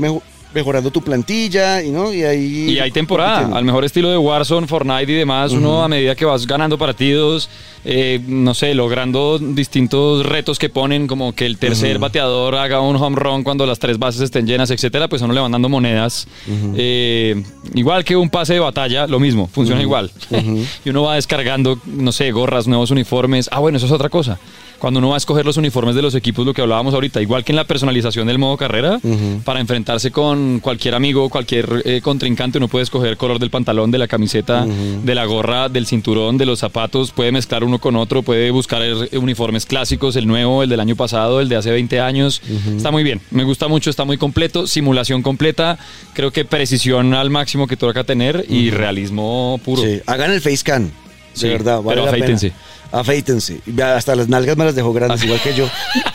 mejorando 0.54 0.92
tu 0.92 1.02
plantilla 1.02 1.82
y 1.84 1.90
no 1.92 2.14
y 2.14 2.24
ahí 2.24 2.72
y 2.72 2.80
hay 2.80 2.92
temporada. 2.92 3.56
al 3.56 3.64
mejor 3.66 3.86
estilo 3.86 4.10
de 4.10 4.18
Warzone 4.18 4.68
Fortnite 4.68 5.12
y 5.12 5.16
demás 5.16 5.52
uno 5.52 5.84
a 5.84 5.88
medida 5.88 6.16
que 6.16 6.26
vas 6.26 6.46
ganando 6.48 6.78
partidos 6.78 7.50
eh, 7.86 8.22
no 8.28 8.54
sé 8.54 8.74
logrando 8.74 9.40
distintos 9.40 10.26
retos 10.26 10.58
que 10.58 10.70
ponen 10.70 11.06
como 11.08 11.34
que 11.34 11.46
el 11.46 11.58
tercer 11.58 12.00
bateador 12.00 12.56
haga 12.56 12.80
un 12.80 12.96
home 12.96 13.16
run 13.18 13.44
cuando 13.44 13.66
las 13.66 13.80
tres 13.80 14.00
bases 14.00 14.22
estén 14.22 14.48
llenas 14.48 14.72
etcétera 14.72 15.08
pues 15.10 15.22
uno 15.22 15.34
le 15.34 15.42
van 15.42 15.52
dando 15.52 15.68
monedas. 15.68 16.28
Eh, 16.76 17.44
igual 17.74 18.06
que 18.06 18.16
un 18.16 18.30
pase 18.30 18.54
de 18.54 18.60
batalla 18.60 19.06
lo 19.08 19.20
mismo 19.20 19.48
funciona 19.48 19.82
igual. 19.82 20.12
Y 20.86 20.90
uno 20.90 21.04
va 21.04 21.16
descargando 21.16 21.78
no 21.86 22.12
sé 22.12 22.32
gorras 22.32 22.68
nuevos 22.68 22.92
uniformes. 22.92 23.50
Ah 23.52 23.60
bueno 23.60 23.78
eso 23.78 23.86
es 23.86 23.92
otra 23.92 24.10
cosa 24.10 24.40
cuando 24.84 24.98
uno 24.98 25.08
va 25.08 25.16
a 25.16 25.18
escoger 25.18 25.46
los 25.46 25.56
uniformes 25.56 25.96
de 25.96 26.02
los 26.02 26.14
equipos, 26.14 26.46
lo 26.46 26.54
que 26.54 26.62
hablábamos 26.62 26.94
ahorita, 26.94 27.22
igual 27.22 27.46
que 27.46 27.54
en 27.54 27.56
la 27.56 27.64
personalización 27.64 28.28
del 28.28 28.38
modo 28.38 28.58
carrera, 28.58 29.00
para 29.46 29.62
enfrentarse 29.62 30.12
con 30.12 30.60
cualquier 30.60 30.94
amigo, 30.94 31.30
cualquier 31.30 31.84
eh, 31.86 32.02
contrincante, 32.02 32.58
uno 32.58 32.68
puede 32.68 32.84
escoger 32.84 33.12
el 33.12 33.16
color 33.16 33.40
del 33.40 33.50
pantalón, 33.50 33.92
de 33.92 33.98
la 33.98 34.10
camiseta, 34.10 34.66
de 34.66 35.16
la 35.16 35.24
gorra, 35.24 35.70
del 35.70 35.86
cinturón, 35.86 36.38
de 36.38 36.46
los 36.46 36.60
zapatos, 36.60 37.14
puede 37.14 37.32
mezclar 37.32 37.64
uno 37.64 37.80
con 37.80 37.96
otro, 37.96 38.24
puede 38.24 38.52
buscar 38.52 38.82
uniformes 39.14 39.66
clásicos, 39.66 40.18
el 40.18 40.28
nuevo, 40.28 40.64
el 40.64 40.70
del 40.70 40.82
año 40.82 40.98
pasado, 40.98 41.40
el 41.40 41.48
de 41.48 41.56
hace 41.56 41.72
20 41.72 42.02
años. 42.02 42.42
Está 42.76 42.92
muy 42.92 43.04
bien, 43.04 43.22
me 43.32 43.46
gusta 43.46 43.70
mucho, 43.70 43.90
está 43.90 44.04
muy 44.04 44.18
completo, 44.18 44.68
simulación 44.68 45.22
completa, 45.22 45.80
creo 46.12 46.32
que 46.32 46.44
precisión 46.44 47.14
al 47.14 47.30
máximo 47.30 47.68
que 47.68 47.78
toca 47.78 48.04
tener 48.04 48.44
y 48.50 48.70
realismo 48.70 49.62
puro. 49.64 49.82
Sí, 49.82 50.02
hagan 50.08 50.34
el 50.34 50.42
facecam. 50.42 50.92
De 51.40 51.48
verdad, 51.48 51.82
vale 51.82 52.02
pero 52.02 52.10
afeítense 52.10 52.52
afeítense. 52.94 53.60
Hasta 53.84 54.16
las 54.16 54.30
nalgas 54.30 54.56
me 54.56 54.66
las 54.66 54.76
dejó 54.76 54.94
grandes, 54.94 55.24
igual 55.24 55.42
que 55.42 55.54
yo. 55.54 55.70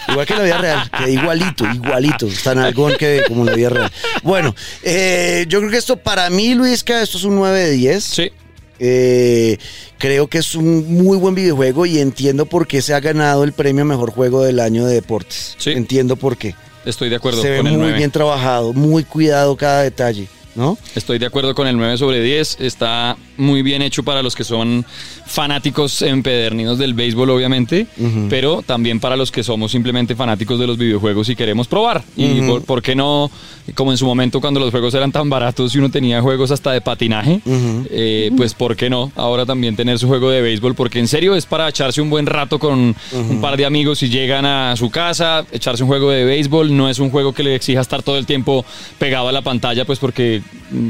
Igual 0.08 0.26
que 0.26 0.34
la 0.34 0.42
vida 0.44 0.58
real, 0.58 0.90
que 0.90 1.10
igualito, 1.10 1.64
igualito. 1.74 2.26
Está 2.26 2.52
algo 2.52 2.88
que 2.96 3.22
como 3.26 3.44
la 3.44 3.52
vida 3.52 3.68
real. 3.68 3.92
Bueno, 4.22 4.54
eh, 4.82 5.44
yo 5.48 5.58
creo 5.58 5.70
que 5.70 5.76
esto 5.76 5.96
para 5.96 6.30
mí, 6.30 6.54
Luisca, 6.54 7.02
esto 7.02 7.18
es 7.18 7.24
un 7.24 7.34
9 7.36 7.58
de 7.58 7.70
10. 7.72 8.04
Sí. 8.04 8.30
Eh, 8.80 9.58
creo 9.98 10.28
que 10.28 10.38
es 10.38 10.54
un 10.54 10.94
muy 10.94 11.18
buen 11.18 11.34
videojuego 11.34 11.84
y 11.84 11.98
entiendo 11.98 12.46
por 12.46 12.68
qué 12.68 12.80
se 12.80 12.94
ha 12.94 13.00
ganado 13.00 13.42
el 13.42 13.52
premio 13.52 13.84
Mejor 13.84 14.12
Juego 14.12 14.44
del 14.44 14.60
Año 14.60 14.86
de 14.86 14.94
Deportes. 14.94 15.56
Sí. 15.58 15.70
Entiendo 15.72 16.14
por 16.14 16.36
qué. 16.36 16.54
Estoy 16.84 17.08
de 17.08 17.16
acuerdo. 17.16 17.42
Se 17.42 17.50
ve 17.50 17.62
muy 17.64 17.92
bien 17.92 18.12
trabajado, 18.12 18.72
muy 18.72 19.02
cuidado 19.02 19.56
cada 19.56 19.82
detalle. 19.82 20.28
¿No? 20.54 20.76
Estoy 20.96 21.18
de 21.18 21.26
acuerdo 21.26 21.54
con 21.54 21.68
el 21.68 21.76
9 21.76 21.98
sobre 21.98 22.20
10. 22.20 22.56
Está 22.60 23.16
muy 23.38 23.62
bien 23.62 23.82
hecho 23.82 24.02
para 24.02 24.22
los 24.22 24.34
que 24.34 24.44
son 24.44 24.84
fanáticos 25.26 26.02
empedernidos 26.02 26.78
del 26.78 26.94
béisbol, 26.94 27.30
obviamente, 27.30 27.86
pero 28.28 28.62
también 28.62 29.00
para 29.00 29.16
los 29.16 29.30
que 29.30 29.42
somos 29.42 29.72
simplemente 29.72 30.16
fanáticos 30.16 30.58
de 30.58 30.66
los 30.66 30.76
videojuegos 30.76 31.28
y 31.28 31.36
queremos 31.36 31.68
probar. 31.68 32.02
Y 32.16 32.40
por, 32.66 32.82
qué 32.82 32.94
no, 32.94 33.30
como 33.74 33.92
en 33.92 33.98
su 33.98 34.06
momento 34.06 34.40
cuando 34.40 34.60
los 34.60 34.70
juegos 34.70 34.94
eran 34.94 35.12
tan 35.12 35.30
baratos 35.30 35.74
y 35.74 35.78
uno 35.78 35.90
tenía 35.90 36.20
juegos 36.20 36.50
hasta 36.50 36.72
de 36.72 36.80
patinaje, 36.80 37.40
eh, 37.90 38.30
pues 38.36 38.54
por 38.54 38.76
qué 38.76 38.90
no 38.90 39.12
ahora 39.14 39.46
también 39.46 39.76
tener 39.76 39.98
su 39.98 40.08
juego 40.08 40.30
de 40.30 40.42
béisbol, 40.42 40.74
porque 40.74 40.98
en 40.98 41.08
serio 41.08 41.34
es 41.34 41.46
para 41.46 41.68
echarse 41.68 42.00
un 42.00 42.10
buen 42.10 42.26
rato 42.26 42.58
con 42.58 42.94
un 43.12 43.40
par 43.40 43.56
de 43.56 43.64
amigos 43.64 44.02
y 44.02 44.08
llegan 44.08 44.44
a 44.44 44.76
su 44.76 44.90
casa, 44.90 45.44
echarse 45.52 45.82
un 45.82 45.88
juego 45.88 46.10
de 46.10 46.24
béisbol, 46.24 46.76
no 46.76 46.88
es 46.88 46.98
un 46.98 47.10
juego 47.10 47.32
que 47.32 47.42
le 47.42 47.54
exija 47.54 47.80
estar 47.80 48.02
todo 48.02 48.18
el 48.18 48.26
tiempo 48.26 48.64
pegado 48.98 49.28
a 49.28 49.32
la 49.32 49.42
pantalla, 49.42 49.84
pues 49.84 49.98
porque 49.98 50.42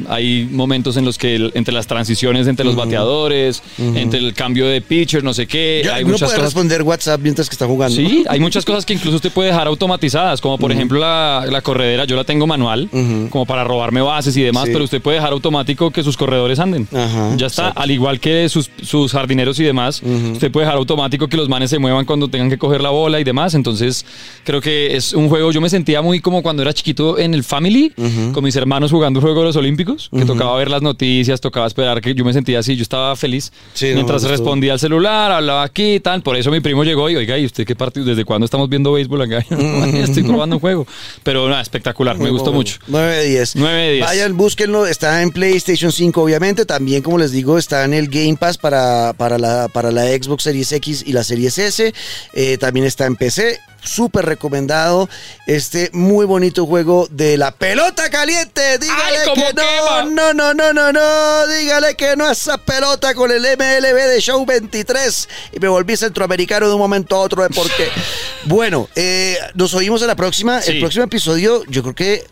hay 0.08 0.48
momentos 0.50 0.96
en 0.96 1.04
los 1.04 1.18
que 1.18 1.50
entre 1.54 1.74
las 1.74 1.86
transiciones 1.86 2.37
entre 2.46 2.64
los 2.64 2.76
bateadores, 2.76 3.62
entre 3.78 4.18
el 4.20 4.34
cambio 4.34 4.66
de 4.66 4.80
pitcher, 4.80 5.24
no 5.24 5.34
sé 5.34 5.46
qué. 5.46 5.82
Ya, 5.84 5.94
hay 5.96 6.04
uno 6.04 6.12
muchas 6.12 6.28
puede 6.28 6.36
cosas. 6.38 6.52
responder 6.54 6.82
WhatsApp 6.82 7.20
mientras 7.22 7.48
que 7.48 7.54
está 7.54 7.66
jugando. 7.66 7.96
Sí, 7.96 8.24
hay 8.28 8.40
muchas 8.40 8.64
cosas 8.64 8.84
que 8.86 8.94
incluso 8.94 9.16
usted 9.16 9.30
puede 9.32 9.50
dejar 9.50 9.66
automatizadas, 9.66 10.40
como 10.40 10.58
por 10.58 10.70
ejemplo 10.72 10.98
la, 11.00 11.44
la 11.50 11.60
corredera, 11.62 12.04
yo 12.04 12.16
la 12.16 12.24
tengo 12.24 12.46
manual, 12.46 12.88
como 13.30 13.46
para 13.46 13.64
robarme 13.64 14.00
bases 14.02 14.36
y 14.36 14.42
demás, 14.42 14.66
Sí. 14.66 14.70
pero 14.72 14.84
usted 14.84 15.00
puede 15.00 15.16
dejar 15.16 15.32
automático 15.32 15.90
que 15.90 16.02
sus 16.02 16.16
corredores 16.16 16.58
anden. 16.58 16.86
Ajá, 16.92 17.34
ya 17.36 17.46
está, 17.46 17.62
exacto. 17.62 17.80
al 17.80 17.90
igual 17.90 18.20
que 18.20 18.48
sus, 18.48 18.70
sus 18.82 19.12
jardineros 19.12 19.58
y 19.60 19.64
demás, 19.64 20.02
usted 20.32 20.50
puede 20.50 20.66
dejar 20.66 20.78
automático 20.78 21.28
que 21.28 21.36
los 21.36 21.48
manes 21.48 21.70
se 21.70 21.78
muevan 21.78 22.04
cuando 22.04 22.28
tengan 22.28 22.50
que 22.50 22.58
coger 22.58 22.80
la 22.80 22.90
bola 22.90 23.20
y 23.20 23.24
demás. 23.24 23.54
Entonces, 23.54 24.04
creo 24.44 24.60
que 24.60 24.96
es 24.96 25.12
un 25.14 25.28
juego, 25.28 25.52
yo 25.52 25.60
me 25.60 25.70
sentía 25.70 26.02
muy 26.02 26.20
como 26.20 26.42
cuando 26.42 26.62
era 26.62 26.72
chiquito 26.72 27.18
en 27.18 27.34
el 27.34 27.44
Family, 27.44 27.92
con 28.34 28.42
mis 28.44 28.56
hermanos 28.56 28.90
jugando 28.90 29.20
el 29.20 29.22
juego 29.24 29.40
de 29.40 29.46
los 29.46 29.56
Olímpicos, 29.56 30.10
que 30.16 30.24
tocaba 30.24 30.56
ver 30.56 30.70
las 30.70 30.82
noticias, 30.82 31.40
tocaba 31.40 31.66
esperar 31.66 32.00
que 32.00 32.14
yo 32.14 32.24
me 32.28 32.32
sentía 32.34 32.60
así, 32.60 32.76
yo 32.76 32.82
estaba 32.82 33.16
feliz 33.16 33.50
Sí, 33.74 33.88
no, 33.88 33.94
mientras 33.96 34.22
estuvo- 34.22 34.30
respondía 34.36 34.72
al 34.74 34.78
celular, 34.78 35.32
hablaba 35.32 35.62
aquí 35.64 35.94
y 35.94 36.00
tal. 36.00 36.22
Por 36.22 36.36
eso 36.36 36.50
mi 36.50 36.60
primo 36.60 36.84
llegó 36.84 37.08
y, 37.10 37.16
oiga, 37.16 37.36
¿y 37.38 37.44
usted 37.46 37.66
qué 37.66 37.74
partido? 37.74 38.06
¿Desde 38.06 38.24
cuándo 38.24 38.44
estamos 38.44 38.68
viendo 38.68 38.92
béisbol 38.92 39.22
acá? 39.22 39.38
Estoy 39.94 40.22
probando 40.22 40.56
un 40.56 40.60
juego. 40.60 40.86
Pero 41.22 41.48
nada, 41.48 41.62
espectacular, 41.62 42.16
me 42.18 42.30
gustó 42.30 42.52
mucho. 42.52 42.78
9 42.86 43.16
de 43.16 43.24
10. 43.24 43.56
9 43.56 43.82
de 43.82 43.92
10. 43.94 44.06
Vayan, 44.06 44.36
búsquenlo. 44.36 44.86
Está 44.86 45.22
en 45.22 45.30
PlayStation 45.30 45.90
5, 45.92 46.22
obviamente. 46.22 46.64
También, 46.64 47.02
como 47.02 47.18
les 47.18 47.32
digo, 47.32 47.58
está 47.58 47.84
en 47.84 47.94
el 47.94 48.08
Game 48.08 48.36
Pass 48.38 48.58
para, 48.58 49.12
para, 49.16 49.38
la, 49.38 49.68
para 49.68 49.90
la 49.90 50.04
Xbox 50.06 50.44
Series 50.44 50.70
X 50.72 51.02
y 51.06 51.12
la 51.12 51.24
Series 51.24 51.58
S. 51.58 51.92
Eh, 52.34 52.58
también 52.58 52.86
está 52.86 53.06
en 53.06 53.16
PC. 53.16 53.58
Súper 53.82 54.26
recomendado. 54.26 55.08
Este 55.46 55.90
muy 55.92 56.26
bonito 56.26 56.66
juego 56.66 57.08
de 57.10 57.36
la 57.36 57.52
pelota 57.52 58.10
caliente. 58.10 58.78
Dígale 58.78 59.18
¡Ay, 59.18 59.32
que 59.34 59.54
no, 59.54 59.62
quema! 59.62 60.02
no, 60.04 60.34
no, 60.34 60.54
no, 60.54 60.72
no, 60.72 60.92
no. 60.92 61.46
Dígale 61.46 61.94
que 61.94 62.16
no 62.16 62.26
a 62.26 62.32
esa 62.32 62.58
pelota 62.58 63.14
con 63.14 63.30
el 63.30 63.42
MLB 63.42 63.94
de 63.94 64.20
Show 64.20 64.44
23. 64.44 65.28
Y 65.52 65.60
me 65.60 65.68
volví 65.68 65.96
centroamericano 65.96 66.66
de 66.68 66.74
un 66.74 66.80
momento 66.80 67.16
a 67.16 67.20
otro. 67.20 67.44
¿eh? 67.44 67.48
Porque, 67.54 67.88
bueno, 68.44 68.88
eh, 68.94 69.38
nos 69.54 69.72
oímos 69.74 70.02
en 70.02 70.08
la 70.08 70.16
próxima. 70.16 70.60
El 70.60 70.80
próximo 70.80 71.04
episodio, 71.04 71.62
yo 71.68 71.82
creo 71.82 71.94
que 71.94 72.26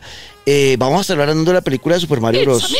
eh, 0.46 0.76
vamos 0.78 0.98
a 0.98 1.00
estar 1.02 1.20
hablando 1.20 1.50
de 1.50 1.54
la 1.54 1.61
película 1.61 1.96
de 1.96 2.00
Super 2.00 2.20
Mario 2.20 2.42
Bros. 2.44 2.72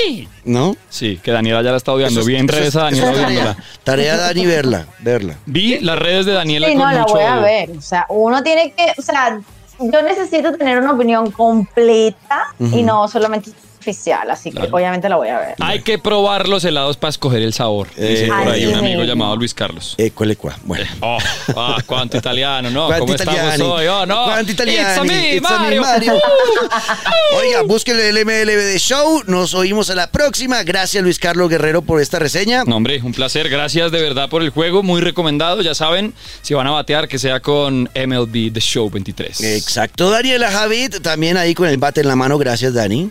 ¿No? 0.45 0.77
Sí, 0.89 1.19
que 1.23 1.33
Daniela 1.33 1.63
ya 1.63 1.73
la 1.73 1.77
está 1.79 1.93
odiando. 1.93 2.13
Eso 2.13 2.21
es- 2.21 2.27
Bien 2.27 2.49
eso 2.49 2.59
redes 2.59 2.77
a 2.77 2.83
Daniela 2.85 3.11
eso 3.11 3.17
es 3.21 3.23
tarea. 3.27 3.57
Tarea 3.85 4.17
Dani 4.17 4.47
verla, 4.47 4.87
verla. 5.01 5.37
Vi 5.47 5.81
las 5.81 5.99
redes 5.99 6.27
de 6.27 6.33
Daniela 6.33 6.69
Sí, 6.69 6.75
con 6.75 6.83
no, 6.83 6.93
la 6.93 7.01
mucho 7.03 7.15
voy 7.15 7.23
a 7.25 7.33
odio. 7.35 7.43
ver. 7.43 7.71
O 7.77 7.81
sea, 7.81 8.07
uno 8.09 8.43
tiene 8.43 8.73
que, 8.73 8.93
o 8.97 9.03
sea, 9.03 9.41
yo 9.81 10.03
necesito 10.03 10.53
tener 10.57 10.79
una 10.79 10.93
opinión 10.93 11.31
completa 11.33 12.45
y 12.61 12.83
no 12.83 13.09
solamente 13.09 13.51
oficial, 13.87 14.29
así 14.31 14.51
que 14.51 14.69
obviamente 14.71 15.09
la 15.09 15.17
voy 15.17 15.29
a 15.29 15.39
ver. 15.39 15.55
Hay 15.61 15.81
que 15.83 15.99
probar 15.99 16.49
los 16.49 16.65
helados 16.65 16.97
para 16.97 17.11
escoger 17.11 17.43
el 17.43 17.53
sabor. 17.53 17.89
Dice 17.91 18.25
Eh, 18.25 18.29
por 18.29 18.49
ahí 18.49 18.65
así 18.65 18.73
un 18.73 18.79
amigo 18.81 19.01
mismo. 19.01 19.05
llamado 19.05 19.37
Luis 19.37 19.55
Carlos. 19.55 19.95
École 19.97 20.37
qua. 20.37 20.59
Bueno. 20.65 20.85
Oh, 21.01 21.19
ah, 21.57 21.79
cuánto 21.87 22.17
italiano, 22.17 22.71
¿no? 22.71 22.87
Cuánto 22.87 23.07
¿Cómo 23.07 23.15
italiani. 23.15 23.49
estamos 23.53 23.79
hoy? 23.81 23.87
Oh, 23.87 24.05
no. 24.07 24.25
Cuánto 24.25 24.53
italiani. 24.53 24.89
It's 24.89 24.99
a 24.99 25.05
me, 25.05 25.37
It's 25.37 25.47
a 25.51 25.59
me, 25.59 25.59
Mario. 25.65 25.83
Mario. 25.83 26.13
Oiga, 27.39 27.63
búsquenle 27.63 28.09
el 28.09 28.25
MLB 28.25 28.57
de 28.73 28.79
Show. 28.79 29.23
Nos 29.27 29.55
oímos 29.55 29.91
a 29.91 29.95
la 29.95 30.11
próxima. 30.11 30.63
Gracias, 30.65 31.03
Luis 31.03 31.19
Carlos 31.19 31.49
Guerrero, 31.49 31.83
por 31.83 32.01
esta 32.01 32.19
reseña. 32.19 32.65
No, 32.67 32.77
hombre, 32.77 33.01
un 33.03 33.13
placer. 33.13 33.49
Gracias 33.49 33.93
de 33.93 34.01
verdad 34.03 34.29
por 34.29 34.43
el 34.43 34.51
juego. 34.51 34.83
Muy 34.83 35.01
recomendado. 35.01 35.63
Ya 35.63 35.75
saben, 35.75 36.13
si 36.43 36.55
van 36.55 36.67
a 36.67 36.71
batear, 36.73 37.09
que 37.09 37.19
sea 37.19 37.41
con 37.41 37.89
MLB 37.95 38.53
The 38.53 38.61
Show 38.61 38.91
23. 38.91 39.41
Exacto, 39.43 40.11
Daniela 40.11 40.51
Javid, 40.51 40.97
también 41.03 41.37
ahí 41.37 41.55
con 41.55 41.69
el 41.69 41.77
bate 41.77 42.01
en 42.01 42.09
la 42.09 42.17
mano. 42.17 42.39
Gracias, 42.39 42.75
Dani. 42.75 43.11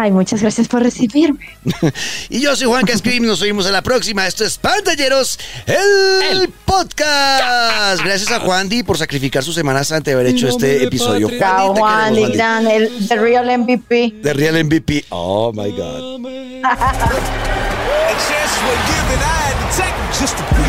Ay, 0.00 0.12
muchas 0.12 0.40
gracias 0.40 0.68
por 0.68 0.80
recibirme. 0.80 1.40
Y 2.30 2.40
yo 2.40 2.54
soy 2.54 2.68
Juan 2.68 2.86
Scream, 2.86 3.24
nos 3.26 3.42
oímos 3.42 3.66
a 3.66 3.72
la 3.72 3.82
próxima. 3.82 4.28
Esto 4.28 4.44
es 4.44 4.56
Pantalleros, 4.56 5.40
el, 5.66 6.40
El 6.42 6.48
podcast. 6.50 8.04
Gracias 8.04 8.30
a 8.30 8.38
Juan 8.38 8.68
Di 8.68 8.84
por 8.84 8.96
sacrificar 8.96 9.42
su 9.42 9.52
Semana 9.52 9.82
Santa 9.82 10.10
y 10.10 10.14
haber 10.14 10.26
hecho 10.26 10.46
este 10.46 10.84
episodio. 10.84 11.26
patria. 11.26 11.48
Chao, 11.48 11.74
Juan, 11.74 12.14
Di 12.14 12.32
Gran, 12.32 12.68
el 12.68 13.08
the 13.08 13.16
real 13.16 13.58
MVP. 13.58 14.20
The 14.22 14.34
Real 14.34 14.64
MVP. 14.64 15.06
Oh 15.08 15.52
my 15.52 15.70
God. 15.72 16.20